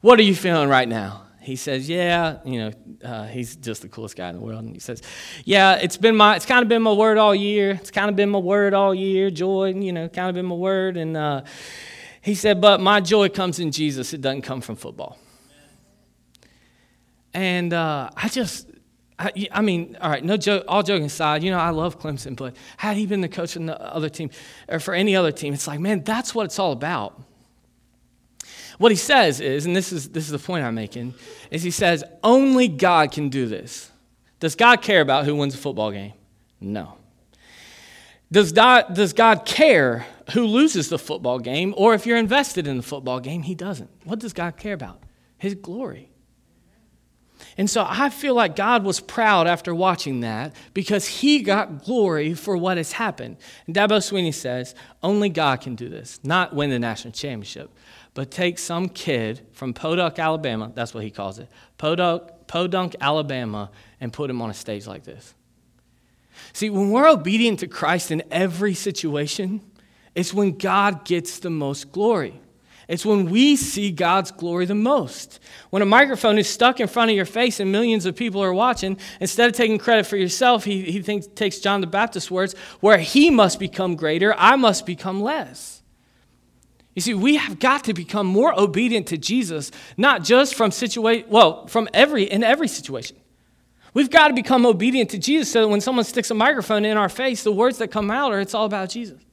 What 0.00 0.18
are 0.18 0.22
you 0.22 0.34
feeling 0.34 0.70
right 0.70 0.88
now? 0.88 1.24
He 1.42 1.56
says, 1.56 1.88
Yeah, 1.88 2.38
you 2.44 2.58
know, 2.58 2.72
uh, 3.04 3.26
he's 3.26 3.54
just 3.54 3.82
the 3.82 3.88
coolest 3.88 4.16
guy 4.16 4.30
in 4.30 4.34
the 4.34 4.40
world. 4.40 4.64
And 4.64 4.74
he 4.74 4.80
says, 4.80 5.02
Yeah, 5.44 5.74
it's 5.74 5.96
been 5.96 6.16
my, 6.16 6.36
it's 6.36 6.46
kind 6.46 6.62
of 6.62 6.68
been 6.68 6.82
my 6.82 6.92
word 6.92 7.18
all 7.18 7.34
year. 7.34 7.72
It's 7.72 7.90
kind 7.90 8.08
of 8.08 8.16
been 8.16 8.30
my 8.30 8.38
word 8.38 8.72
all 8.72 8.94
year. 8.94 9.30
Joy, 9.30 9.74
you 9.74 9.92
know, 9.92 10.08
kind 10.08 10.28
of 10.28 10.34
been 10.34 10.46
my 10.46 10.54
word. 10.54 10.96
And, 10.96 11.16
uh, 11.16 11.42
he 12.26 12.34
said, 12.34 12.60
But 12.60 12.80
my 12.80 13.00
joy 13.00 13.28
comes 13.28 13.60
in 13.60 13.70
Jesus, 13.70 14.12
it 14.12 14.20
doesn't 14.20 14.42
come 14.42 14.60
from 14.60 14.74
football. 14.74 15.16
And 17.32 17.72
uh, 17.72 18.10
I 18.16 18.28
just, 18.28 18.68
I, 19.16 19.30
I, 19.52 19.60
mean, 19.60 19.96
all 20.00 20.10
right, 20.10 20.24
no 20.24 20.36
joke, 20.36 20.64
all 20.66 20.82
joking 20.82 21.06
aside, 21.06 21.44
you 21.44 21.52
know, 21.52 21.58
I 21.58 21.70
love 21.70 22.00
Clemson, 22.00 22.34
but 22.34 22.56
had 22.78 22.96
he 22.96 23.06
been 23.06 23.20
the 23.20 23.28
coach 23.28 23.54
in 23.54 23.66
the 23.66 23.80
other 23.80 24.08
team, 24.08 24.30
or 24.68 24.80
for 24.80 24.92
any 24.92 25.14
other 25.14 25.30
team, 25.30 25.54
it's 25.54 25.68
like, 25.68 25.78
man, 25.78 26.02
that's 26.02 26.34
what 26.34 26.46
it's 26.46 26.58
all 26.58 26.72
about. 26.72 27.22
What 28.78 28.90
he 28.90 28.96
says 28.96 29.40
is, 29.40 29.64
and 29.64 29.76
this 29.76 29.92
is, 29.92 30.08
this 30.08 30.24
is 30.24 30.32
the 30.32 30.38
point 30.40 30.64
I'm 30.64 30.74
making, 30.74 31.14
is 31.52 31.62
he 31.62 31.70
says, 31.70 32.02
only 32.24 32.66
God 32.66 33.12
can 33.12 33.28
do 33.28 33.46
this. 33.46 33.88
Does 34.40 34.56
God 34.56 34.82
care 34.82 35.00
about 35.00 35.26
who 35.26 35.36
wins 35.36 35.54
a 35.54 35.58
football 35.58 35.92
game? 35.92 36.12
No. 36.60 36.94
Does 38.32 38.50
God, 38.50 38.94
does 38.94 39.12
God 39.12 39.46
care 39.46 40.04
who 40.32 40.44
loses 40.46 40.88
the 40.88 40.98
football 40.98 41.38
game, 41.38 41.74
or 41.76 41.94
if 41.94 42.06
you're 42.06 42.18
invested 42.18 42.66
in 42.66 42.76
the 42.76 42.82
football 42.82 43.20
game, 43.20 43.42
He 43.42 43.54
doesn't? 43.54 43.90
What 44.04 44.18
does 44.18 44.32
God 44.32 44.56
care 44.56 44.74
about? 44.74 45.02
His 45.38 45.54
glory. 45.54 46.10
And 47.58 47.68
so 47.68 47.86
I 47.88 48.10
feel 48.10 48.34
like 48.34 48.56
God 48.56 48.84
was 48.84 49.00
proud 49.00 49.46
after 49.46 49.74
watching 49.74 50.20
that 50.20 50.54
because 50.74 51.06
he 51.06 51.40
got 51.42 51.84
glory 51.84 52.34
for 52.34 52.56
what 52.56 52.76
has 52.76 52.92
happened. 52.92 53.36
And 53.66 53.76
Dabo 53.76 53.98
Swinney 53.98 54.32
says, 54.32 54.74
only 55.02 55.28
God 55.28 55.60
can 55.60 55.74
do 55.74 55.88
this, 55.88 56.20
not 56.22 56.54
win 56.54 56.70
the 56.70 56.78
national 56.78 57.12
championship, 57.12 57.70
but 58.14 58.30
take 58.30 58.58
some 58.58 58.88
kid 58.88 59.46
from 59.52 59.74
Podunk, 59.74 60.18
Alabama, 60.18 60.72
that's 60.74 60.94
what 60.94 61.04
he 61.04 61.10
calls 61.10 61.38
it, 61.38 61.48
Podunk, 61.78 62.22
Podunk, 62.46 62.96
Alabama, 63.00 63.70
and 64.00 64.12
put 64.12 64.30
him 64.30 64.40
on 64.40 64.50
a 64.50 64.54
stage 64.54 64.86
like 64.86 65.04
this. 65.04 65.34
See, 66.52 66.70
when 66.70 66.90
we're 66.90 67.08
obedient 67.08 67.60
to 67.60 67.66
Christ 67.66 68.10
in 68.10 68.22
every 68.30 68.74
situation, 68.74 69.60
it's 70.16 70.32
when 70.32 70.56
God 70.56 71.04
gets 71.04 71.38
the 71.38 71.50
most 71.50 71.92
glory. 71.92 72.40
It's 72.88 73.04
when 73.04 73.28
we 73.28 73.56
see 73.56 73.90
God's 73.90 74.30
glory 74.30 74.64
the 74.64 74.74
most. 74.74 75.40
When 75.70 75.82
a 75.82 75.86
microphone 75.86 76.38
is 76.38 76.48
stuck 76.48 76.80
in 76.80 76.88
front 76.88 77.10
of 77.10 77.16
your 77.16 77.26
face 77.26 77.60
and 77.60 77.70
millions 77.70 78.06
of 78.06 78.16
people 78.16 78.42
are 78.42 78.54
watching, 78.54 78.96
instead 79.20 79.48
of 79.48 79.54
taking 79.54 79.76
credit 79.76 80.06
for 80.06 80.16
yourself, 80.16 80.64
he, 80.64 80.90
he 80.90 81.02
thinks, 81.02 81.26
takes 81.26 81.58
John 81.58 81.82
the 81.82 81.86
Baptist's 81.86 82.30
words, 82.30 82.54
where 82.80 82.96
he 82.96 83.28
must 83.28 83.58
become 83.58 83.94
greater, 83.94 84.34
I 84.38 84.56
must 84.56 84.86
become 84.86 85.20
less. 85.20 85.82
You 86.94 87.02
see, 87.02 87.12
we 87.12 87.36
have 87.36 87.58
got 87.58 87.84
to 87.84 87.92
become 87.92 88.26
more 88.26 88.58
obedient 88.58 89.08
to 89.08 89.18
Jesus, 89.18 89.70
not 89.98 90.24
just 90.24 90.54
from 90.54 90.70
situation, 90.70 91.28
well, 91.28 91.66
from 91.66 91.90
every 91.92 92.22
in 92.22 92.42
every 92.42 92.68
situation. 92.68 93.18
We've 93.92 94.08
got 94.08 94.28
to 94.28 94.34
become 94.34 94.64
obedient 94.64 95.10
to 95.10 95.18
Jesus 95.18 95.52
so 95.52 95.62
that 95.62 95.68
when 95.68 95.82
someone 95.82 96.06
sticks 96.06 96.30
a 96.30 96.34
microphone 96.34 96.86
in 96.86 96.96
our 96.96 97.10
face, 97.10 97.42
the 97.42 97.52
words 97.52 97.78
that 97.78 97.88
come 97.88 98.10
out 98.10 98.32
are, 98.32 98.40
it's 98.40 98.54
all 98.54 98.64
about 98.64 98.88
Jesus. 98.88 99.25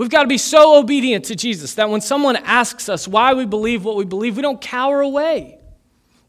We've 0.00 0.08
got 0.08 0.22
to 0.22 0.28
be 0.28 0.38
so 0.38 0.78
obedient 0.78 1.26
to 1.26 1.36
Jesus 1.36 1.74
that 1.74 1.90
when 1.90 2.00
someone 2.00 2.36
asks 2.36 2.88
us 2.88 3.06
why 3.06 3.34
we 3.34 3.44
believe 3.44 3.84
what 3.84 3.96
we 3.96 4.06
believe, 4.06 4.34
we 4.34 4.40
don't 4.40 4.58
cower 4.58 5.02
away. 5.02 5.58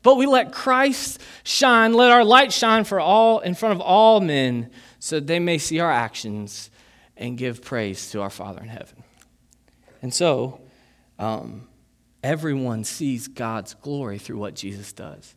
But 0.03 0.15
we 0.15 0.25
let 0.25 0.51
Christ 0.51 1.21
shine, 1.45 1.93
let 1.93 2.11
our 2.11 2.25
light 2.25 2.51
shine 2.51 2.83
for 2.83 2.99
all 2.99 3.39
in 3.39 3.55
front 3.55 3.73
of 3.73 3.79
all 3.79 4.19
men 4.19 4.71
so 4.99 5.21
that 5.21 5.27
they 5.27 5.39
may 5.39 5.57
see 5.57 5.79
our 5.79 5.89
actions 5.89 6.69
and 7.15 7.37
give 7.37 7.63
praise 7.63 8.11
to 8.11 8.21
our 8.21 8.29
Father 8.29 8.61
in 8.61 8.67
heaven. 8.67 9.05
And 10.01 10.13
so, 10.13 10.59
um, 11.17 11.69
everyone 12.21 12.83
sees 12.83 13.29
God's 13.29 13.73
glory 13.75 14.17
through 14.17 14.39
what 14.39 14.53
Jesus 14.53 14.91
does. 14.91 15.33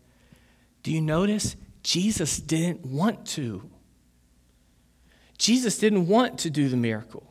Do 0.83 0.91
you 0.91 1.01
notice? 1.01 1.55
Jesus 1.85 2.41
didn't 2.41 2.85
want 2.85 3.29
to. 3.29 3.71
Jesus 5.39 5.79
didn't 5.79 6.09
want 6.09 6.41
to 6.41 6.51
do 6.51 6.69
the 6.69 6.77
miracle. 6.77 7.31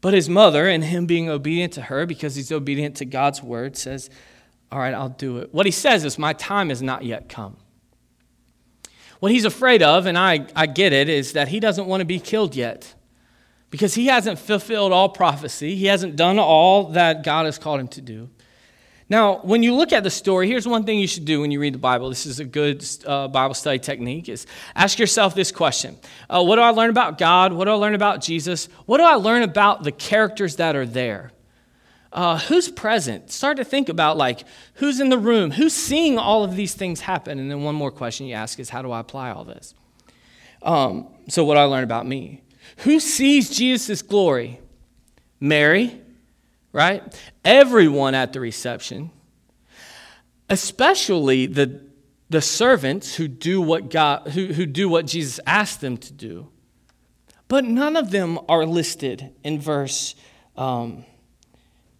But 0.00 0.14
his 0.14 0.28
mother, 0.28 0.66
and 0.66 0.82
him 0.82 1.06
being 1.06 1.28
obedient 1.28 1.74
to 1.74 1.82
her 1.82 2.06
because 2.06 2.34
he's 2.34 2.50
obedient 2.50 2.96
to 2.96 3.04
God's 3.04 3.42
word, 3.42 3.76
says, 3.76 4.08
All 4.72 4.78
right, 4.78 4.94
I'll 4.94 5.10
do 5.10 5.38
it. 5.38 5.52
What 5.52 5.66
he 5.66 5.72
says 5.72 6.04
is, 6.04 6.18
My 6.18 6.32
time 6.32 6.70
has 6.70 6.80
not 6.80 7.04
yet 7.04 7.28
come. 7.28 7.56
What 9.20 9.32
he's 9.32 9.44
afraid 9.44 9.82
of, 9.82 10.06
and 10.06 10.16
I, 10.16 10.46
I 10.56 10.66
get 10.66 10.94
it, 10.94 11.10
is 11.10 11.34
that 11.34 11.48
he 11.48 11.60
doesn't 11.60 11.86
want 11.86 12.00
to 12.00 12.06
be 12.06 12.18
killed 12.18 12.56
yet 12.56 12.94
because 13.68 13.94
he 13.94 14.06
hasn't 14.06 14.38
fulfilled 14.38 14.92
all 14.92 15.10
prophecy. 15.10 15.76
He 15.76 15.86
hasn't 15.86 16.16
done 16.16 16.38
all 16.38 16.84
that 16.92 17.22
God 17.22 17.44
has 17.44 17.58
called 17.58 17.80
him 17.80 17.88
to 17.88 18.00
do. 18.00 18.30
Now, 19.10 19.38
when 19.38 19.64
you 19.64 19.74
look 19.74 19.92
at 19.92 20.04
the 20.04 20.10
story, 20.10 20.46
here's 20.46 20.68
one 20.68 20.84
thing 20.84 21.00
you 21.00 21.08
should 21.08 21.24
do 21.24 21.40
when 21.40 21.50
you 21.50 21.60
read 21.60 21.74
the 21.74 21.78
Bible. 21.78 22.08
This 22.08 22.26
is 22.26 22.38
a 22.38 22.44
good 22.44 22.86
uh, 23.04 23.26
Bible 23.26 23.54
study 23.54 23.80
technique: 23.80 24.28
is 24.28 24.46
ask 24.76 25.00
yourself 25.00 25.34
this 25.34 25.50
question: 25.50 25.98
uh, 26.30 26.42
What 26.42 26.56
do 26.56 26.62
I 26.62 26.70
learn 26.70 26.90
about 26.90 27.18
God? 27.18 27.52
What 27.52 27.64
do 27.64 27.72
I 27.72 27.74
learn 27.74 27.94
about 27.94 28.22
Jesus? 28.22 28.66
What 28.86 28.98
do 28.98 29.04
I 29.04 29.14
learn 29.14 29.42
about 29.42 29.82
the 29.82 29.90
characters 29.90 30.56
that 30.56 30.76
are 30.76 30.86
there? 30.86 31.32
Uh, 32.12 32.38
who's 32.38 32.70
present? 32.70 33.30
Start 33.32 33.56
to 33.56 33.64
think 33.64 33.88
about 33.88 34.16
like 34.16 34.44
who's 34.74 35.00
in 35.00 35.10
the 35.10 35.18
room, 35.18 35.50
who's 35.50 35.74
seeing 35.74 36.16
all 36.16 36.44
of 36.44 36.54
these 36.54 36.74
things 36.74 37.00
happen, 37.00 37.40
and 37.40 37.50
then 37.50 37.62
one 37.62 37.74
more 37.74 37.90
question 37.90 38.26
you 38.26 38.34
ask 38.34 38.60
is, 38.60 38.70
how 38.70 38.80
do 38.80 38.92
I 38.92 39.00
apply 39.00 39.30
all 39.30 39.44
this? 39.44 39.74
Um, 40.62 41.08
so, 41.28 41.44
what 41.44 41.54
do 41.54 41.60
I 41.60 41.64
learn 41.64 41.84
about 41.84 42.06
me? 42.06 42.42
Who 42.78 43.00
sees 43.00 43.50
Jesus' 43.50 44.02
glory? 44.02 44.60
Mary, 45.40 46.00
right? 46.72 47.02
Everyone 47.44 48.14
at 48.14 48.32
the 48.32 48.40
reception, 48.40 49.10
especially 50.48 51.46
the, 51.46 51.84
the 52.28 52.40
servants 52.40 53.16
who 53.16 53.28
do 53.28 53.60
what 53.60 53.90
God 53.90 54.28
who, 54.28 54.46
who 54.46 54.66
do 54.66 54.88
what 54.88 55.06
Jesus 55.06 55.40
asked 55.46 55.80
them 55.80 55.96
to 55.98 56.12
do. 56.12 56.48
But 57.48 57.64
none 57.64 57.96
of 57.96 58.10
them 58.10 58.38
are 58.48 58.64
listed 58.64 59.32
in 59.42 59.60
verse 59.60 60.14
um, 60.56 61.04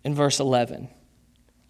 in 0.04 0.14
verse 0.14 0.40
11. 0.40 0.88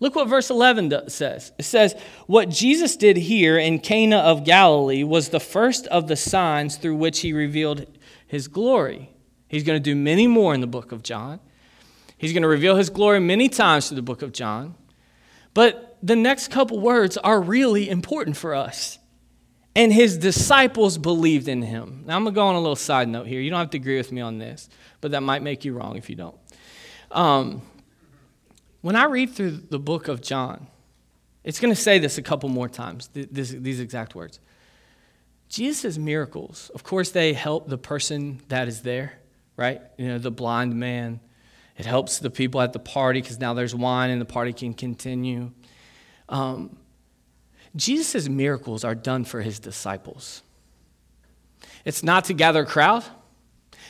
Look 0.00 0.16
what 0.16 0.28
verse 0.28 0.48
11 0.48 1.08
says. 1.08 1.52
It 1.58 1.64
says, 1.64 1.94
What 2.26 2.48
Jesus 2.48 2.96
did 2.96 3.18
here 3.18 3.58
in 3.58 3.78
Cana 3.78 4.16
of 4.16 4.44
Galilee 4.44 5.04
was 5.04 5.28
the 5.28 5.40
first 5.40 5.86
of 5.88 6.08
the 6.08 6.16
signs 6.16 6.76
through 6.76 6.96
which 6.96 7.20
he 7.20 7.34
revealed 7.34 7.86
his 8.26 8.48
glory. 8.48 9.10
He's 9.46 9.62
going 9.62 9.76
to 9.76 9.82
do 9.82 9.94
many 9.94 10.26
more 10.26 10.54
in 10.54 10.62
the 10.62 10.66
book 10.66 10.90
of 10.92 11.02
John. 11.02 11.38
He's 12.20 12.34
going 12.34 12.42
to 12.42 12.48
reveal 12.48 12.76
his 12.76 12.90
glory 12.90 13.18
many 13.18 13.48
times 13.48 13.88
through 13.88 13.96
the 13.96 14.02
book 14.02 14.20
of 14.20 14.30
John. 14.30 14.74
But 15.54 15.96
the 16.02 16.14
next 16.14 16.48
couple 16.48 16.78
words 16.78 17.16
are 17.16 17.40
really 17.40 17.88
important 17.88 18.36
for 18.36 18.54
us. 18.54 18.98
And 19.74 19.90
his 19.90 20.18
disciples 20.18 20.98
believed 20.98 21.48
in 21.48 21.62
him. 21.62 22.02
Now, 22.04 22.16
I'm 22.16 22.24
going 22.24 22.34
to 22.34 22.38
go 22.38 22.46
on 22.46 22.56
a 22.56 22.60
little 22.60 22.76
side 22.76 23.08
note 23.08 23.26
here. 23.26 23.40
You 23.40 23.48
don't 23.48 23.60
have 23.60 23.70
to 23.70 23.78
agree 23.78 23.96
with 23.96 24.12
me 24.12 24.20
on 24.20 24.36
this, 24.36 24.68
but 25.00 25.12
that 25.12 25.22
might 25.22 25.40
make 25.40 25.64
you 25.64 25.72
wrong 25.72 25.96
if 25.96 26.10
you 26.10 26.16
don't. 26.16 26.36
Um, 27.10 27.62
when 28.82 28.96
I 28.96 29.04
read 29.04 29.30
through 29.30 29.52
the 29.52 29.78
book 29.78 30.06
of 30.08 30.20
John, 30.20 30.66
it's 31.42 31.58
going 31.58 31.74
to 31.74 31.80
say 31.80 31.98
this 31.98 32.18
a 32.18 32.22
couple 32.22 32.50
more 32.50 32.68
times, 32.68 33.08
this, 33.14 33.48
these 33.48 33.80
exact 33.80 34.14
words. 34.14 34.40
Jesus' 35.48 35.96
miracles, 35.96 36.70
of 36.74 36.84
course, 36.84 37.12
they 37.12 37.32
help 37.32 37.66
the 37.66 37.78
person 37.78 38.42
that 38.48 38.68
is 38.68 38.82
there, 38.82 39.14
right? 39.56 39.80
You 39.96 40.08
know, 40.08 40.18
the 40.18 40.30
blind 40.30 40.74
man, 40.74 41.20
it 41.80 41.86
helps 41.86 42.18
the 42.18 42.28
people 42.28 42.60
at 42.60 42.74
the 42.74 42.78
party 42.78 43.22
because 43.22 43.40
now 43.40 43.54
there's 43.54 43.74
wine 43.74 44.10
and 44.10 44.20
the 44.20 44.26
party 44.26 44.52
can 44.52 44.74
continue. 44.74 45.50
Um, 46.28 46.76
Jesus' 47.74 48.28
miracles 48.28 48.84
are 48.84 48.94
done 48.94 49.24
for 49.24 49.40
his 49.40 49.58
disciples. 49.58 50.42
It's 51.86 52.02
not 52.02 52.26
to 52.26 52.34
gather 52.34 52.64
a 52.64 52.66
crowd. 52.66 53.02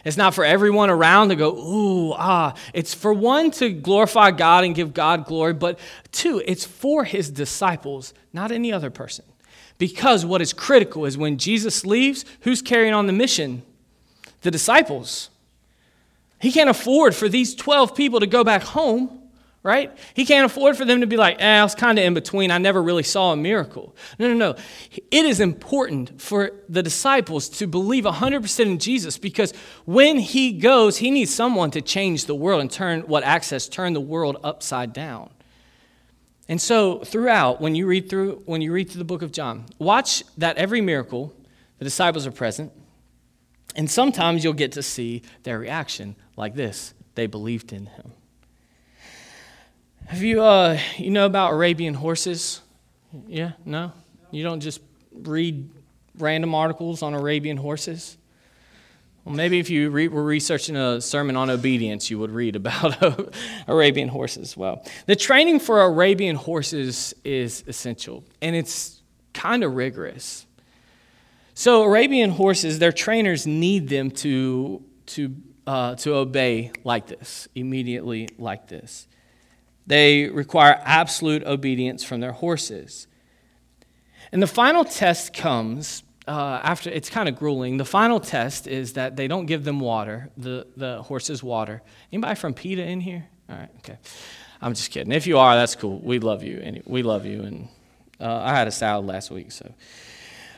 It's 0.05 0.17
not 0.17 0.35
for 0.35 0.45
everyone 0.45 0.89
around 0.89 1.31
to 1.31 1.35
go, 1.35 1.51
ooh, 1.51 2.13
ah. 2.13 2.55
It's 2.73 2.95
for 2.95 3.13
one 3.13 3.51
to 3.53 3.71
glorify 3.71 4.31
God 4.31 4.63
and 4.63 4.73
give 4.73 4.95
God 4.95 5.25
glory, 5.25 5.55
but 5.55 5.81
two, 6.13 6.41
it's 6.47 6.65
for 6.65 7.03
his 7.03 7.29
disciples, 7.29 8.15
not 8.33 8.53
any 8.53 8.73
other 8.73 8.91
person. 8.91 9.25
Because 9.79 10.25
what 10.25 10.41
is 10.41 10.53
critical 10.53 11.07
is 11.07 11.19
when 11.19 11.39
Jesus 11.39 11.85
leaves, 11.85 12.25
who's 12.43 12.63
carrying 12.63 12.95
on 12.95 13.09
the 13.09 13.13
mission? 13.13 13.65
The 14.43 14.53
disciples. 14.53 15.29
He 16.41 16.51
can't 16.51 16.71
afford 16.71 17.15
for 17.15 17.29
these 17.29 17.55
12 17.55 17.95
people 17.95 18.21
to 18.21 18.27
go 18.27 18.43
back 18.43 18.63
home, 18.63 19.21
right? 19.63 19.97
He 20.15 20.25
can't 20.25 20.47
afford 20.47 20.77
for 20.77 20.87
them 20.87 21.03
to 21.03 21.07
be 21.07 21.19
like, 21.19 21.37
eh, 21.39 21.61
I 21.61 21.63
was 21.63 21.75
kind 21.75 21.99
of 21.99 22.05
in 22.05 22.15
between. 22.15 22.51
I 22.51 22.57
never 22.57 22.83
really 22.83 23.03
saw 23.03 23.33
a 23.33 23.37
miracle. 23.37 23.95
No, 24.19 24.27
no, 24.29 24.35
no. 24.35 24.57
It 25.11 25.27
is 25.27 25.39
important 25.39 26.21
for 26.21 26.53
the 26.69 26.83
disciples 26.83 27.49
to 27.51 27.67
believe 27.67 28.05
100% 28.05 28.61
in 28.61 28.79
Jesus 28.79 29.19
because 29.19 29.53
when 29.85 30.19
he 30.19 30.53
goes, 30.53 30.97
he 30.97 31.11
needs 31.11 31.33
someone 31.33 31.71
to 31.73 31.83
change 31.83 32.25
the 32.25 32.35
world 32.35 32.63
and 32.63 32.71
turn 32.71 33.03
what 33.03 33.23
access, 33.23 33.69
turn 33.69 33.93
the 33.93 34.01
world 34.01 34.39
upside 34.43 34.95
down. 34.95 35.29
And 36.49 36.61
so 36.61 37.01
throughout, 37.01 37.61
when 37.61 37.75
you 37.75 37.87
read 37.87 38.09
through, 38.09 38.43
when 38.47 38.63
you 38.63 38.73
read 38.73 38.91
through 38.91 38.99
the 38.99 39.05
book 39.05 39.23
of 39.23 39.31
John, 39.31 39.67
watch 39.79 40.25
that 40.39 40.57
every 40.57 40.81
miracle, 40.81 41.35
the 41.79 41.85
disciples 41.85 42.27
are 42.27 42.33
present. 42.33 42.73
And 43.77 43.91
sometimes 43.91 44.45
you'll 44.45 44.53
get 44.53 44.73
to 44.73 44.83
see 44.83 45.23
their 45.43 45.59
reaction 45.59 46.17
like 46.37 46.55
this 46.55 46.95
they 47.15 47.27
believed 47.27 47.73
in 47.73 47.87
him. 47.87 48.13
Have 50.07 50.23
you, 50.23 50.43
uh, 50.43 50.79
you 50.97 51.11
know 51.11 51.27
about 51.27 51.53
Arabian 51.53 51.95
horses? 51.95 52.61
Yeah? 53.29 53.53
No? 53.65 53.93
You 54.31 54.43
don't 54.43 54.61
just 54.61 54.81
read 55.13 55.69
random 56.19 56.55
articles 56.55 57.03
on 57.03 57.15
Arabian 57.15 57.57
horses? 57.57 58.17
Well, 59.25 59.35
maybe 59.35 59.59
if 59.59 59.69
you 59.69 59.91
re- 59.91 60.09
were 60.09 60.25
researching 60.25 60.77
a 60.77 61.01
sermon 61.01 61.37
on 61.37 61.51
obedience, 61.51 62.11
you 62.11 62.19
would 62.19 62.31
read 62.31 62.57
about 62.57 63.35
Arabian 63.69 64.09
horses. 64.09 64.57
Well, 64.57 64.85
the 65.07 65.15
training 65.15 65.61
for 65.61 65.83
Arabian 65.83 66.37
horses 66.37 67.15
is 67.23 67.63
essential, 67.67 68.25
and 68.41 68.57
it's 68.57 69.03
kind 69.35 69.63
of 69.63 69.75
rigorous. 69.75 70.47
So, 71.61 71.83
Arabian 71.83 72.31
horses, 72.31 72.79
their 72.79 72.91
trainers 72.91 73.47
need 73.47 73.91
them 73.91 74.13
to, 74.13 74.83
to, 75.09 75.37
uh, 75.67 75.95
to 75.97 76.15
obey 76.15 76.73
like 76.85 77.07
this, 77.07 77.49
immediately 77.55 78.31
like 78.39 78.67
this. 78.69 79.07
They 79.87 80.31
require 80.31 80.81
absolute 80.83 81.45
obedience 81.45 82.03
from 82.03 82.21
their 82.21 82.33
horses. 82.33 83.09
And 84.33 84.43
the 84.43 84.47
final 84.47 84.87
test 84.87 85.35
comes 85.35 86.03
uh, 86.27 86.61
after, 86.63 86.89
it's 86.89 87.11
kind 87.11 87.29
of 87.29 87.37
grueling. 87.37 87.77
The 87.77 87.85
final 87.85 88.21
test 88.21 88.67
is 88.67 88.95
that 88.95 89.17
they 89.17 89.29
don't 89.29 89.45
give 89.45 89.63
them 89.63 89.81
water, 89.81 90.31
the, 90.39 90.67
the 90.79 91.03
horses 91.03 91.43
water. 91.43 91.83
Anybody 92.11 92.37
from 92.37 92.55
PETA 92.55 92.87
in 92.87 93.03
here? 93.03 93.27
All 93.51 93.57
right, 93.57 93.69
okay. 93.81 93.99
I'm 94.63 94.73
just 94.73 94.91
kidding. 94.91 95.13
If 95.13 95.27
you 95.27 95.37
are, 95.37 95.57
that's 95.57 95.77
cool. 95.77 95.99
We 95.99 96.21
love 96.21 96.43
you. 96.43 96.59
And 96.63 96.83
We 96.87 97.03
love 97.03 97.27
you. 97.27 97.43
And 97.43 97.69
uh, 98.19 98.45
I 98.45 98.57
had 98.57 98.67
a 98.67 98.73
salad 98.73 99.05
last 99.05 99.31
week, 99.31 99.53
so. 99.53 99.75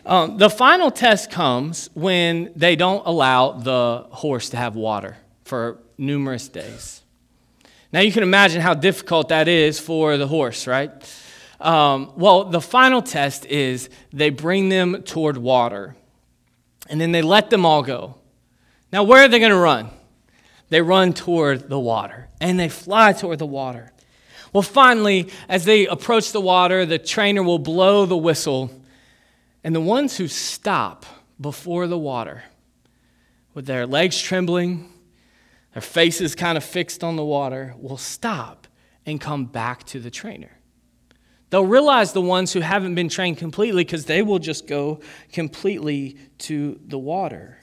Um, 0.05 0.37
the 0.37 0.51
final 0.51 0.91
test 0.91 1.31
comes 1.31 1.89
when 1.95 2.51
they 2.57 2.75
don't 2.75 3.07
allow 3.07 3.53
the 3.53 4.07
horse 4.11 4.51
to 4.51 4.57
have 4.57 4.75
water 4.75 5.17
for 5.45 5.79
numerous 5.97 6.49
days. 6.49 7.03
Now, 7.93 8.01
you 8.01 8.11
can 8.11 8.25
imagine 8.25 8.61
how 8.63 8.75
difficult 8.75 9.29
that 9.29 9.47
is 9.47 9.79
for 9.79 10.17
the 10.17 10.27
horse, 10.27 10.67
right? 10.67 10.91
Um, 11.61 12.13
well, 12.17 12.45
the 12.45 12.61
final 12.61 13.01
test 13.01 13.47
is 13.47 13.91
they 14.13 14.31
bring 14.31 14.71
them 14.71 15.03
toward 15.05 15.37
water, 15.37 15.95
and 16.89 17.01
then 17.01 17.13
they 17.13 17.23
let 17.23 17.51
them 17.51 17.65
all 17.65 17.83
go. 17.83 18.17
Now, 18.93 19.05
where 19.05 19.23
are 19.23 19.29
they 19.29 19.39
going 19.39 19.53
to 19.53 19.57
run? 19.57 19.91
They 20.71 20.81
run 20.81 21.13
toward 21.13 21.69
the 21.69 21.79
water, 21.79 22.29
and 22.41 22.59
they 22.59 22.69
fly 22.69 23.13
toward 23.13 23.39
the 23.39 23.47
water. 23.47 23.93
Well, 24.53 24.63
finally, 24.63 25.31
as 25.49 25.65
they 25.65 25.87
approach 25.87 26.33
the 26.33 26.41
water, 26.41 26.85
the 26.85 26.99
trainer 26.99 27.43
will 27.43 27.61
blow 27.61 28.05
the 28.05 28.17
whistle 28.17 28.71
and 29.65 29.75
the 29.75 29.81
ones 29.81 30.17
who 30.17 30.29
stop 30.29 31.07
before 31.41 31.87
the 31.87 31.99
water, 31.99 32.45
with 33.55 33.67
their 33.67 33.87
legs 33.87 34.21
trembling, 34.21 34.91
their 35.73 35.83
faces 35.83 36.35
kind 36.35 36.57
of 36.57 36.65
fixed 36.65 37.05
on 37.05 37.17
the 37.17 37.25
water, 37.25 37.75
will 37.79 37.97
stop 37.97 38.67
and 39.07 39.21
come 39.21 39.47
back 39.47 39.85
to 39.85 40.01
the 40.01 40.11
trainer. 40.11 40.59
They'll 41.51 41.67
realize 41.67 42.13
the 42.13 42.23
ones 42.23 42.53
who 42.53 42.61
haven't 42.61 42.95
been 42.95 43.11
trained 43.11 43.37
completely 43.37 43.85
because 43.85 44.07
they 44.07 44.23
will 44.23 44.39
just 44.39 44.67
go 44.67 45.01
completely 45.33 46.17
to 46.39 46.81
the 46.87 46.99
water. 46.99 47.59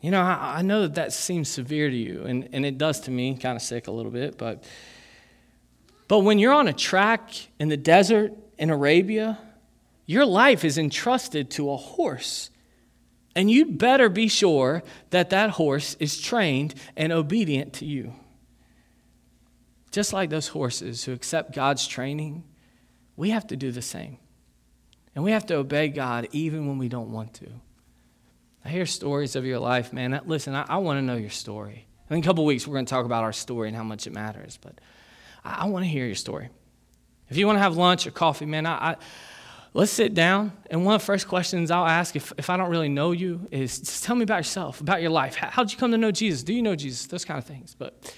You 0.00 0.10
know, 0.10 0.20
I, 0.20 0.56
I, 0.56 0.62
know 0.62 0.82
that 0.82 0.96
that 0.96 1.12
seems 1.12 1.48
severe 1.48 1.88
to 1.88 1.96
you, 1.96 2.24
and, 2.24 2.48
and 2.52 2.66
it 2.66 2.78
does 2.78 2.98
to 3.02 3.12
me, 3.12 3.36
kind 3.36 3.54
of 3.54 3.62
sick 3.62 3.86
a 3.86 3.92
little 3.92 4.10
bit, 4.10 4.36
but, 4.38 4.64
but 6.08 6.20
when 6.20 6.40
you're 6.40 6.52
on 6.52 6.66
a 6.66 6.72
track 6.72 7.30
in 7.60 7.68
the 7.68 7.76
desert 7.76 8.32
in 8.58 8.70
Arabia, 8.70 9.38
your 10.06 10.26
life 10.26 10.64
is 10.64 10.78
entrusted 10.78 11.50
to 11.52 11.70
a 11.70 11.76
horse. 11.76 12.50
And 13.34 13.50
you'd 13.50 13.78
better 13.78 14.08
be 14.08 14.28
sure 14.28 14.82
that 15.10 15.30
that 15.30 15.50
horse 15.50 15.96
is 15.98 16.20
trained 16.20 16.74
and 16.96 17.12
obedient 17.12 17.72
to 17.74 17.86
you. 17.86 18.14
Just 19.90 20.12
like 20.12 20.30
those 20.30 20.48
horses 20.48 21.04
who 21.04 21.12
accept 21.12 21.54
God's 21.54 21.86
training, 21.86 22.44
we 23.16 23.30
have 23.30 23.46
to 23.48 23.56
do 23.56 23.70
the 23.70 23.82
same. 23.82 24.18
And 25.14 25.24
we 25.24 25.32
have 25.32 25.46
to 25.46 25.56
obey 25.56 25.88
God 25.88 26.28
even 26.32 26.66
when 26.66 26.78
we 26.78 26.88
don't 26.88 27.12
want 27.12 27.34
to. 27.34 27.48
I 28.64 28.68
hear 28.68 28.86
stories 28.86 29.36
of 29.36 29.44
your 29.44 29.58
life, 29.58 29.92
man. 29.92 30.18
Listen, 30.26 30.54
I, 30.54 30.64
I 30.68 30.76
want 30.78 30.98
to 30.98 31.02
know 31.02 31.16
your 31.16 31.30
story. 31.30 31.86
In 32.10 32.18
a 32.18 32.22
couple 32.22 32.44
weeks, 32.44 32.66
we're 32.66 32.74
going 32.74 32.86
to 32.86 32.90
talk 32.90 33.04
about 33.04 33.24
our 33.24 33.32
story 33.32 33.68
and 33.68 33.76
how 33.76 33.82
much 33.82 34.06
it 34.06 34.12
matters. 34.12 34.58
But 34.60 34.80
I, 35.44 35.62
I 35.62 35.64
want 35.66 35.84
to 35.84 35.88
hear 35.88 36.06
your 36.06 36.14
story. 36.14 36.48
If 37.28 37.36
you 37.36 37.46
want 37.46 37.56
to 37.56 37.62
have 37.62 37.76
lunch 37.76 38.06
or 38.06 38.10
coffee, 38.10 38.46
man, 38.46 38.66
I, 38.66 38.72
I, 38.72 38.96
let's 39.74 39.92
sit 39.92 40.14
down. 40.14 40.52
And 40.70 40.84
one 40.84 40.94
of 40.94 41.00
the 41.00 41.06
first 41.06 41.28
questions 41.28 41.70
I'll 41.70 41.86
ask, 41.86 42.14
if, 42.16 42.32
if 42.38 42.50
I 42.50 42.56
don't 42.56 42.70
really 42.70 42.88
know 42.88 43.12
you, 43.12 43.46
is 43.50 43.78
just 43.78 44.04
tell 44.04 44.16
me 44.16 44.22
about 44.22 44.38
yourself, 44.38 44.80
about 44.80 45.00
your 45.00 45.10
life. 45.10 45.36
How, 45.36 45.48
how'd 45.48 45.72
you 45.72 45.78
come 45.78 45.90
to 45.92 45.98
know 45.98 46.10
Jesus? 46.10 46.42
Do 46.42 46.52
you 46.52 46.62
know 46.62 46.76
Jesus? 46.76 47.06
Those 47.06 47.24
kind 47.24 47.38
of 47.38 47.44
things. 47.44 47.74
But 47.78 48.14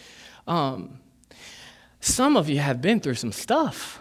um, 0.46 1.00
some 2.00 2.36
of 2.36 2.48
you 2.48 2.58
have 2.58 2.82
been 2.82 3.00
through 3.00 3.14
some 3.14 3.32
stuff. 3.32 4.00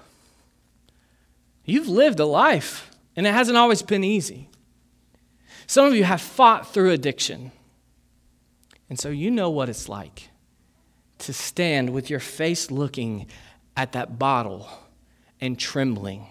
You've 1.66 1.88
lived 1.88 2.20
a 2.20 2.26
life, 2.26 2.92
and 3.16 3.26
it 3.26 3.34
hasn't 3.34 3.58
always 3.58 3.82
been 3.82 4.04
easy. 4.04 4.50
Some 5.68 5.86
of 5.86 5.96
you 5.96 6.04
have 6.04 6.22
fought 6.22 6.74
through 6.74 6.92
addiction. 6.92 7.52
And 8.90 9.00
so 9.00 9.10
you 9.10 9.32
know 9.32 9.50
what 9.50 9.70
it's 9.70 9.88
like 9.88 10.30
to 11.20 11.34
stand 11.34 11.92
with 11.92 12.10
your 12.10 12.20
face 12.20 12.70
looking 12.70 13.28
at 13.78 13.94
that 13.94 14.20
bottle 14.20 14.70
and 15.40 15.58
trembling. 15.58 16.28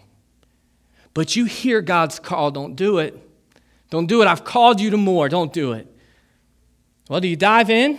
But 1.14 1.36
you 1.36 1.44
hear 1.44 1.82
God's 1.82 2.18
call, 2.18 2.50
don't 2.50 2.74
do 2.74 2.98
it. 2.98 3.18
Don't 3.90 4.06
do 4.06 4.22
it. 4.22 4.26
I've 4.26 4.44
called 4.44 4.80
you 4.80 4.90
to 4.90 4.96
more. 4.96 5.28
Don't 5.28 5.52
do 5.52 5.72
it. 5.72 5.86
Well, 7.08 7.20
do 7.20 7.28
you 7.28 7.36
dive 7.36 7.68
in 7.68 7.98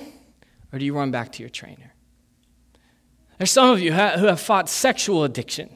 or 0.71 0.79
do 0.79 0.85
you 0.85 0.95
run 0.95 1.11
back 1.11 1.31
to 1.33 1.43
your 1.43 1.49
trainer? 1.49 1.93
There's 3.37 3.51
some 3.51 3.69
of 3.69 3.79
you 3.79 3.91
who 3.91 4.25
have 4.25 4.39
fought 4.39 4.69
sexual 4.69 5.23
addiction 5.23 5.69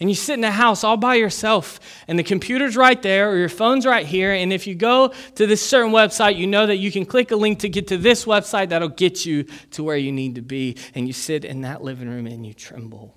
and 0.00 0.10
you 0.10 0.14
sit 0.14 0.34
in 0.34 0.44
a 0.44 0.50
house 0.50 0.82
all 0.82 0.96
by 0.96 1.14
yourself, 1.14 1.78
and 2.08 2.18
the 2.18 2.24
computer's 2.24 2.76
right 2.76 3.00
there, 3.00 3.30
or 3.30 3.36
your 3.36 3.48
phone's 3.48 3.86
right 3.86 4.04
here, 4.04 4.32
and 4.32 4.52
if 4.52 4.66
you 4.66 4.74
go 4.74 5.14
to 5.36 5.46
this 5.46 5.66
certain 5.66 5.92
website, 5.92 6.36
you 6.36 6.46
know 6.46 6.66
that 6.66 6.76
you 6.76 6.90
can 6.90 7.06
click 7.06 7.30
a 7.30 7.36
link 7.36 7.60
to 7.60 7.68
get 7.68 7.86
to 7.88 7.96
this 7.96 8.24
website 8.24 8.70
that'll 8.70 8.88
get 8.88 9.24
you 9.24 9.44
to 9.70 9.84
where 9.84 9.96
you 9.96 10.10
need 10.10 10.34
to 10.34 10.42
be, 10.42 10.76
and 10.94 11.06
you 11.06 11.12
sit 11.12 11.44
in 11.44 11.62
that 11.62 11.82
living 11.82 12.08
room 12.08 12.26
and 12.26 12.44
you 12.44 12.52
tremble. 12.52 13.16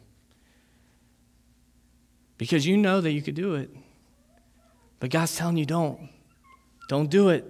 Because 2.38 2.66
you 2.66 2.78
know 2.78 3.02
that 3.02 3.12
you 3.12 3.22
could 3.22 3.36
do 3.36 3.56
it. 3.56 3.70
But 5.00 5.10
God's 5.10 5.36
telling 5.36 5.58
you 5.58 5.66
don't. 5.66 6.10
Don't 6.88 7.10
do 7.10 7.30
it. 7.30 7.46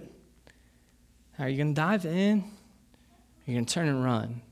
Are 1.38 1.48
you 1.48 1.56
going 1.56 1.74
to 1.74 1.80
dive 1.80 2.04
in? 2.04 2.44
You're 3.46 3.54
you 3.54 3.54
going 3.54 3.66
to 3.66 3.74
turn 3.74 3.88
and 3.88 4.04
run? 4.04 4.42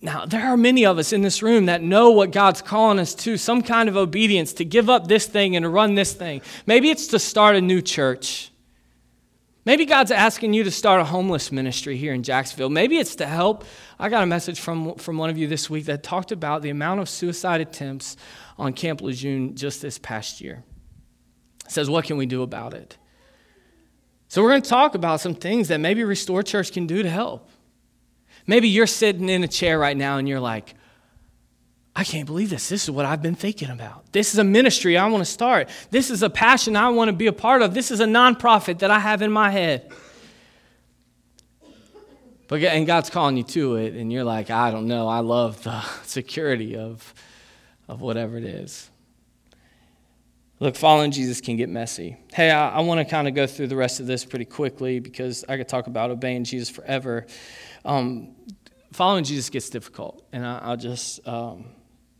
Now, 0.00 0.24
there 0.24 0.46
are 0.46 0.56
many 0.56 0.86
of 0.86 0.98
us 0.98 1.12
in 1.12 1.22
this 1.22 1.42
room 1.42 1.66
that 1.66 1.82
know 1.82 2.10
what 2.10 2.30
God's 2.30 2.62
calling 2.62 2.98
us 2.98 3.14
to 3.16 3.36
some 3.36 3.62
kind 3.62 3.88
of 3.88 3.96
obedience, 3.96 4.52
to 4.54 4.64
give 4.64 4.88
up 4.88 5.08
this 5.08 5.26
thing 5.26 5.56
and 5.56 5.64
to 5.64 5.68
run 5.68 5.94
this 5.94 6.12
thing. 6.12 6.40
Maybe 6.66 6.90
it's 6.90 7.08
to 7.08 7.18
start 7.18 7.56
a 7.56 7.60
new 7.60 7.82
church. 7.82 8.50
Maybe 9.68 9.84
God's 9.84 10.10
asking 10.10 10.54
you 10.54 10.64
to 10.64 10.70
start 10.70 11.02
a 11.02 11.04
homeless 11.04 11.52
ministry 11.52 11.98
here 11.98 12.14
in 12.14 12.22
Jacksonville. 12.22 12.70
Maybe 12.70 12.96
it's 12.96 13.16
to 13.16 13.26
help. 13.26 13.66
I 13.98 14.08
got 14.08 14.22
a 14.22 14.26
message 14.26 14.60
from, 14.60 14.94
from 14.94 15.18
one 15.18 15.28
of 15.28 15.36
you 15.36 15.46
this 15.46 15.68
week 15.68 15.84
that 15.84 16.02
talked 16.02 16.32
about 16.32 16.62
the 16.62 16.70
amount 16.70 17.00
of 17.00 17.08
suicide 17.10 17.60
attempts 17.60 18.16
on 18.56 18.72
Camp 18.72 19.02
Lejeune 19.02 19.56
just 19.56 19.82
this 19.82 19.98
past 19.98 20.40
year. 20.40 20.64
It 21.66 21.70
says, 21.70 21.90
What 21.90 22.06
can 22.06 22.16
we 22.16 22.24
do 22.24 22.40
about 22.40 22.72
it? 22.72 22.96
So, 24.28 24.42
we're 24.42 24.48
going 24.48 24.62
to 24.62 24.70
talk 24.70 24.94
about 24.94 25.20
some 25.20 25.34
things 25.34 25.68
that 25.68 25.80
maybe 25.80 26.02
Restore 26.02 26.42
Church 26.42 26.72
can 26.72 26.86
do 26.86 27.02
to 27.02 27.10
help. 27.10 27.50
Maybe 28.46 28.70
you're 28.70 28.86
sitting 28.86 29.28
in 29.28 29.44
a 29.44 29.48
chair 29.48 29.78
right 29.78 29.98
now 29.98 30.16
and 30.16 30.26
you're 30.26 30.40
like, 30.40 30.76
I 31.98 32.04
can't 32.04 32.26
believe 32.26 32.48
this. 32.48 32.68
This 32.68 32.84
is 32.84 32.92
what 32.92 33.04
I've 33.04 33.22
been 33.22 33.34
thinking 33.34 33.70
about. 33.70 34.12
This 34.12 34.32
is 34.32 34.38
a 34.38 34.44
ministry 34.44 34.96
I 34.96 35.08
want 35.08 35.20
to 35.20 35.30
start. 35.30 35.68
This 35.90 36.10
is 36.10 36.22
a 36.22 36.30
passion 36.30 36.76
I 36.76 36.90
want 36.90 37.08
to 37.08 37.12
be 37.12 37.26
a 37.26 37.32
part 37.32 37.60
of. 37.60 37.74
This 37.74 37.90
is 37.90 37.98
a 37.98 38.04
nonprofit 38.04 38.78
that 38.78 38.90
I 38.92 39.00
have 39.00 39.20
in 39.20 39.32
my 39.32 39.50
head. 39.50 39.90
But 42.46 42.62
and 42.62 42.86
God's 42.86 43.10
calling 43.10 43.36
you 43.36 43.42
to 43.42 43.74
it, 43.74 43.94
and 43.94 44.12
you're 44.12 44.22
like, 44.22 44.48
I 44.48 44.70
don't 44.70 44.86
know. 44.86 45.08
I 45.08 45.18
love 45.18 45.64
the 45.64 45.80
security 46.04 46.76
of, 46.76 47.12
of 47.88 48.00
whatever 48.00 48.36
it 48.36 48.44
is. 48.44 48.88
Look, 50.60 50.76
following 50.76 51.10
Jesus 51.10 51.40
can 51.40 51.56
get 51.56 51.68
messy. 51.68 52.16
Hey, 52.32 52.52
I, 52.52 52.76
I 52.76 52.80
want 52.82 53.00
to 53.00 53.04
kind 53.04 53.26
of 53.26 53.34
go 53.34 53.48
through 53.48 53.66
the 53.66 53.76
rest 53.76 53.98
of 53.98 54.06
this 54.06 54.24
pretty 54.24 54.44
quickly 54.44 55.00
because 55.00 55.44
I 55.48 55.56
could 55.56 55.68
talk 55.68 55.88
about 55.88 56.12
obeying 56.12 56.44
Jesus 56.44 56.70
forever 56.70 57.26
um, 57.84 58.36
following 58.92 59.24
Jesus 59.24 59.50
gets 59.50 59.70
difficult, 59.70 60.24
and 60.32 60.44
I, 60.46 60.70
will 60.70 60.76
just 60.76 61.26
um, 61.26 61.66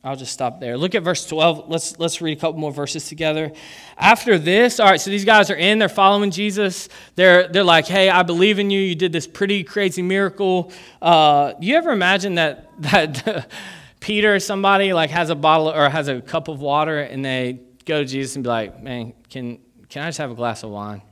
I'll 0.04 0.16
just 0.16 0.32
stop 0.32 0.60
there. 0.60 0.78
Look 0.78 0.94
at 0.94 1.02
verse 1.02 1.26
12. 1.26 1.68
Let's 1.68 1.98
let's 1.98 2.22
read 2.22 2.38
a 2.38 2.40
couple 2.40 2.60
more 2.60 2.72
verses 2.72 3.08
together. 3.08 3.52
After 3.96 4.38
this, 4.38 4.78
all 4.78 4.86
right, 4.86 5.00
so 5.00 5.10
these 5.10 5.24
guys 5.24 5.50
are 5.50 5.56
in, 5.56 5.80
they're 5.80 5.88
following 5.88 6.30
Jesus. 6.30 6.88
They're 7.16 7.48
they're 7.48 7.64
like, 7.64 7.86
hey, 7.86 8.08
I 8.08 8.22
believe 8.22 8.60
in 8.60 8.70
you. 8.70 8.80
You 8.80 8.94
did 8.94 9.12
this 9.12 9.26
pretty 9.26 9.64
crazy 9.64 10.02
miracle. 10.02 10.72
Uh, 11.02 11.54
you 11.60 11.76
ever 11.76 11.90
imagine 11.90 12.36
that 12.36 12.70
that 12.82 13.50
Peter 13.98 14.36
or 14.36 14.40
somebody 14.40 14.92
like 14.92 15.10
has 15.10 15.30
a 15.30 15.34
bottle 15.34 15.68
or 15.68 15.88
has 15.88 16.06
a 16.06 16.20
cup 16.20 16.46
of 16.46 16.60
water 16.60 17.00
and 17.00 17.24
they 17.24 17.58
go 17.84 18.00
to 18.00 18.06
Jesus 18.06 18.36
and 18.36 18.44
be 18.44 18.48
like, 18.48 18.80
man, 18.80 19.14
can 19.28 19.58
can 19.88 20.04
I 20.04 20.08
just 20.08 20.18
have 20.18 20.30
a 20.30 20.34
glass 20.36 20.62
of 20.62 20.70
wine? 20.70 21.02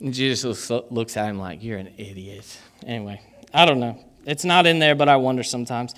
And 0.00 0.12
Jesus 0.12 0.68
looks 0.68 1.16
at 1.16 1.30
him 1.30 1.38
like, 1.38 1.62
you're 1.62 1.78
an 1.78 1.94
idiot. 1.96 2.58
Anyway, 2.84 3.20
I 3.54 3.64
don't 3.64 3.78
know. 3.78 4.02
It's 4.26 4.44
not 4.44 4.66
in 4.66 4.80
there, 4.80 4.96
but 4.96 5.08
I 5.08 5.16
wonder 5.16 5.44
sometimes. 5.44 5.94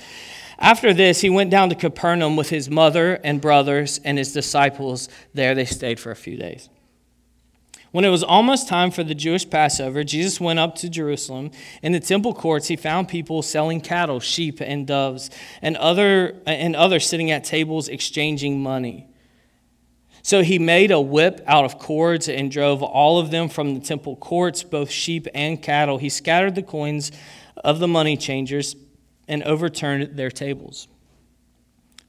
After 0.59 0.95
this, 0.95 1.21
he 1.21 1.31
went 1.31 1.51
down 1.51 1.69
to 1.71 1.75
Capernaum 1.75 2.37
with 2.37 2.51
his 2.51 2.71
mother 2.71 3.21
and 3.25 3.41
brothers 3.41 4.01
and 4.05 4.19
his 4.19 4.33
disciples. 4.33 5.09
There 5.33 5.55
they 5.55 5.65
stayed 5.65 5.99
for 5.99 6.11
a 6.11 6.17
few 6.17 6.37
days. 6.37 6.69
When 7.95 8.05
it 8.05 8.09
was 8.09 8.25
almost 8.25 8.67
time 8.67 8.91
for 8.91 9.05
the 9.05 9.15
Jewish 9.15 9.49
Passover, 9.49 10.03
Jesus 10.03 10.41
went 10.41 10.59
up 10.59 10.75
to 10.77 10.89
Jerusalem. 10.89 11.53
In 11.81 11.93
the 11.93 12.01
temple 12.01 12.35
courts, 12.35 12.67
he 12.67 12.75
found 12.75 13.07
people 13.07 13.41
selling 13.41 13.81
cattle, 13.81 14.19
sheep, 14.19 14.61
and 14.61 14.85
doves, 14.85 15.31
and 15.63 15.77
other 15.77 16.35
and 16.45 16.75
others 16.75 17.07
sitting 17.07 17.31
at 17.31 17.45
tables 17.45 17.89
exchanging 17.89 18.61
money. 18.61 19.07
So 20.23 20.43
he 20.43 20.59
made 20.59 20.91
a 20.91 21.01
whip 21.01 21.41
out 21.47 21.65
of 21.65 21.79
cords 21.79 22.29
and 22.29 22.51
drove 22.51 22.83
all 22.83 23.21
of 23.21 23.31
them 23.31 23.49
from 23.49 23.75
the 23.75 23.81
temple 23.81 24.17
courts, 24.17 24.65
both 24.65 24.91
sheep 24.91 25.29
and 25.33 25.63
cattle. 25.63 25.99
He 25.99 26.09
scattered 26.09 26.57
the 26.57 26.63
coins 26.63 27.13
of 27.63 27.79
the 27.79 27.87
money 27.87 28.17
changers 28.17 28.75
and 29.29 29.43
overturned 29.43 30.17
their 30.17 30.31
tables. 30.31 30.89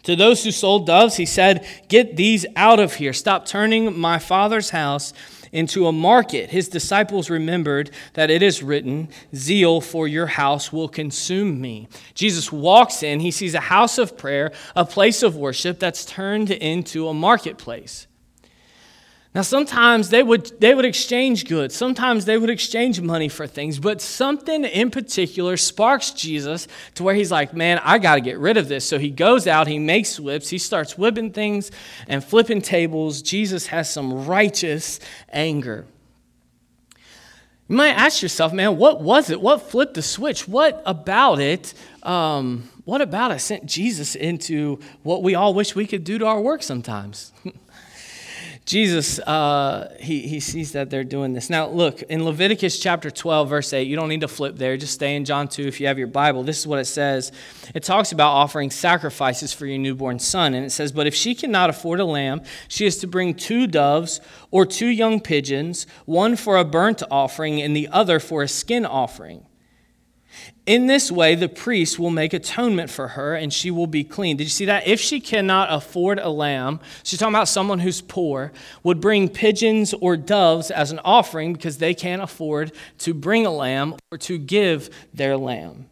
To 0.04 0.16
those 0.16 0.44
who 0.44 0.52
sold 0.52 0.86
doves, 0.86 1.16
he 1.18 1.26
said, 1.26 1.68
Get 1.90 2.16
these 2.16 2.46
out 2.56 2.80
of 2.80 2.96
here. 2.96 3.12
Stop 3.12 3.46
turning 3.46 3.98
my 3.98 4.20
father's 4.20 4.70
house 4.70 5.14
into 5.52 5.88
a 5.88 5.92
market. 5.92 6.52
His 6.52 6.68
disciples 6.68 7.30
remembered 7.30 7.90
that 8.14 8.30
it 8.30 8.44
is 8.44 8.62
written, 8.62 9.10
Zeal 9.34 9.82
for 9.82 10.08
your 10.08 10.28
house 10.28 10.72
will 10.72 10.90
consume 10.90 11.60
me. 11.60 11.88
Jesus 12.14 12.52
walks 12.52 13.02
in, 13.02 13.20
he 13.20 13.32
sees 13.32 13.56
a 13.56 13.62
house 13.62 13.98
of 13.98 14.16
prayer, 14.16 14.52
a 14.76 14.86
place 14.86 15.24
of 15.24 15.38
worship 15.38 15.80
that's 15.80 16.06
turned 16.06 16.52
into 16.52 17.08
a 17.08 17.14
marketplace. 17.14 18.06
Now, 19.36 19.42
sometimes 19.42 20.12
they 20.12 20.24
would, 20.24 20.62
they 20.62 20.74
would 20.74 20.86
exchange 20.86 21.46
goods. 21.46 21.76
Sometimes 21.76 22.24
they 22.24 22.38
would 22.38 22.50
exchange 22.50 23.02
money 23.02 23.28
for 23.28 23.46
things. 23.46 23.80
But 23.80 24.00
something 24.00 24.64
in 24.64 24.92
particular 24.92 25.58
sparks 25.58 26.12
Jesus 26.12 26.70
to 26.94 27.04
where 27.04 27.14
he's 27.14 27.34
like, 27.34 27.54
man, 27.54 27.82
I 27.84 27.98
got 27.98 28.16
to 28.16 28.22
get 28.22 28.40
rid 28.40 28.56
of 28.56 28.70
this. 28.70 28.88
So 28.88 28.98
he 28.98 29.10
goes 29.10 29.46
out, 29.46 29.68
he 29.68 29.78
makes 29.78 30.18
whips, 30.22 30.48
he 30.48 30.58
starts 30.58 30.98
whipping 30.98 31.34
things 31.34 31.70
and 32.08 32.24
flipping 32.24 32.62
tables. 32.62 33.22
Jesus 33.22 33.68
has 33.68 33.92
some 33.92 34.26
righteous 34.26 35.02
anger. 35.34 35.86
You 37.68 37.76
might 37.76 37.90
ask 37.90 38.22
yourself, 38.22 38.54
man, 38.54 38.78
what 38.78 39.02
was 39.02 39.30
it? 39.30 39.42
What 39.42 39.64
flipped 39.64 39.96
the 39.96 40.02
switch? 40.02 40.48
What 40.48 40.82
about 40.86 41.42
it? 41.42 41.74
Um, 42.04 42.70
what 42.86 43.02
about 43.02 43.32
it 43.32 43.40
sent 43.40 43.66
Jesus 43.66 44.16
into 44.16 44.80
what 45.04 45.24
we 45.24 45.36
all 45.36 45.54
wish 45.54 45.76
we 45.76 45.88
could 45.88 46.06
do 46.06 46.20
to 46.20 46.26
our 46.26 46.40
work 46.40 46.64
sometimes? 46.64 47.34
Jesus, 48.66 49.20
uh, 49.20 49.96
he, 50.00 50.22
he 50.22 50.40
sees 50.40 50.72
that 50.72 50.90
they're 50.90 51.04
doing 51.04 51.34
this. 51.34 51.52
Now, 51.52 51.68
look, 51.68 52.02
in 52.02 52.26
Leviticus 52.26 52.80
chapter 52.80 53.12
12, 53.12 53.48
verse 53.48 53.72
8, 53.72 53.84
you 53.84 53.96
don't 53.96 54.10
need 54.10 54.22
to 54.22 54.28
flip 54.28 54.56
there. 54.56 54.76
Just 54.76 54.96
stay 54.96 55.16
in 55.16 55.24
John 55.24 55.48
2 55.48 55.68
if 55.68 55.80
you 55.80 55.86
have 55.86 56.00
your 56.00 56.08
Bible. 56.08 56.42
This 56.42 56.60
is 56.60 56.66
what 56.66 56.80
it 56.80 56.86
says. 56.86 57.32
It 57.76 57.84
talks 57.84 58.12
about 58.12 58.32
offering 58.32 58.72
sacrifices 58.72 59.54
for 59.54 59.68
your 59.68 59.78
newborn 59.78 60.18
son. 60.18 60.56
And 60.56 60.66
it 60.66 60.72
says, 60.72 60.92
But 60.92 61.06
if 61.06 61.14
she 61.14 61.36
cannot 61.36 61.70
afford 61.70 62.00
a 62.00 62.06
lamb, 62.06 62.42
she 62.68 62.88
is 62.88 62.98
to 62.98 63.08
bring 63.08 63.36
two 63.36 63.68
doves 63.68 64.20
or 64.50 64.66
two 64.66 64.88
young 64.88 65.20
pigeons, 65.20 65.86
one 66.06 66.36
for 66.36 66.58
a 66.58 66.66
burnt 66.66 67.04
offering 67.12 67.62
and 67.62 67.76
the 67.76 67.88
other 67.90 68.20
for 68.20 68.42
a 68.42 68.48
sin 68.48 68.84
offering. 68.84 69.46
In 70.66 70.88
this 70.88 71.12
way, 71.12 71.36
the 71.36 71.48
priest 71.48 72.00
will 72.00 72.10
make 72.10 72.34
atonement 72.34 72.90
for 72.90 73.10
her 73.10 73.36
and 73.36 73.54
she 73.54 73.70
will 73.70 73.88
be 73.88 74.04
clean. 74.04 74.38
Did 74.38 74.46
you 74.46 74.50
see 74.50 74.66
that? 74.66 74.88
If 74.88 75.00
she 75.00 75.20
cannot 75.20 75.72
afford 75.72 76.18
a 76.18 76.30
lamb, 76.30 76.80
she's 77.04 77.20
talking 77.20 77.36
about 77.36 77.48
someone 77.48 77.80
who's 77.80 78.02
poor, 78.02 78.52
would 78.82 79.00
bring 79.00 79.30
pigeons 79.30 79.94
or 79.94 80.18
doves 80.18 80.72
as 80.72 80.92
an 80.92 81.00
offering 81.06 81.54
because 81.54 81.78
they 81.78 81.94
can't 81.94 82.22
afford 82.22 82.72
to 83.00 83.14
bring 83.14 83.46
a 83.46 83.52
lamb 83.52 83.96
or 84.12 84.18
to 84.20 84.40
give 84.40 84.90
their 85.14 85.38
lamb. 85.38 85.88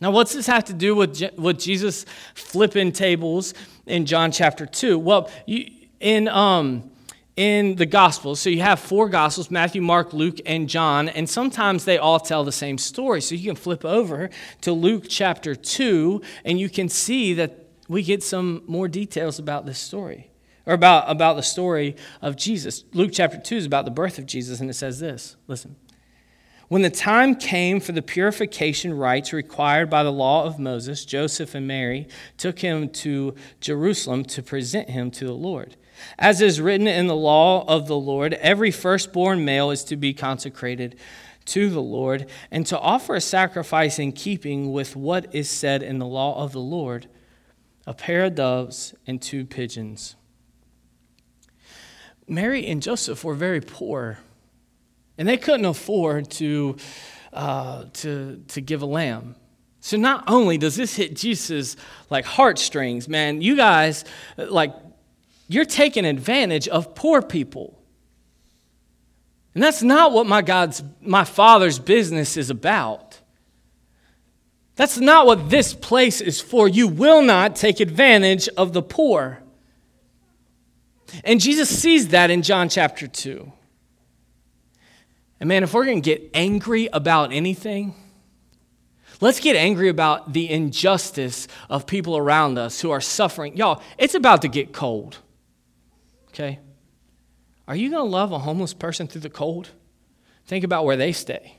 Now, 0.00 0.12
what's 0.12 0.32
this 0.32 0.46
have 0.46 0.64
to 0.66 0.72
do 0.72 0.94
with, 0.94 1.22
with 1.36 1.58
Jesus 1.58 2.06
flipping 2.34 2.92
tables 2.92 3.52
in 3.84 4.06
John 4.06 4.30
chapter 4.30 4.64
2? 4.64 4.98
Well, 4.98 5.28
you, 5.44 5.70
in, 6.00 6.28
um, 6.28 6.90
in 7.38 7.76
the 7.76 7.86
Gospels. 7.86 8.40
So 8.40 8.50
you 8.50 8.62
have 8.62 8.80
four 8.80 9.08
Gospels 9.08 9.48
Matthew, 9.48 9.80
Mark, 9.80 10.12
Luke, 10.12 10.38
and 10.44 10.68
John, 10.68 11.08
and 11.08 11.30
sometimes 11.30 11.84
they 11.84 11.96
all 11.96 12.18
tell 12.18 12.42
the 12.42 12.50
same 12.50 12.78
story. 12.78 13.20
So 13.20 13.36
you 13.36 13.46
can 13.46 13.54
flip 13.54 13.84
over 13.84 14.28
to 14.62 14.72
Luke 14.72 15.04
chapter 15.08 15.54
2, 15.54 16.20
and 16.44 16.58
you 16.58 16.68
can 16.68 16.88
see 16.88 17.34
that 17.34 17.66
we 17.88 18.02
get 18.02 18.24
some 18.24 18.64
more 18.66 18.88
details 18.88 19.38
about 19.38 19.66
this 19.66 19.78
story, 19.78 20.32
or 20.66 20.74
about, 20.74 21.08
about 21.08 21.36
the 21.36 21.44
story 21.44 21.94
of 22.20 22.34
Jesus. 22.34 22.82
Luke 22.92 23.12
chapter 23.14 23.38
2 23.38 23.56
is 23.56 23.66
about 23.66 23.84
the 23.84 23.92
birth 23.92 24.18
of 24.18 24.26
Jesus, 24.26 24.58
and 24.58 24.68
it 24.68 24.74
says 24.74 24.98
this 24.98 25.36
listen. 25.46 25.76
When 26.66 26.82
the 26.82 26.90
time 26.90 27.36
came 27.36 27.78
for 27.78 27.92
the 27.92 28.02
purification 28.02 28.92
rites 28.92 29.32
required 29.32 29.88
by 29.88 30.02
the 30.02 30.12
law 30.12 30.44
of 30.44 30.58
Moses, 30.58 31.04
Joseph 31.04 31.54
and 31.54 31.68
Mary 31.68 32.08
took 32.36 32.58
him 32.58 32.90
to 32.90 33.36
Jerusalem 33.60 34.24
to 34.24 34.42
present 34.42 34.90
him 34.90 35.12
to 35.12 35.24
the 35.24 35.32
Lord. 35.32 35.76
As 36.18 36.40
is 36.40 36.60
written 36.60 36.86
in 36.86 37.06
the 37.06 37.16
law 37.16 37.64
of 37.66 37.86
the 37.86 37.96
Lord, 37.96 38.34
every 38.34 38.70
firstborn 38.70 39.44
male 39.44 39.70
is 39.70 39.84
to 39.84 39.96
be 39.96 40.14
consecrated 40.14 40.96
to 41.46 41.70
the 41.70 41.82
Lord 41.82 42.26
and 42.50 42.66
to 42.66 42.78
offer 42.78 43.14
a 43.14 43.20
sacrifice 43.20 43.98
in 43.98 44.12
keeping 44.12 44.72
with 44.72 44.94
what 44.94 45.34
is 45.34 45.48
said 45.50 45.82
in 45.82 45.98
the 45.98 46.06
law 46.06 46.42
of 46.42 46.52
the 46.52 46.60
Lord 46.60 47.08
a 47.86 47.94
pair 47.94 48.24
of 48.24 48.34
doves 48.34 48.94
and 49.06 49.20
two 49.20 49.46
pigeons. 49.46 50.14
Mary 52.28 52.66
and 52.66 52.82
Joseph 52.82 53.24
were 53.24 53.34
very 53.34 53.62
poor, 53.62 54.18
and 55.16 55.26
they 55.26 55.38
couldn't 55.38 55.64
afford 55.64 56.30
to, 56.32 56.76
uh, 57.32 57.84
to, 57.94 58.44
to 58.48 58.60
give 58.60 58.82
a 58.82 58.86
lamb. 58.86 59.36
So 59.80 59.96
not 59.96 60.24
only 60.26 60.58
does 60.58 60.76
this 60.76 60.96
hit 60.96 61.16
Jesus 61.16 61.76
like 62.10 62.26
heartstrings, 62.26 63.08
man, 63.08 63.40
you 63.40 63.56
guys 63.56 64.04
like 64.36 64.74
you're 65.48 65.64
taking 65.64 66.04
advantage 66.04 66.68
of 66.68 66.94
poor 66.94 67.22
people. 67.22 67.78
And 69.54 69.62
that's 69.62 69.82
not 69.82 70.12
what 70.12 70.26
my 70.26 70.42
God's 70.42 70.84
my 71.00 71.24
father's 71.24 71.78
business 71.78 72.36
is 72.36 72.50
about. 72.50 73.18
That's 74.76 74.98
not 74.98 75.26
what 75.26 75.50
this 75.50 75.74
place 75.74 76.20
is 76.20 76.40
for. 76.40 76.68
You 76.68 76.86
will 76.86 77.22
not 77.22 77.56
take 77.56 77.80
advantage 77.80 78.48
of 78.56 78.72
the 78.72 78.82
poor. 78.82 79.42
And 81.24 81.40
Jesus 81.40 81.68
sees 81.68 82.08
that 82.08 82.30
in 82.30 82.42
John 82.42 82.68
chapter 82.68 83.08
2. 83.08 83.50
And 85.40 85.48
man, 85.48 85.64
if 85.64 85.72
we're 85.72 85.84
going 85.84 86.02
to 86.02 86.16
get 86.16 86.30
angry 86.34 86.88
about 86.92 87.32
anything, 87.32 87.94
let's 89.20 89.40
get 89.40 89.56
angry 89.56 89.88
about 89.88 90.32
the 90.32 90.48
injustice 90.48 91.48
of 91.68 91.86
people 91.86 92.16
around 92.16 92.58
us 92.58 92.80
who 92.80 92.90
are 92.90 93.00
suffering. 93.00 93.56
Y'all, 93.56 93.82
it's 93.96 94.14
about 94.14 94.42
to 94.42 94.48
get 94.48 94.72
cold 94.72 95.18
okay? 96.38 96.60
Are 97.66 97.74
you 97.74 97.90
going 97.90 98.04
to 98.04 98.10
love 98.10 98.32
a 98.32 98.38
homeless 98.38 98.72
person 98.72 99.08
through 99.08 99.22
the 99.22 99.30
cold? 99.30 99.70
Think 100.46 100.64
about 100.64 100.84
where 100.84 100.96
they 100.96 101.12
stay. 101.12 101.58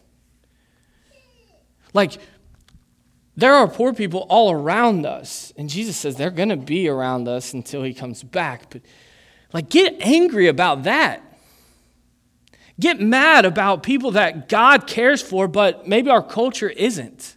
Like, 1.93 2.17
there 3.35 3.53
are 3.53 3.67
poor 3.67 3.93
people 3.93 4.25
all 4.29 4.51
around 4.51 5.05
us, 5.05 5.53
and 5.57 5.69
Jesus 5.69 5.97
says 5.97 6.15
they're 6.15 6.31
going 6.31 6.49
to 6.49 6.57
be 6.57 6.87
around 6.87 7.27
us 7.27 7.53
until 7.53 7.83
he 7.83 7.93
comes 7.93 8.23
back. 8.23 8.69
But, 8.69 8.81
like, 9.53 9.69
get 9.69 9.97
angry 10.01 10.47
about 10.47 10.83
that. 10.83 11.23
Get 12.79 13.01
mad 13.01 13.45
about 13.45 13.83
people 13.83 14.11
that 14.11 14.47
God 14.47 14.87
cares 14.87 15.21
for, 15.21 15.47
but 15.47 15.87
maybe 15.87 16.09
our 16.09 16.23
culture 16.23 16.69
isn't. 16.69 17.35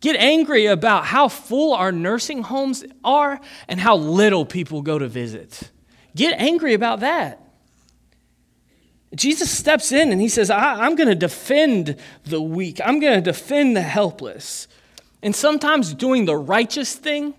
Get 0.00 0.16
angry 0.16 0.66
about 0.66 1.04
how 1.04 1.28
full 1.28 1.74
our 1.74 1.92
nursing 1.92 2.42
homes 2.42 2.84
are 3.04 3.40
and 3.68 3.80
how 3.80 3.96
little 3.96 4.44
people 4.44 4.82
go 4.82 4.98
to 4.98 5.08
visit. 5.08 5.71
Get 6.14 6.38
angry 6.38 6.74
about 6.74 7.00
that. 7.00 7.38
Jesus 9.14 9.50
steps 9.50 9.92
in 9.92 10.10
and 10.10 10.20
he 10.20 10.28
says, 10.28 10.50
I, 10.50 10.86
am 10.86 10.94
going 10.94 11.08
to 11.08 11.14
defend 11.14 11.96
the 12.24 12.40
weak, 12.40 12.80
I'm 12.84 12.98
going 12.98 13.14
to 13.14 13.20
defend 13.20 13.76
the 13.76 13.82
helpless. 13.82 14.68
And 15.22 15.36
sometimes 15.36 15.94
doing 15.94 16.24
the 16.24 16.36
righteous 16.36 16.94
thing, 16.94 17.34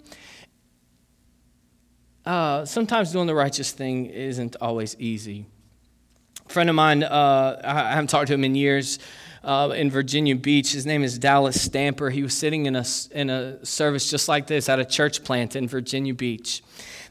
uh, 2.26 2.64
sometimes 2.66 3.12
doing 3.12 3.28
the 3.28 3.36
righteous 3.36 3.72
thing 3.72 4.06
isn't 4.06 4.56
always 4.62 4.96
easy. 5.00 5.46
A 6.46 6.50
friend 6.50 6.70
of 6.70 6.76
mine, 6.76 7.04
uh, 7.04 7.62
I 7.64 7.92
haven't 7.92 8.10
talked 8.10 8.28
to 8.28 8.34
him 8.34 8.44
in 8.44 8.56
years, 8.56 9.00
uh, 9.44 9.74
in 9.76 9.90
Virginia 9.90 10.36
Beach. 10.36 10.72
His 10.72 10.86
name 10.86 11.04
is 11.04 11.20
Dallas 11.20 11.60
Stamper. 11.60 12.10
He 12.10 12.24
was 12.24 12.34
sitting 12.34 12.66
in 12.66 12.76
a, 12.76 12.86
in 13.12 13.30
a 13.30 13.66
service 13.66 14.10
just 14.10 14.30
like 14.30 14.48
this 14.48 14.70
at 14.70 14.80
a 14.80 14.86
church 14.86 15.24
plant 15.24 15.56
in 15.56 15.68
Virginia 15.68 16.14
Beach 16.14 16.64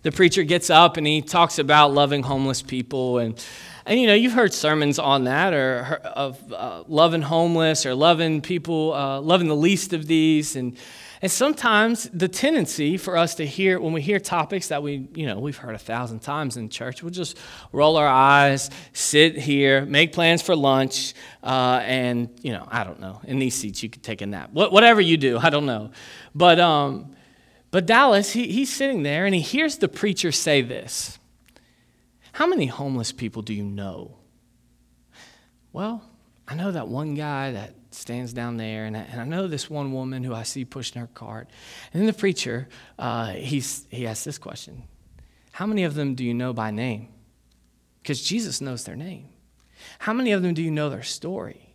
the 0.02 0.12
preacher 0.12 0.42
gets 0.42 0.70
up 0.70 0.96
and 0.96 1.06
he 1.06 1.22
talks 1.22 1.58
about 1.58 1.92
loving 1.92 2.22
homeless 2.22 2.62
people. 2.62 3.18
And 3.18 3.42
and 3.84 4.00
you 4.00 4.06
know 4.06 4.14
you've 4.14 4.32
heard 4.32 4.52
sermons 4.52 4.98
on 4.98 5.24
that 5.24 5.52
or 5.52 6.00
of 6.04 6.52
uh, 6.52 6.84
loving 6.86 7.22
homeless 7.22 7.84
or 7.86 7.94
loving 7.94 8.40
people 8.40 8.92
uh, 8.94 9.20
loving 9.20 9.48
the 9.48 9.56
least 9.56 9.92
of 9.92 10.06
these. 10.06 10.56
And 10.56 10.76
and 11.20 11.30
sometimes 11.30 12.10
the 12.12 12.26
tendency 12.26 12.96
for 12.96 13.16
us 13.16 13.36
to 13.36 13.46
hear 13.46 13.80
when 13.80 13.92
we 13.92 14.02
hear 14.02 14.18
topics 14.18 14.68
that 14.68 14.82
we 14.82 15.08
you 15.14 15.26
know 15.26 15.38
we've 15.38 15.56
heard 15.56 15.74
a 15.74 15.78
thousand 15.78 16.18
times 16.18 16.56
in 16.56 16.68
church 16.68 17.00
we'll 17.00 17.12
just 17.12 17.38
roll 17.70 17.96
our 17.96 18.08
eyes 18.08 18.70
sit 18.92 19.38
here 19.38 19.86
make 19.86 20.12
plans 20.12 20.42
for 20.42 20.56
lunch 20.56 21.14
uh, 21.44 21.80
and 21.84 22.28
you 22.42 22.50
know 22.52 22.66
i 22.68 22.82
don't 22.82 22.98
know 22.98 23.20
in 23.22 23.38
these 23.38 23.54
seats 23.54 23.84
you 23.84 23.88
could 23.88 24.02
take 24.02 24.20
a 24.20 24.26
nap. 24.26 24.50
Whatever 24.52 25.00
you 25.00 25.16
do 25.16 25.38
i 25.38 25.48
don't 25.48 25.66
know. 25.66 25.92
But 26.34 26.58
um, 26.58 27.14
but 27.72 27.86
Dallas, 27.86 28.32
he, 28.32 28.52
he's 28.52 28.72
sitting 28.72 29.02
there 29.02 29.26
and 29.26 29.34
he 29.34 29.40
hears 29.40 29.78
the 29.78 29.88
preacher 29.88 30.30
say 30.30 30.60
this 30.62 31.18
How 32.32 32.46
many 32.46 32.66
homeless 32.66 33.10
people 33.10 33.42
do 33.42 33.52
you 33.52 33.64
know? 33.64 34.18
Well, 35.72 36.04
I 36.46 36.54
know 36.54 36.70
that 36.70 36.86
one 36.86 37.14
guy 37.14 37.52
that 37.52 37.74
stands 37.90 38.34
down 38.34 38.58
there, 38.58 38.84
and 38.84 38.94
I, 38.94 39.00
and 39.00 39.20
I 39.20 39.24
know 39.24 39.46
this 39.46 39.70
one 39.70 39.92
woman 39.92 40.22
who 40.22 40.34
I 40.34 40.42
see 40.42 40.66
pushing 40.66 41.00
her 41.00 41.08
cart. 41.08 41.48
And 41.92 42.00
then 42.00 42.06
the 42.06 42.12
preacher, 42.12 42.68
uh, 42.98 43.32
he's, 43.32 43.86
he 43.90 44.06
asks 44.06 44.24
this 44.24 44.38
question 44.38 44.82
How 45.52 45.66
many 45.66 45.84
of 45.84 45.94
them 45.94 46.14
do 46.14 46.24
you 46.24 46.34
know 46.34 46.52
by 46.52 46.70
name? 46.70 47.08
Because 48.02 48.22
Jesus 48.22 48.60
knows 48.60 48.84
their 48.84 48.96
name. 48.96 49.30
How 50.00 50.12
many 50.12 50.32
of 50.32 50.42
them 50.42 50.52
do 50.52 50.62
you 50.62 50.70
know 50.70 50.90
their 50.90 51.02
story? 51.02 51.71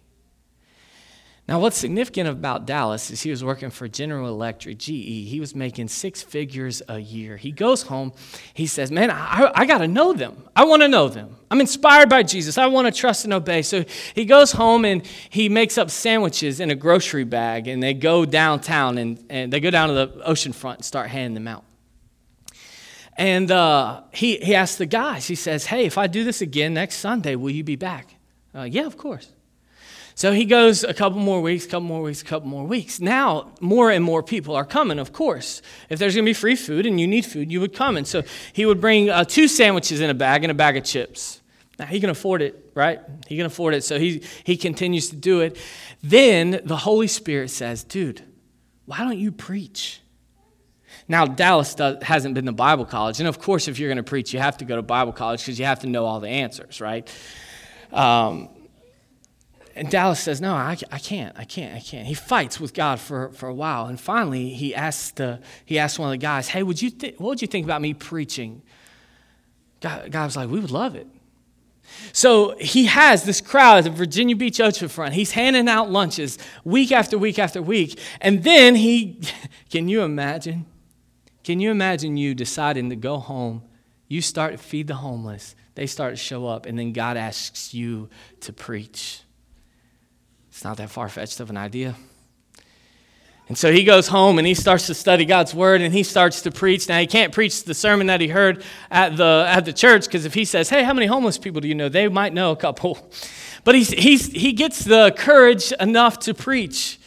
Now, 1.47 1.61
what's 1.61 1.77
significant 1.77 2.27
about 2.27 2.65
Dallas 2.65 3.09
is 3.09 3.21
he 3.21 3.29
was 3.29 3.41
working 3.41 3.69
for 3.69 3.87
General 3.87 4.27
Electric, 4.27 4.79
GE. 4.79 5.29
He 5.29 5.37
was 5.39 5.55
making 5.55 5.87
six 5.87 6.21
figures 6.21 6.81
a 6.89 6.99
year. 6.99 7.37
He 7.37 7.53
goes 7.53 7.83
home. 7.83 8.11
He 8.53 8.67
says, 8.67 8.91
Man, 8.91 9.09
I, 9.09 9.49
I 9.55 9.65
got 9.65 9.77
to 9.77 9.87
know 9.87 10.11
them. 10.11 10.43
I 10.57 10.65
want 10.65 10.81
to 10.81 10.89
know 10.89 11.07
them. 11.07 11.37
I'm 11.49 11.61
inspired 11.61 12.09
by 12.09 12.23
Jesus. 12.23 12.57
I 12.57 12.67
want 12.67 12.93
to 12.93 12.99
trust 12.99 13.23
and 13.23 13.33
obey. 13.33 13.61
So 13.61 13.85
he 14.13 14.25
goes 14.25 14.51
home 14.51 14.83
and 14.83 15.07
he 15.29 15.47
makes 15.47 15.77
up 15.77 15.89
sandwiches 15.89 16.59
in 16.59 16.69
a 16.69 16.75
grocery 16.75 17.23
bag, 17.23 17.69
and 17.69 17.81
they 17.81 17.93
go 17.93 18.25
downtown 18.25 18.97
and, 18.97 19.23
and 19.29 19.53
they 19.53 19.61
go 19.61 19.71
down 19.71 19.87
to 19.87 19.93
the 19.93 20.21
ocean 20.25 20.51
front 20.51 20.79
and 20.79 20.85
start 20.85 21.09
handing 21.09 21.35
them 21.35 21.47
out. 21.47 21.63
And 23.15 23.49
uh, 23.51 24.01
he, 24.11 24.35
he 24.37 24.53
asks 24.53 24.77
the 24.77 24.85
guys, 24.85 25.27
he 25.27 25.35
says, 25.35 25.67
Hey, 25.67 25.85
if 25.85 25.97
I 25.97 26.07
do 26.07 26.25
this 26.25 26.41
again 26.41 26.73
next 26.73 26.97
Sunday, 26.97 27.37
will 27.37 27.51
you 27.51 27.63
be 27.63 27.77
back? 27.77 28.15
Uh, 28.53 28.63
yeah, 28.63 28.85
of 28.85 28.97
course. 28.97 29.31
So 30.17 30.31
he 30.31 30.45
goes 30.45 30.83
a 30.83 30.95
couple 30.95 31.19
more 31.19 31.43
weeks, 31.43 31.67
couple 31.67 31.81
more 31.81 32.01
weeks, 32.01 32.23
a 32.23 32.25
couple 32.25 32.49
more 32.49 32.65
weeks. 32.65 32.99
Now, 32.99 33.51
more 33.61 33.91
and 33.91 34.03
more 34.03 34.23
people 34.23 34.55
are 34.55 34.65
coming, 34.65 34.97
of 34.97 35.13
course. 35.13 35.61
If 35.89 35.99
there's 35.99 36.15
going 36.15 36.25
to 36.25 36.29
be 36.29 36.33
free 36.33 36.55
food 36.55 36.87
and 36.87 36.99
you 36.99 37.05
need 37.05 37.23
food, 37.23 37.51
you 37.51 37.61
would 37.61 37.75
come. 37.75 37.97
And 37.97 38.07
so 38.07 38.23
he 38.51 38.65
would 38.65 38.81
bring 38.81 39.11
uh, 39.11 39.25
two 39.25 39.47
sandwiches 39.47 40.01
in 40.01 40.09
a 40.09 40.15
bag 40.15 40.43
and 40.43 40.49
a 40.49 40.55
bag 40.55 40.75
of 40.75 40.83
chips. 40.83 41.39
Now, 41.77 41.85
he 41.85 41.99
can 41.99 42.09
afford 42.09 42.41
it, 42.41 42.71
right? 42.73 42.99
He 43.27 43.37
can 43.37 43.45
afford 43.45 43.75
it. 43.75 43.83
So 43.83 43.99
he, 43.99 44.23
he 44.43 44.57
continues 44.57 45.11
to 45.11 45.15
do 45.15 45.41
it. 45.41 45.55
Then 46.01 46.61
the 46.65 46.77
Holy 46.77 47.05
Spirit 47.05 47.51
says, 47.51 47.83
dude, 47.83 48.23
why 48.85 48.97
don't 48.97 49.19
you 49.19 49.31
preach? 49.31 50.01
Now, 51.07 51.27
Dallas 51.27 51.75
does, 51.75 52.01
hasn't 52.01 52.33
been 52.33 52.47
to 52.47 52.53
Bible 52.53 52.85
college. 52.85 53.19
And 53.19 53.29
of 53.29 53.39
course, 53.39 53.67
if 53.67 53.77
you're 53.77 53.89
going 53.89 53.97
to 53.97 54.03
preach, 54.03 54.33
you 54.33 54.39
have 54.39 54.57
to 54.57 54.65
go 54.65 54.77
to 54.77 54.81
Bible 54.81 55.13
college 55.13 55.41
because 55.41 55.59
you 55.59 55.65
have 55.65 55.81
to 55.81 55.87
know 55.87 56.05
all 56.05 56.19
the 56.19 56.29
answers, 56.29 56.81
right? 56.81 57.07
Um, 57.93 58.49
and 59.77 59.89
Dallas 59.89 60.19
says, 60.19 60.41
No, 60.41 60.53
I, 60.53 60.77
I 60.91 60.99
can't, 60.99 61.37
I 61.37 61.43
can't, 61.43 61.75
I 61.75 61.79
can't. 61.79 62.07
He 62.07 62.13
fights 62.13 62.59
with 62.59 62.73
God 62.73 62.99
for, 62.99 63.29
for 63.31 63.47
a 63.47 63.53
while. 63.53 63.85
And 63.85 63.99
finally, 63.99 64.49
he 64.49 64.73
asks, 64.73 65.11
the, 65.11 65.39
he 65.65 65.77
asks 65.77 65.99
one 65.99 66.09
of 66.09 66.11
the 66.11 66.17
guys, 66.17 66.49
Hey, 66.49 66.63
would 66.63 66.81
you 66.81 66.89
th- 66.89 67.19
what 67.19 67.29
would 67.29 67.41
you 67.41 67.47
think 67.47 67.65
about 67.65 67.81
me 67.81 67.93
preaching? 67.93 68.61
God, 69.79 70.11
God 70.11 70.25
was 70.25 70.35
like, 70.35 70.49
We 70.49 70.59
would 70.59 70.71
love 70.71 70.95
it. 70.95 71.07
So 72.11 72.57
he 72.59 72.85
has 72.87 73.23
this 73.23 73.39
crowd 73.39 73.77
at 73.77 73.83
the 73.85 73.89
Virginia 73.91 74.35
Beach 74.35 74.57
Oceanfront. 74.57 75.11
He's 75.11 75.31
handing 75.31 75.69
out 75.69 75.89
lunches 75.89 76.37
week 76.65 76.91
after 76.91 77.17
week 77.17 77.39
after 77.39 77.61
week. 77.61 77.99
And 78.19 78.43
then 78.43 78.75
he, 78.75 79.21
can 79.69 79.87
you 79.87 80.01
imagine? 80.01 80.65
Can 81.43 81.59
you 81.59 81.71
imagine 81.71 82.17
you 82.17 82.35
deciding 82.35 82.89
to 82.89 82.95
go 82.95 83.17
home? 83.17 83.63
You 84.09 84.21
start 84.21 84.53
to 84.53 84.57
feed 84.57 84.87
the 84.87 84.95
homeless, 84.95 85.55
they 85.75 85.85
start 85.85 86.13
to 86.13 86.17
show 86.17 86.47
up, 86.47 86.65
and 86.65 86.79
then 86.79 86.93
God 86.93 87.17
asks 87.17 87.73
you 87.73 88.09
to 88.41 88.51
preach. 88.53 89.21
It's 90.57 90.63
not 90.63 90.77
that 90.77 90.89
far 90.89 91.07
fetched 91.07 91.39
of 91.39 91.51
an 91.51 91.55
idea. 91.55 91.93
And 93.47 93.55
so 93.55 93.71
he 93.71 93.83
goes 93.83 94.07
home 94.07 94.39
and 94.39 94.47
he 94.47 94.55
starts 94.55 94.87
to 94.87 94.95
study 94.95 95.23
God's 95.23 95.53
word 95.53 95.81
and 95.81 95.93
he 95.93 96.01
starts 96.01 96.41
to 96.41 96.51
preach. 96.51 96.89
Now 96.89 96.97
he 96.97 97.05
can't 97.05 97.31
preach 97.31 97.63
the 97.63 97.75
sermon 97.75 98.07
that 98.07 98.21
he 98.21 98.27
heard 98.27 98.63
at 98.89 99.17
the 99.17 99.45
at 99.47 99.65
the 99.65 99.71
church 99.71 100.05
because 100.05 100.25
if 100.25 100.33
he 100.33 100.45
says, 100.45 100.67
"Hey, 100.67 100.83
how 100.83 100.95
many 100.95 101.05
homeless 101.05 101.37
people 101.37 101.61
do 101.61 101.67
you 101.67 101.75
know?" 101.75 101.89
they 101.89 102.07
might 102.07 102.33
know 102.33 102.49
a 102.49 102.55
couple. 102.55 103.07
But 103.65 103.75
he's, 103.75 103.89
he's, 103.89 104.31
he 104.31 104.51
gets 104.51 104.83
the 104.83 105.13
courage 105.15 105.71
enough 105.73 106.17
to 106.21 106.33
preach. 106.33 106.99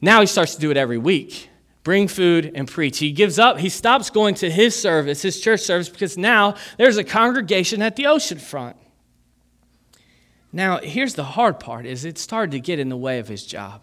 Now 0.00 0.20
he 0.20 0.26
starts 0.26 0.56
to 0.56 0.60
do 0.60 0.72
it 0.72 0.76
every 0.76 0.98
week. 0.98 1.50
Bring 1.84 2.08
food 2.08 2.50
and 2.56 2.66
preach. 2.66 2.98
He 2.98 3.12
gives 3.12 3.38
up. 3.38 3.58
He 3.58 3.68
stops 3.68 4.10
going 4.10 4.34
to 4.36 4.50
his 4.50 4.74
service, 4.74 5.22
his 5.22 5.40
church 5.40 5.60
service, 5.60 5.88
because 5.88 6.18
now 6.18 6.56
there's 6.78 6.96
a 6.96 7.04
congregation 7.04 7.80
at 7.80 7.94
the 7.94 8.08
ocean 8.08 8.38
front. 8.38 8.76
Now, 10.52 10.78
here's 10.78 11.14
the 11.14 11.24
hard 11.24 11.60
part 11.60 11.86
is 11.86 12.04
it 12.04 12.18
started 12.18 12.52
to 12.52 12.60
get 12.60 12.78
in 12.78 12.88
the 12.88 12.96
way 12.96 13.18
of 13.18 13.28
his 13.28 13.46
job 13.46 13.82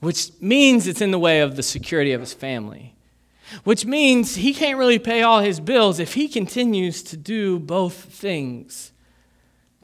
which 0.00 0.30
means 0.40 0.86
it's 0.86 1.00
in 1.00 1.10
the 1.10 1.18
way 1.18 1.40
of 1.40 1.56
the 1.56 1.62
security 1.62 2.12
of 2.12 2.20
his 2.20 2.34
family, 2.34 2.94
which 3.64 3.86
means 3.86 4.36
he 4.36 4.52
can't 4.52 4.78
really 4.78 4.98
pay 4.98 5.22
all 5.22 5.40
his 5.40 5.60
bills 5.60 5.98
if 5.98 6.14
he 6.14 6.28
continues 6.28 7.02
to 7.02 7.16
do 7.16 7.58
both 7.58 7.94
things 7.94 8.92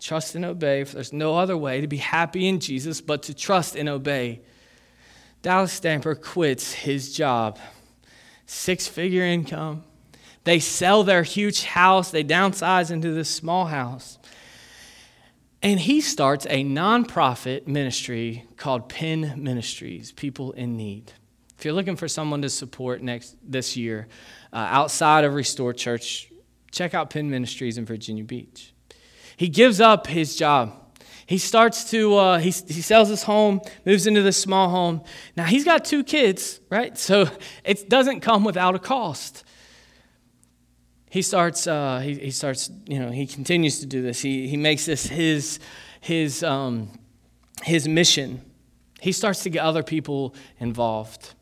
trust 0.00 0.34
and 0.34 0.44
obey, 0.44 0.82
for 0.82 0.96
there's 0.96 1.12
no 1.12 1.38
other 1.38 1.56
way 1.56 1.80
to 1.80 1.86
be 1.86 1.98
happy 1.98 2.48
in 2.48 2.58
Jesus 2.58 3.00
but 3.00 3.22
to 3.22 3.32
trust 3.32 3.76
and 3.76 3.88
obey. 3.88 4.40
Dallas 5.42 5.72
Stamper 5.72 6.16
quits 6.16 6.72
his 6.72 7.14
job, 7.14 7.56
six 8.44 8.88
figure 8.88 9.22
income. 9.22 9.84
They 10.42 10.58
sell 10.58 11.04
their 11.04 11.22
huge 11.22 11.62
house, 11.62 12.10
they 12.10 12.24
downsize 12.24 12.90
into 12.90 13.12
this 13.12 13.30
small 13.30 13.66
house. 13.66 14.18
And 15.62 15.78
he 15.78 16.00
starts 16.00 16.44
a 16.46 16.64
nonprofit 16.64 17.68
ministry 17.68 18.46
called 18.56 18.88
PIN 18.88 19.34
Ministries, 19.36 20.10
People 20.10 20.50
in 20.52 20.76
Need. 20.76 21.12
If 21.56 21.64
you're 21.64 21.72
looking 21.74 21.94
for 21.94 22.08
someone 22.08 22.42
to 22.42 22.50
support 22.50 23.00
next 23.00 23.36
this 23.44 23.76
year 23.76 24.08
uh, 24.52 24.56
outside 24.56 25.24
of 25.24 25.34
Restore 25.34 25.72
Church, 25.72 26.32
check 26.72 26.94
out 26.94 27.10
PIN 27.10 27.30
Ministries 27.30 27.78
in 27.78 27.84
Virginia 27.84 28.24
Beach. 28.24 28.74
He 29.36 29.48
gives 29.48 29.80
up 29.80 30.08
his 30.08 30.34
job. 30.34 30.74
He 31.26 31.38
starts 31.38 31.88
to, 31.92 32.16
uh, 32.16 32.38
he, 32.38 32.50
he 32.50 32.82
sells 32.82 33.08
his 33.08 33.22
home, 33.22 33.60
moves 33.86 34.08
into 34.08 34.22
this 34.22 34.36
small 34.36 34.68
home. 34.68 35.02
Now, 35.36 35.44
he's 35.44 35.64
got 35.64 35.84
two 35.84 36.02
kids, 36.02 36.58
right? 36.70 36.98
So 36.98 37.30
it 37.62 37.88
doesn't 37.88 38.20
come 38.20 38.42
without 38.42 38.74
a 38.74 38.80
cost 38.80 39.44
he 41.12 41.20
starts, 41.20 41.66
uh, 41.66 41.98
he, 41.98 42.14
he 42.14 42.30
starts, 42.30 42.70
you 42.86 42.98
know, 42.98 43.10
he 43.10 43.26
continues 43.26 43.80
to 43.80 43.86
do 43.86 44.00
this. 44.00 44.22
He, 44.22 44.48
he 44.48 44.56
makes 44.56 44.86
this 44.86 45.06
his, 45.06 45.58
his, 46.00 46.42
um, 46.42 46.88
his 47.62 47.86
mission. 47.86 48.40
He 48.98 49.12
starts 49.12 49.42
to 49.42 49.50
get 49.50 49.62
other 49.62 49.82
people 49.82 50.34
involved. 50.58 51.34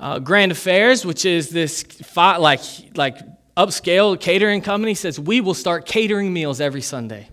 Uh, 0.00 0.18
Grand 0.18 0.50
Affairs, 0.50 1.06
which 1.06 1.24
is 1.24 1.50
this 1.50 1.84
like, 2.16 2.58
like 2.96 3.18
upscale 3.56 4.20
catering 4.20 4.60
company, 4.60 4.94
says 4.94 5.20
we 5.20 5.40
will 5.40 5.54
start 5.54 5.86
catering 5.86 6.32
meals 6.32 6.60
every 6.60 6.82
Sunday. 6.82 7.28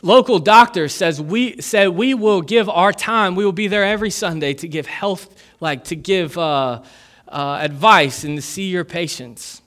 Local 0.00 0.38
doctor 0.38 0.88
says 0.88 1.20
we 1.20 1.60
said 1.60 1.90
we 1.90 2.14
will 2.14 2.40
give 2.40 2.70
our 2.70 2.94
time. 2.94 3.34
We 3.34 3.44
will 3.44 3.52
be 3.52 3.68
there 3.68 3.84
every 3.84 4.08
Sunday 4.08 4.54
to 4.54 4.68
give 4.68 4.86
health, 4.86 5.28
like 5.60 5.84
to 5.84 5.96
give 5.96 6.38
uh, 6.38 6.80
uh, 7.28 7.58
advice 7.60 8.24
and 8.24 8.36
to 8.38 8.42
see 8.42 8.70
your 8.70 8.86
patients 8.86 9.61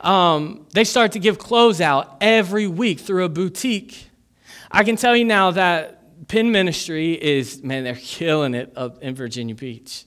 um, 0.00 0.66
they 0.72 0.84
start 0.84 1.12
to 1.12 1.18
give 1.18 1.38
clothes 1.38 1.80
out 1.80 2.16
every 2.20 2.66
week 2.66 3.00
through 3.00 3.24
a 3.24 3.28
boutique. 3.28 4.08
I 4.70 4.84
can 4.84 4.96
tell 4.96 5.16
you 5.16 5.24
now 5.24 5.50
that 5.52 6.28
PIN 6.28 6.52
Ministry 6.52 7.12
is, 7.12 7.62
man, 7.62 7.84
they're 7.84 7.94
killing 7.94 8.54
it 8.54 8.72
up 8.76 9.02
in 9.02 9.14
Virginia 9.14 9.54
Beach. 9.54 10.04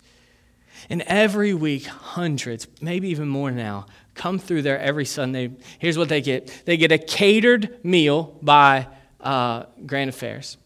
And 0.89 1.01
every 1.03 1.53
week, 1.53 1.85
hundreds, 1.85 2.67
maybe 2.81 3.09
even 3.09 3.27
more 3.27 3.51
now, 3.51 3.85
come 4.15 4.39
through 4.39 4.63
there 4.63 4.79
every 4.79 5.05
Sunday. 5.05 5.51
Here's 5.79 5.97
what 5.97 6.09
they 6.09 6.21
get 6.21 6.63
they 6.65 6.77
get 6.77 6.91
a 6.91 6.97
catered 6.97 7.83
meal 7.83 8.37
by 8.41 8.87
uh, 9.21 9.65
Grand 9.85 10.09
Affairs, 10.09 10.57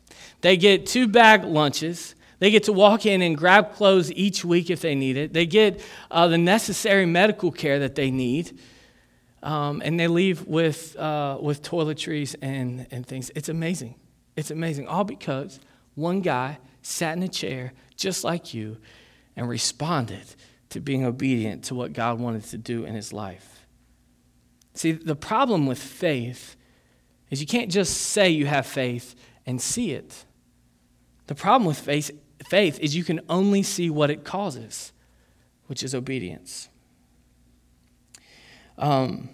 they 0.42 0.58
get 0.58 0.86
two 0.86 1.08
bag 1.08 1.44
lunches. 1.44 2.16
They 2.40 2.52
get 2.52 2.66
to 2.66 2.74
walk 2.74 3.08
in 3.08 3.24
and 3.24 3.36
grab 3.36 3.74
clothes 3.74 4.12
each 4.12 4.46
week 4.46 4.70
if 4.70 4.80
they 4.80 4.94
need 4.94 5.18
it. 5.18 5.34
They 5.34 5.48
get 5.48 5.82
uh, 6.12 6.28
the 6.28 6.38
necessary 6.38 7.08
medical 7.08 7.52
care 7.52 7.80
that 7.80 7.96
they 7.96 8.12
need. 8.12 8.60
Um, 9.44 9.82
and 9.86 10.00
they 10.00 10.08
leave 10.08 10.46
with, 10.48 10.96
uh, 10.98 11.38
with 11.40 11.62
toiletries 11.62 12.36
and, 12.42 12.88
and 12.92 13.06
things. 13.06 13.32
It's 13.36 13.50
amazing. 13.50 13.96
It's 14.36 14.52
amazing. 14.52 14.88
All 14.88 15.04
because 15.04 15.60
one 15.96 16.22
guy 16.22 16.60
sat 16.82 17.18
in 17.18 17.24
a 17.24 17.28
chair 17.28 17.74
just 17.96 18.24
like 18.24 18.54
you 18.54 18.78
and 19.36 19.48
responded 19.48 20.26
to 20.70 20.80
being 20.80 21.06
obedient 21.06 21.66
to 21.66 21.76
what 21.76 21.94
God 21.94 22.20
wanted 22.20 22.44
to 22.46 22.58
do 22.58 22.86
in 22.86 22.96
his 22.96 23.14
life. 23.14 23.66
See, 24.74 24.92
the 24.92 25.16
problem 25.16 25.66
with 25.66 25.80
faith 25.80 26.56
is 27.30 27.42
you 27.42 27.48
can't 27.48 27.72
just 27.72 27.96
say 27.96 28.30
you 28.30 28.46
have 28.46 28.66
faith 28.66 29.16
and 29.46 29.62
see 29.62 29.92
it. 29.92 30.26
The 31.28 31.36
problem 31.36 31.66
with 31.66 31.80
faith, 31.80 32.12
faith 32.48 32.80
is 32.80 32.96
you 32.96 33.04
can 33.04 33.22
only 33.30 33.64
see 33.64 33.90
what 33.90 34.10
it 34.10 34.24
causes, 34.24 34.94
which 35.66 35.84
is 35.84 35.96
obedience. 35.96 36.70
Um, 38.78 39.30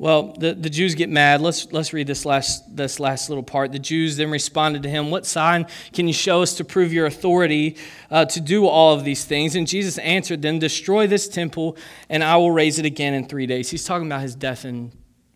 well, 0.00 0.32
the, 0.32 0.54
the 0.54 0.70
Jews 0.70 0.94
get 0.94 1.10
mad. 1.10 1.42
Let's, 1.42 1.70
let's 1.72 1.92
read 1.92 2.06
this 2.06 2.24
last, 2.24 2.74
this 2.74 2.98
last 2.98 3.28
little 3.28 3.44
part. 3.44 3.70
The 3.70 3.78
Jews 3.78 4.16
then 4.16 4.30
responded 4.30 4.82
to 4.84 4.88
him, 4.88 5.10
What 5.10 5.26
sign 5.26 5.66
can 5.92 6.06
you 6.08 6.14
show 6.14 6.40
us 6.40 6.54
to 6.54 6.64
prove 6.64 6.90
your 6.90 7.04
authority 7.04 7.76
uh, 8.10 8.24
to 8.24 8.40
do 8.40 8.66
all 8.66 8.94
of 8.94 9.04
these 9.04 9.26
things? 9.26 9.54
And 9.56 9.68
Jesus 9.68 9.98
answered 9.98 10.40
them, 10.40 10.58
Destroy 10.58 11.06
this 11.06 11.28
temple, 11.28 11.76
and 12.08 12.24
I 12.24 12.38
will 12.38 12.50
raise 12.50 12.78
it 12.78 12.86
again 12.86 13.12
in 13.12 13.28
three 13.28 13.44
days. 13.44 13.70
He's 13.70 13.84
talking 13.84 14.06
about 14.06 14.22
his 14.22 14.34
death 14.34 14.64
and 14.64 14.90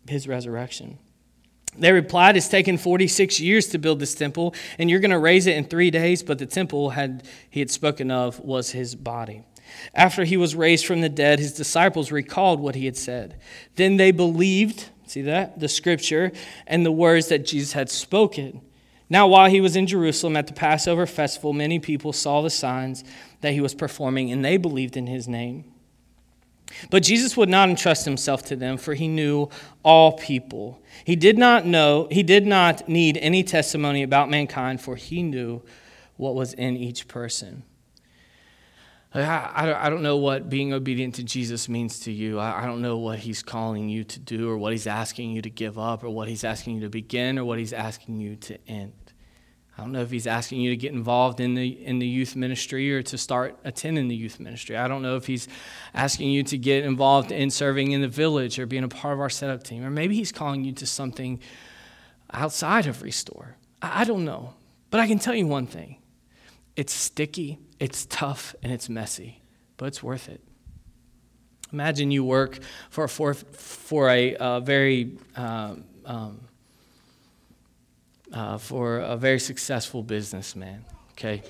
his 0.07 0.27
resurrection. 0.27 0.97
They 1.77 1.91
replied, 1.91 2.35
It's 2.35 2.47
taken 2.47 2.79
46 2.79 3.39
years 3.39 3.67
to 3.67 3.77
build 3.77 3.99
this 3.99 4.15
temple, 4.15 4.55
and 4.79 4.89
you're 4.89 4.99
going 4.99 5.11
to 5.11 5.19
raise 5.19 5.45
it 5.45 5.55
in 5.57 5.65
three 5.65 5.91
days. 5.91 6.23
But 6.23 6.39
the 6.39 6.47
temple 6.47 6.89
had, 6.89 7.27
he 7.51 7.59
had 7.59 7.69
spoken 7.69 8.09
of 8.09 8.39
was 8.39 8.71
his 8.71 8.95
body. 8.95 9.43
After 9.93 10.23
he 10.23 10.37
was 10.37 10.55
raised 10.55 10.85
from 10.85 11.01
the 11.01 11.09
dead, 11.09 11.39
his 11.39 11.53
disciples 11.53 12.11
recalled 12.11 12.59
what 12.59 12.75
he 12.75 12.85
had 12.85 12.97
said. 12.97 13.39
Then 13.75 13.97
they 13.97 14.11
believed, 14.11 14.89
see 15.05 15.21
that? 15.23 15.59
The 15.59 15.69
scripture 15.69 16.31
and 16.67 16.85
the 16.85 16.91
words 16.91 17.27
that 17.29 17.45
Jesus 17.45 17.73
had 17.73 17.89
spoken. 17.89 18.61
Now, 19.09 19.27
while 19.27 19.49
he 19.49 19.61
was 19.61 19.75
in 19.75 19.87
Jerusalem 19.87 20.35
at 20.35 20.47
the 20.47 20.53
Passover 20.53 21.05
festival, 21.05 21.53
many 21.53 21.79
people 21.79 22.11
saw 22.11 22.41
the 22.41 22.49
signs 22.49 23.03
that 23.41 23.53
he 23.53 23.61
was 23.61 23.75
performing, 23.75 24.31
and 24.31 24.43
they 24.43 24.57
believed 24.57 24.97
in 24.97 25.07
his 25.07 25.27
name. 25.27 25.65
But 26.89 27.03
Jesus 27.03 27.37
would 27.37 27.49
not 27.49 27.69
entrust 27.69 28.05
himself 28.05 28.43
to 28.45 28.55
them, 28.55 28.77
for 28.77 28.95
he 28.95 29.07
knew 29.07 29.49
all 29.83 30.13
people. 30.13 30.81
He 31.03 31.15
did 31.15 31.37
not 31.37 31.65
know, 31.65 32.07
he 32.09 32.23
did 32.23 32.47
not 32.47 32.89
need 32.89 33.17
any 33.17 33.43
testimony 33.43 34.01
about 34.01 34.29
mankind, 34.29 34.81
for 34.81 34.95
he 34.95 35.21
knew 35.21 35.61
what 36.17 36.33
was 36.33 36.53
in 36.53 36.75
each 36.75 37.07
person. 37.07 37.63
I, 39.21 39.85
I 39.85 39.89
don't 39.89 40.01
know 40.01 40.17
what 40.17 40.49
being 40.49 40.73
obedient 40.73 41.15
to 41.15 41.23
Jesus 41.23 41.69
means 41.69 42.01
to 42.01 42.11
you. 42.11 42.39
I 42.39 42.65
don't 42.65 42.81
know 42.81 42.97
what 42.97 43.19
he's 43.19 43.41
calling 43.41 43.87
you 43.87 44.03
to 44.03 44.19
do 44.19 44.49
or 44.49 44.57
what 44.57 44.73
he's 44.73 44.87
asking 44.87 45.31
you 45.31 45.41
to 45.41 45.49
give 45.49 45.79
up 45.79 46.03
or 46.03 46.09
what 46.09 46.27
he's 46.27 46.43
asking 46.43 46.75
you 46.75 46.81
to 46.81 46.89
begin 46.89 47.39
or 47.39 47.45
what 47.45 47.57
he's 47.57 47.71
asking 47.71 48.19
you 48.19 48.35
to 48.35 48.57
end. 48.67 48.93
I 49.77 49.81
don't 49.81 49.91
know 49.91 50.01
if 50.01 50.11
he's 50.11 50.27
asking 50.27 50.61
you 50.61 50.69
to 50.69 50.77
get 50.77 50.93
involved 50.93 51.39
in 51.39 51.53
the, 51.53 51.67
in 51.85 51.99
the 51.99 52.07
youth 52.07 52.35
ministry 52.35 52.93
or 52.93 53.01
to 53.03 53.17
start 53.17 53.57
attending 53.65 54.07
the 54.07 54.15
youth 54.15 54.39
ministry. 54.39 54.77
I 54.77 54.87
don't 54.87 55.01
know 55.01 55.17
if 55.17 55.27
he's 55.27 55.49
asking 55.93 56.31
you 56.31 56.43
to 56.43 56.57
get 56.57 56.85
involved 56.85 57.31
in 57.31 57.49
serving 57.49 57.91
in 57.91 58.01
the 58.01 58.07
village 58.07 58.57
or 58.57 58.65
being 58.65 58.85
a 58.85 58.89
part 58.89 59.13
of 59.13 59.19
our 59.19 59.29
setup 59.29 59.63
team. 59.63 59.83
Or 59.83 59.89
maybe 59.89 60.15
he's 60.15 60.31
calling 60.31 60.63
you 60.63 60.71
to 60.73 60.85
something 60.85 61.41
outside 62.31 62.87
of 62.87 63.01
Restore. 63.01 63.57
I, 63.81 64.01
I 64.01 64.03
don't 64.05 64.23
know. 64.23 64.53
But 64.91 65.01
I 65.01 65.07
can 65.07 65.19
tell 65.19 65.35
you 65.35 65.45
one 65.47 65.67
thing 65.67 65.97
it's 66.77 66.93
sticky, 66.93 67.59
it's 67.79 68.05
tough, 68.05 68.55
and 68.63 68.71
it's 68.71 68.89
messy, 68.89 69.41
but 69.77 69.87
it's 69.87 70.01
worth 70.01 70.29
it. 70.29 70.41
Imagine 71.73 72.11
you 72.11 72.23
work 72.23 72.59
for, 72.89 73.07
for, 73.07 73.33
for 73.33 74.09
a, 74.09 74.35
a 74.39 74.59
very 74.61 75.17
uh, 75.35 75.75
um, 76.05 76.39
uh, 78.31 78.57
for 78.57 78.99
a 78.99 79.17
very 79.17 79.39
successful 79.39 80.03
businessman. 80.03 80.85
Okay, 81.13 81.43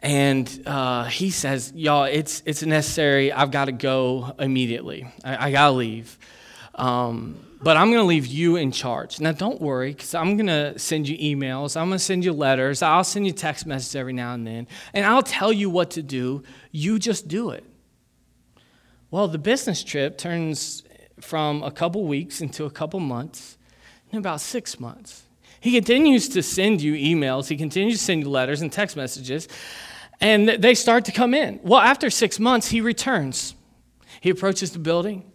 and 0.00 0.62
uh, 0.66 1.04
he 1.04 1.30
says, 1.30 1.72
"Y'all, 1.74 2.04
it's 2.04 2.42
it's 2.46 2.62
necessary. 2.62 3.32
I've 3.32 3.50
got 3.50 3.66
to 3.66 3.72
go 3.72 4.34
immediately. 4.38 5.06
I, 5.24 5.48
I 5.48 5.50
gotta 5.52 5.72
leave." 5.72 6.18
Um, 6.74 7.49
but 7.62 7.76
I'm 7.76 7.88
going 7.88 8.00
to 8.00 8.06
leave 8.06 8.26
you 8.26 8.56
in 8.56 8.72
charge. 8.72 9.20
Now, 9.20 9.32
don't 9.32 9.60
worry, 9.60 9.92
because 9.92 10.14
I'm 10.14 10.36
going 10.36 10.46
to 10.46 10.78
send 10.78 11.08
you 11.08 11.18
emails. 11.18 11.76
I'm 11.76 11.88
going 11.88 11.98
to 11.98 12.04
send 12.04 12.24
you 12.24 12.32
letters. 12.32 12.80
I'll 12.80 13.04
send 13.04 13.26
you 13.26 13.32
text 13.32 13.66
messages 13.66 13.94
every 13.94 14.14
now 14.14 14.32
and 14.32 14.46
then. 14.46 14.66
And 14.94 15.04
I'll 15.04 15.22
tell 15.22 15.52
you 15.52 15.68
what 15.68 15.90
to 15.92 16.02
do. 16.02 16.42
You 16.72 16.98
just 16.98 17.28
do 17.28 17.50
it. 17.50 17.64
Well, 19.10 19.28
the 19.28 19.38
business 19.38 19.82
trip 19.82 20.16
turns 20.16 20.84
from 21.20 21.62
a 21.62 21.70
couple 21.70 22.04
weeks 22.04 22.40
into 22.40 22.64
a 22.64 22.70
couple 22.70 23.00
months, 23.00 23.58
in 24.10 24.18
about 24.18 24.40
six 24.40 24.80
months. 24.80 25.24
He 25.60 25.72
continues 25.72 26.28
to 26.30 26.42
send 26.42 26.80
you 26.80 26.94
emails, 26.94 27.48
he 27.48 27.56
continues 27.56 27.98
to 27.98 28.04
send 28.04 28.22
you 28.22 28.30
letters 28.30 28.62
and 28.62 28.72
text 28.72 28.96
messages, 28.96 29.48
and 30.20 30.48
they 30.48 30.74
start 30.74 31.04
to 31.06 31.12
come 31.12 31.34
in. 31.34 31.60
Well, 31.62 31.80
after 31.80 32.08
six 32.08 32.40
months, 32.40 32.68
he 32.68 32.80
returns. 32.80 33.54
He 34.20 34.30
approaches 34.30 34.72
the 34.72 34.78
building, 34.78 35.29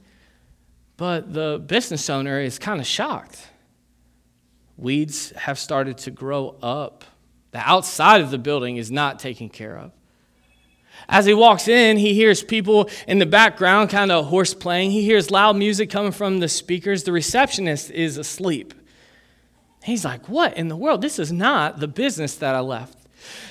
but 0.98 1.34
the 1.34 1.62
business 1.66 2.10
owner 2.10 2.40
is 2.40 2.58
kind 2.60 2.80
of 2.80 2.88
shocked. 2.88 3.48
Weeds 4.78 5.32
have 5.32 5.58
started 5.58 5.98
to 6.00 6.12
grow 6.12 6.56
up. 6.62 7.06
The 7.52 7.60
outside 7.60 8.22
of 8.22 8.32
the 8.32 8.38
building 8.38 8.78
is 8.78 8.92
not 8.92 9.20
taken 9.20 9.50
care 9.50 9.78
of. 9.78 9.92
As 11.08 11.26
he 11.26 11.34
walks 11.34 11.68
in, 11.68 11.98
he 11.98 12.14
hears 12.14 12.44
people 12.44 12.90
in 13.08 13.20
the 13.20 13.26
background 13.26 13.90
kind 13.90 14.12
of 14.12 14.26
horse 14.26 14.54
playing. 14.54 14.92
He 14.92 15.04
hears 15.04 15.30
loud 15.30 15.56
music 15.56 15.90
coming 15.90 16.12
from 16.12 16.40
the 16.40 16.48
speakers. 16.48 17.04
The 17.04 17.12
receptionist 17.12 17.92
is 17.92 18.18
asleep. 18.18 18.74
He's 19.84 20.04
like, 20.04 20.28
What 20.28 20.58
in 20.58 20.68
the 20.68 20.76
world? 20.76 21.02
This 21.02 21.20
is 21.20 21.32
not 21.32 21.80
the 21.80 21.88
business 21.88 22.36
that 22.38 22.56
I 22.56 22.60
left. 22.60 22.98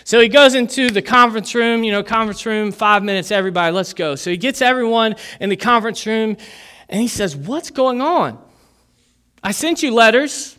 So 0.05 0.21
he 0.21 0.29
goes 0.29 0.55
into 0.55 0.91
the 0.91 1.03
conference 1.03 1.55
room, 1.55 1.85
you 1.85 1.93
know, 1.93 2.03
conference 2.03 2.45
room, 2.47 2.73
five 2.73 3.03
minutes, 3.03 3.31
everybody, 3.31 3.73
let's 3.73 3.95
go. 3.95 4.15
So 4.15 4.31
he 4.31 4.37
gets 4.37 4.63
everyone 4.63 5.17
in 5.41 5.49
the 5.49 5.57
conference 5.57 6.07
room 6.07 6.37
and 6.89 7.01
he 7.01 7.09
says, 7.09 7.37
What's 7.37 7.71
going 7.71 8.01
on? 8.01 8.39
I 9.43 9.53
sent 9.53 9.83
you 9.83 9.93
letters, 9.93 10.59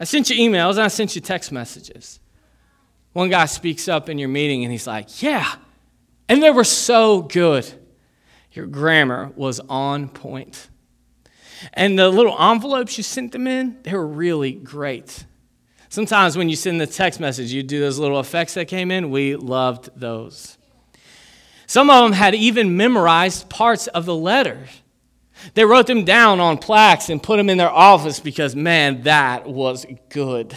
I 0.00 0.04
sent 0.04 0.30
you 0.30 0.50
emails, 0.50 0.72
and 0.72 0.82
I 0.82 0.88
sent 0.88 1.14
you 1.14 1.20
text 1.20 1.52
messages. 1.52 2.20
One 3.12 3.30
guy 3.30 3.46
speaks 3.46 3.88
up 3.88 4.08
in 4.08 4.18
your 4.18 4.28
meeting 4.28 4.64
and 4.64 4.72
he's 4.72 4.86
like, 4.86 5.22
Yeah, 5.22 5.54
and 6.28 6.42
they 6.42 6.50
were 6.50 6.64
so 6.64 7.22
good. 7.22 7.70
Your 8.52 8.66
grammar 8.66 9.32
was 9.36 9.60
on 9.68 10.08
point. 10.08 10.68
And 11.74 11.98
the 11.98 12.08
little 12.08 12.40
envelopes 12.40 12.96
you 12.96 13.04
sent 13.04 13.32
them 13.32 13.46
in, 13.46 13.78
they 13.82 13.92
were 13.92 14.06
really 14.06 14.52
great. 14.52 15.24
Sometimes 15.88 16.36
when 16.36 16.48
you 16.48 16.56
send 16.56 16.80
the 16.80 16.86
text 16.86 17.18
message, 17.18 17.52
you 17.52 17.62
do 17.62 17.80
those 17.80 17.98
little 17.98 18.20
effects 18.20 18.54
that 18.54 18.68
came 18.68 18.90
in. 18.90 19.10
We 19.10 19.36
loved 19.36 19.90
those. 19.96 20.58
Some 21.66 21.90
of 21.90 22.02
them 22.02 22.12
had 22.12 22.34
even 22.34 22.76
memorized 22.76 23.48
parts 23.48 23.86
of 23.88 24.04
the 24.04 24.14
letter. 24.14 24.66
They 25.54 25.64
wrote 25.64 25.86
them 25.86 26.04
down 26.04 26.40
on 26.40 26.58
plaques 26.58 27.08
and 27.08 27.22
put 27.22 27.36
them 27.36 27.50
in 27.50 27.58
their 27.58 27.70
office 27.70 28.20
because, 28.20 28.56
man, 28.56 29.02
that 29.02 29.46
was 29.46 29.86
good. 30.08 30.56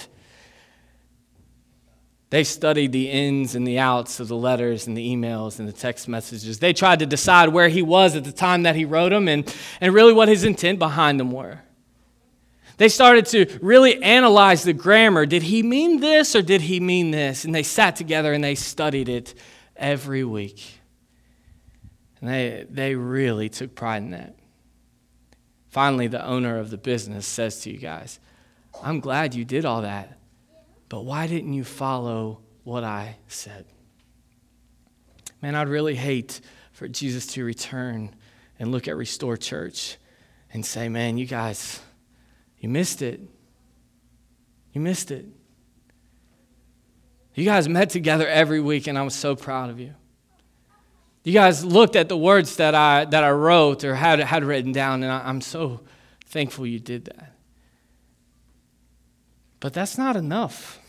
They 2.31 2.45
studied 2.45 2.93
the 2.93 3.09
ins 3.09 3.55
and 3.55 3.67
the 3.67 3.77
outs 3.77 4.21
of 4.21 4.29
the 4.29 4.37
letters 4.37 4.87
and 4.87 4.95
the 4.95 5.15
emails 5.15 5.59
and 5.59 5.67
the 5.67 5.73
text 5.73 6.07
messages. 6.07 6.59
They 6.59 6.71
tried 6.71 6.99
to 6.99 7.05
decide 7.05 7.49
where 7.49 7.67
he 7.67 7.81
was 7.81 8.15
at 8.15 8.23
the 8.23 8.31
time 8.31 8.63
that 8.63 8.75
he 8.75 8.85
wrote 8.85 9.09
them 9.09 9.27
and, 9.27 9.53
and 9.81 9.93
really 9.93 10.13
what 10.13 10.29
his 10.29 10.45
intent 10.45 10.79
behind 10.79 11.19
them 11.19 11.31
were. 11.31 11.59
They 12.77 12.87
started 12.87 13.25
to 13.27 13.59
really 13.61 14.01
analyze 14.01 14.63
the 14.63 14.71
grammar. 14.71 15.25
Did 15.25 15.43
he 15.43 15.61
mean 15.61 15.99
this 15.99 16.33
or 16.33 16.41
did 16.41 16.61
he 16.61 16.79
mean 16.79 17.11
this? 17.11 17.43
And 17.43 17.53
they 17.53 17.63
sat 17.63 17.97
together 17.97 18.31
and 18.31 18.41
they 18.41 18.55
studied 18.55 19.09
it 19.09 19.33
every 19.75 20.23
week. 20.23 20.79
And 22.21 22.29
they, 22.29 22.65
they 22.69 22.95
really 22.95 23.49
took 23.49 23.75
pride 23.75 24.03
in 24.03 24.11
that. 24.11 24.35
Finally, 25.71 26.07
the 26.07 26.23
owner 26.23 26.59
of 26.59 26.69
the 26.69 26.77
business 26.77 27.25
says 27.25 27.61
to 27.61 27.71
you 27.71 27.77
guys, 27.77 28.19
I'm 28.83 28.99
glad 28.99 29.33
you 29.33 29.45
did 29.45 29.65
all 29.65 29.81
that. 29.81 30.19
But 30.89 31.05
why 31.05 31.27
didn't 31.27 31.53
you 31.53 31.63
follow 31.63 32.41
what 32.63 32.83
I 32.83 33.15
said? 33.27 33.65
Man, 35.41 35.55
I'd 35.55 35.69
really 35.69 35.95
hate 35.95 36.41
for 36.73 36.89
Jesus 36.89 37.25
to 37.27 37.45
return 37.45 38.13
and 38.59 38.71
look 38.71 38.89
at 38.89 38.97
Restore 38.97 39.37
Church 39.37 39.97
and 40.53 40.65
say, 40.65 40.89
man, 40.89 41.17
you 41.17 41.25
guys, 41.25 41.79
you 42.59 42.67
missed 42.67 43.01
it. 43.01 43.21
You 44.73 44.81
missed 44.81 45.09
it. 45.09 45.25
You 47.33 47.45
guys 47.45 47.69
met 47.69 47.89
together 47.89 48.27
every 48.27 48.59
week, 48.59 48.87
and 48.87 48.97
I 48.97 49.03
was 49.03 49.15
so 49.15 49.37
proud 49.37 49.69
of 49.69 49.79
you. 49.79 49.93
You 51.23 51.33
guys 51.33 51.63
looked 51.63 51.95
at 51.95 52.09
the 52.09 52.17
words 52.17 52.55
that 52.55 52.73
I, 52.73 53.05
that 53.05 53.23
I 53.23 53.29
wrote 53.31 53.83
or 53.83 53.95
had, 53.95 54.19
had 54.19 54.43
written 54.43 54.71
down, 54.71 55.03
and 55.03 55.11
I, 55.11 55.27
I'm 55.27 55.41
so 55.41 55.81
thankful 56.25 56.65
you 56.65 56.79
did 56.79 57.05
that. 57.05 57.35
But 59.59 59.73
that's 59.73 59.97
not 59.97 60.15
enough. 60.15 60.79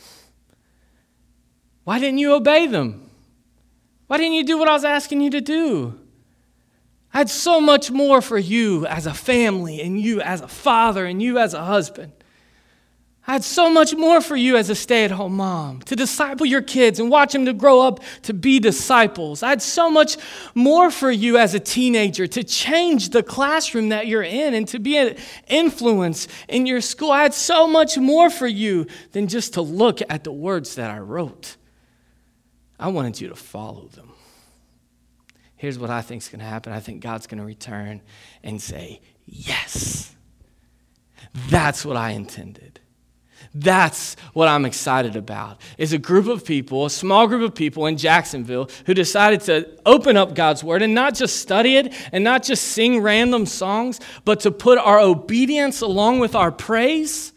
Why 1.85 1.99
didn't 1.99 2.19
you 2.19 2.33
obey 2.33 2.67
them? 2.67 3.11
Why 4.07 4.17
didn't 4.17 4.35
you 4.35 4.45
do 4.45 4.57
what 4.57 4.69
I 4.69 4.73
was 4.73 4.85
asking 4.85 5.21
you 5.21 5.31
to 5.31 5.41
do? 5.41 5.99
I 7.13 7.19
had 7.19 7.29
so 7.29 7.61
much 7.61 7.91
more 7.91 8.23
for 8.23 8.39
you 8.39 8.87
as 8.87 9.05
a 9.05 9.13
family, 9.13 9.83
and 9.83 10.01
you 10.01 10.23
as 10.23 10.41
a 10.41 10.49
father, 10.49 11.05
and 11.05 11.21
you 11.21 11.39
as 11.39 11.53
a 11.53 11.65
husband. 11.65 12.13
I 13.25 13.35
had 13.35 13.45
so 13.45 13.71
much 13.71 13.95
more 13.95 14.21
for 14.21 14.35
you 14.35 14.57
as 14.57 14.69
a 14.69 14.75
stay 14.75 15.05
at 15.05 15.13
home 15.13 15.37
mom 15.37 15.81
to 15.83 15.95
disciple 15.95 16.45
your 16.45 16.61
kids 16.61 16.99
and 16.99 17.09
watch 17.09 17.33
them 17.33 17.45
to 17.47 17.53
grow 17.53 17.81
up 17.81 18.01
to 18.23 18.35
be 18.35 18.59
disciples. 18.59 19.45
I 19.45 19.51
had 19.51 19.63
so 19.63 19.89
much 19.89 20.17
more 20.57 20.91
for 20.91 21.11
you 21.11 21.39
as 21.39 21.55
a 21.55 21.61
teenager 21.61 22.27
to 22.27 22.43
change 22.43 23.11
the 23.11 23.23
classroom 23.23 23.91
that 23.91 24.09
you're 24.09 24.25
in 24.25 24.55
and 24.55 24.67
to 24.69 24.81
be 24.81 24.97
an 24.97 25.17
influence 25.47 26.27
in 26.49 26.67
your 26.67 26.81
school. 26.81 27.13
I 27.13 27.23
had 27.23 27.33
so 27.33 27.69
much 27.69 27.97
more 27.97 28.29
for 28.29 28.49
you 28.49 28.89
than 29.13 29.29
just 29.29 29.55
to 29.55 29.63
look 29.63 30.01
at 30.09 30.25
the 30.25 30.33
words 30.33 30.75
that 30.75 30.91
I 30.91 30.99
wrote. 30.99 31.57
I 32.77 32.89
wanted 32.89 33.21
you 33.21 33.29
to 33.29 33.37
follow 33.37 33.87
them. 33.87 34.11
Here's 35.55 35.79
what 35.79 35.91
I 35.91 36.03
think 36.03 36.23
is 36.23 36.29
going 36.29 36.41
to 36.41 36.45
happen 36.45 36.73
I 36.73 36.81
think 36.81 37.01
God's 37.01 37.29
going 37.29 37.39
to 37.39 37.47
return 37.47 38.03
and 38.43 38.61
say, 38.61 39.01
Yes. 39.27 40.13
That's 41.49 41.85
what 41.85 41.97
I 41.97 42.11
intended. 42.11 42.72
That's 43.55 44.17
what 44.33 44.49
I'm 44.49 44.65
excited 44.65 45.15
about. 45.15 45.61
Is 45.77 45.93
a 45.93 45.99
group 45.99 46.27
of 46.27 46.45
people, 46.45 46.87
a 46.87 46.91
small 46.91 47.27
group 47.27 47.43
of 47.43 47.55
people 47.55 47.87
in 47.87 47.99
Jacksonville 47.99 48.71
who 48.87 48.95
decided 48.95 49.43
to 49.43 49.69
open 49.85 50.17
up 50.17 50.35
God's 50.35 50.65
word 50.65 50.81
and 50.81 50.95
not 50.95 51.15
just 51.15 51.37
study 51.37 51.77
it 51.77 51.93
and 52.13 52.25
not 52.25 52.43
just 52.43 52.65
sing 52.65 53.01
random 53.01 53.45
songs, 53.45 54.01
but 54.25 54.41
to 54.41 54.51
put 54.51 54.79
our 54.79 54.99
obedience 54.99 55.83
along 55.83 56.21
with 56.21 56.35
our 56.35 56.51
praise. 56.51 57.33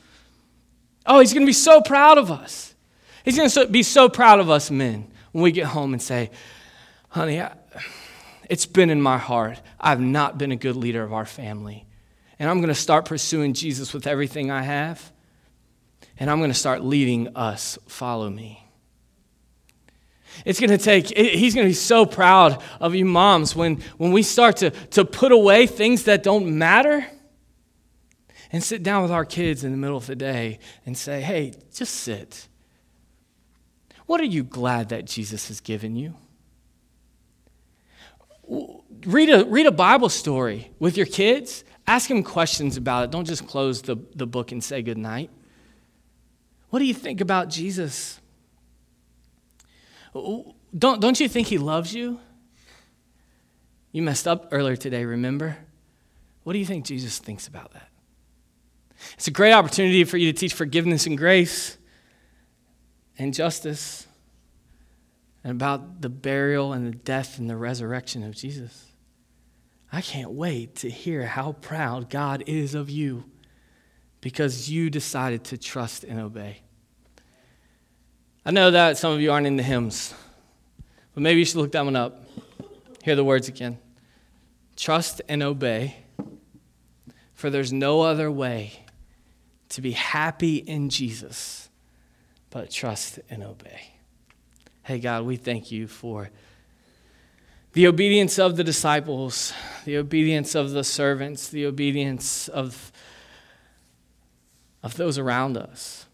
Oh, 1.06 1.20
he's 1.20 1.34
going 1.34 1.46
to 1.46 1.50
be 1.50 1.54
so 1.54 1.82
proud 1.82 2.18
of 2.18 2.32
us. 2.32 2.74
He's 3.26 3.36
going 3.36 3.50
to 3.50 3.68
be 3.68 3.84
so 3.84 4.08
proud 4.08 4.40
of 4.40 4.50
us 4.50 4.72
men 4.72 5.12
when 5.34 5.44
we 5.44 5.52
get 5.52 5.66
home 5.66 5.92
and 5.92 6.02
say, 6.02 6.32
honey, 7.10 7.42
I, 7.42 7.52
it's 8.50 8.66
been 8.66 8.90
in 8.90 9.02
my 9.02 9.18
heart. 9.18 9.60
I've 9.80 10.00
not 10.00 10.38
been 10.38 10.54
a 10.54 10.56
good 10.56 10.78
leader 10.78 11.04
of 11.04 11.12
our 11.12 11.26
family. 11.26 11.86
And 12.40 12.50
I'm 12.50 12.60
going 12.60 12.70
to 12.70 12.76
start 12.76 13.06
pursuing 13.06 13.54
Jesus 13.54 13.94
with 13.94 14.08
everything 14.08 14.50
I 14.50 14.62
have. 14.62 15.12
And 16.18 16.30
I'm 16.30 16.40
going 16.40 16.52
to 16.52 16.58
start 16.58 16.84
leading 16.84 17.36
us. 17.36 17.78
Follow 17.88 18.30
me. 18.30 18.62
It's 20.44 20.60
going 20.60 20.72
to 20.72 20.78
take, 20.78 21.08
he's 21.18 21.54
going 21.54 21.66
to 21.66 21.70
be 21.70 21.74
so 21.74 22.06
proud 22.06 22.62
of 22.80 22.94
you 22.96 23.06
moms 23.06 23.56
when, 23.56 23.82
when 23.98 24.12
we 24.12 24.24
start 24.24 24.58
to, 24.58 24.72
to 24.72 25.06
put 25.06 25.32
away 25.32 25.68
things 25.68 26.04
that 26.06 26.24
don't 26.24 26.58
matter 26.58 27.06
and 28.52 28.64
sit 28.64 28.84
down 28.84 29.02
with 29.02 29.12
our 29.12 29.26
kids 29.26 29.64
in 29.64 29.72
the 29.72 29.78
middle 29.78 29.98
of 29.98 30.08
the 30.08 30.16
day 30.16 30.60
and 30.86 30.98
say, 30.98 31.22
hey, 31.22 31.54
just 31.74 31.96
sit. 31.96 32.48
What 34.06 34.22
are 34.22 34.26
you 34.26 34.44
glad 34.44 34.90
that 34.90 35.06
Jesus 35.06 35.48
has 35.48 35.62
given 35.62 35.96
you? 35.96 36.16
Read 39.06 39.30
a, 39.30 39.46
read 39.46 39.66
a 39.66 39.72
Bible 39.72 40.10
story 40.10 40.72
with 40.80 40.98
your 40.98 41.08
kids. 41.08 41.64
Ask 41.88 42.10
them 42.10 42.24
questions 42.24 42.78
about 42.78 43.06
it. 43.06 43.12
Don't 43.12 43.26
just 43.26 43.48
close 43.48 43.82
the, 43.82 43.98
the 44.16 44.28
book 44.28 44.52
and 44.52 44.64
say 44.64 44.82
good 44.82 44.98
night. 44.98 45.32
What 46.76 46.80
do 46.80 46.86
you 46.88 46.94
think 46.94 47.22
about 47.22 47.48
Jesus? 47.48 48.20
Don't, 50.14 51.00
don't 51.00 51.18
you 51.18 51.30
think 51.30 51.48
he 51.48 51.58
loves 51.58 51.96
you? 51.96 52.20
You 53.94 54.02
messed 54.02 54.28
up 54.28 54.50
earlier 54.52 54.76
today, 54.76 55.06
remember? 55.06 55.56
What 56.44 56.52
do 56.52 56.60
you 56.60 56.66
think 56.66 56.84
Jesus 56.84 57.18
thinks 57.18 57.48
about 57.48 57.72
that? 57.72 57.88
It's 59.14 59.30
a 59.30 59.32
great 59.32 59.54
opportunity 59.54 60.04
for 60.04 60.18
you 60.18 60.34
to 60.34 60.38
teach 60.38 60.54
forgiveness 60.54 61.06
and 61.06 61.18
grace 61.18 61.78
and 63.18 63.34
justice 63.34 64.06
and 65.46 65.52
about 65.52 66.02
the 66.02 66.10
burial 66.10 66.74
and 66.74 66.86
the 66.86 66.98
death 66.98 67.40
and 67.40 67.50
the 67.50 67.56
resurrection 67.56 68.22
of 68.22 68.36
Jesus. 68.36 68.88
I 69.94 70.02
can't 70.02 70.32
wait 70.32 70.76
to 70.80 70.90
hear 70.90 71.26
how 71.26 71.54
proud 71.54 72.10
God 72.10 72.44
is 72.48 72.76
of 72.76 72.90
you 72.90 73.24
because 74.20 74.70
you 74.70 74.90
decided 74.90 75.46
to 75.46 75.58
trust 75.58 76.04
and 76.04 76.20
obey. 76.20 76.64
I 78.48 78.52
know 78.52 78.70
that 78.70 78.96
some 79.00 79.12
of 79.12 79.22
you 79.22 79.32
aren't 79.32 79.48
in 79.48 79.56
the 79.56 79.64
hymns, 79.64 80.14
but 81.16 81.24
maybe 81.24 81.40
you 81.40 81.46
should 81.46 81.56
look 81.56 81.72
that 81.72 81.84
one 81.84 81.96
up. 81.96 82.24
Hear 83.04 83.16
the 83.16 83.24
words 83.24 83.48
again. 83.48 83.80
Trust 84.76 85.20
and 85.28 85.42
obey, 85.42 85.96
for 87.34 87.50
there's 87.50 87.74
no 87.74 88.02
other 88.02 88.30
way 88.30 88.84
to 89.70 89.82
be 89.82 89.94
happy 89.94 90.58
in 90.58 90.90
Jesus 90.90 91.70
but 92.52 92.70
trust 92.70 93.20
and 93.32 93.44
obey. 93.44 93.94
Hey, 94.84 95.00
God, 95.00 95.26
we 95.26 95.38
thank 95.38 95.72
you 95.72 95.88
for 95.88 96.30
the 97.74 97.88
obedience 97.88 98.38
of 98.38 98.58
the 98.58 98.64
disciples, 98.64 99.54
the 99.86 99.98
obedience 99.98 100.54
of 100.54 100.70
the 100.70 100.84
servants, 100.84 101.50
the 101.50 101.66
obedience 101.66 102.48
of, 102.48 102.92
of 104.84 104.98
those 104.98 105.18
around 105.18 105.58
us. 105.58 106.06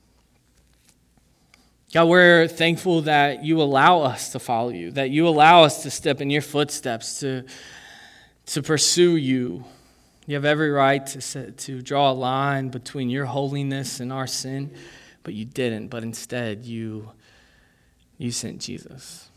God, 1.94 2.06
we're 2.06 2.48
thankful 2.48 3.02
that 3.02 3.44
you 3.44 3.62
allow 3.62 4.00
us 4.02 4.32
to 4.32 4.40
follow 4.40 4.70
you, 4.70 4.92
that 4.92 5.10
you 5.10 5.28
allow 5.28 5.64
us 5.64 5.84
to 5.84 5.92
step 5.92 6.22
in 6.22 6.30
your 6.30 6.42
footsteps, 6.42 7.20
to, 7.20 7.44
to 8.46 8.64
pursue 8.64 9.18
you. 9.18 9.66
You 10.26 10.36
have 10.36 10.46
every 10.46 10.72
right 10.72 11.06
to, 11.08 11.20
set, 11.20 11.58
to 11.60 11.82
draw 11.82 12.12
a 12.12 12.14
line 12.14 12.70
between 12.70 13.10
your 13.10 13.26
holiness 13.26 14.00
and 14.00 14.14
our 14.14 14.26
sin, 14.26 14.74
but 15.24 15.34
you 15.34 15.44
didn't. 15.44 15.90
But 15.90 16.04
instead, 16.04 16.64
you, 16.64 17.12
you 18.18 18.32
sent 18.32 18.62
Jesus. 18.62 19.30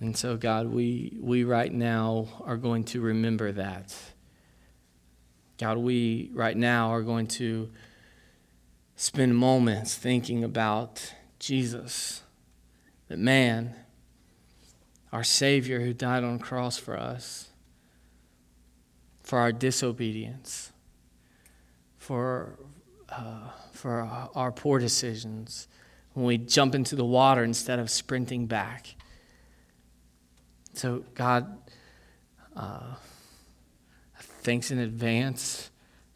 And 0.00 0.16
so, 0.16 0.36
God, 0.36 0.66
we, 0.66 1.16
we 1.20 1.44
right 1.44 1.72
now 1.72 2.26
are 2.44 2.56
going 2.56 2.82
to 2.86 3.00
remember 3.00 3.52
that. 3.52 3.94
God, 5.58 5.78
we 5.78 6.32
right 6.34 6.56
now 6.56 6.92
are 6.92 7.02
going 7.02 7.28
to 7.28 7.70
spend 8.96 9.36
moments 9.36 9.96
thinking 9.96 10.44
about 10.44 11.14
Jesus, 11.38 12.22
the 13.08 13.16
man, 13.16 13.74
our 15.12 15.24
Savior 15.24 15.80
who 15.80 15.92
died 15.92 16.24
on 16.24 16.38
the 16.38 16.42
cross 16.42 16.78
for 16.78 16.96
us, 16.96 17.48
for 19.22 19.38
our 19.38 19.52
disobedience, 19.52 20.72
for, 21.98 22.58
uh, 23.08 23.48
for 23.72 24.02
our 24.34 24.52
poor 24.52 24.78
decisions, 24.78 25.68
when 26.14 26.26
we 26.26 26.38
jump 26.38 26.74
into 26.74 26.94
the 26.94 27.04
water 27.04 27.42
instead 27.42 27.78
of 27.78 27.90
sprinting 27.90 28.46
back. 28.46 28.94
So, 30.74 31.04
God, 31.14 31.58
uh, 32.54 32.94
thanks 34.42 34.70
in 34.70 34.78
advance 34.78 35.71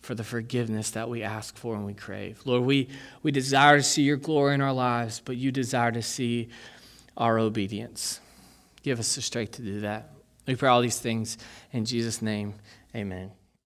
for 0.07 0.15
the 0.15 0.25
forgiveness 0.25 0.93
that 0.93 1.09
we 1.11 1.25
ask 1.25 1.57
for 1.57 1.75
and 1.75 1.85
we 1.85 1.93
crave. 1.93 2.41
Lord, 2.45 2.63
we, 2.63 2.89
we 3.25 3.33
desire 3.33 3.77
to 3.77 3.83
see 3.83 4.03
your 4.03 4.17
glory 4.17 4.55
in 4.55 4.61
our 4.61 4.73
lives, 4.73 5.21
but 5.23 5.37
you 5.37 5.51
desire 5.51 5.91
to 5.91 6.01
see 6.01 6.49
our 7.17 7.39
obedience. 7.39 8.21
Give 8.85 9.01
us 9.01 9.17
the 9.17 9.21
strength 9.21 9.53
to 9.53 9.63
do 9.63 9.81
that. 9.81 10.13
We 10.47 10.55
pray 10.55 10.69
all 10.69 10.81
these 10.81 11.01
things 11.01 11.39
in 11.73 11.85
Jesus' 11.85 12.23
name. 12.23 12.55
Amen. 12.95 13.33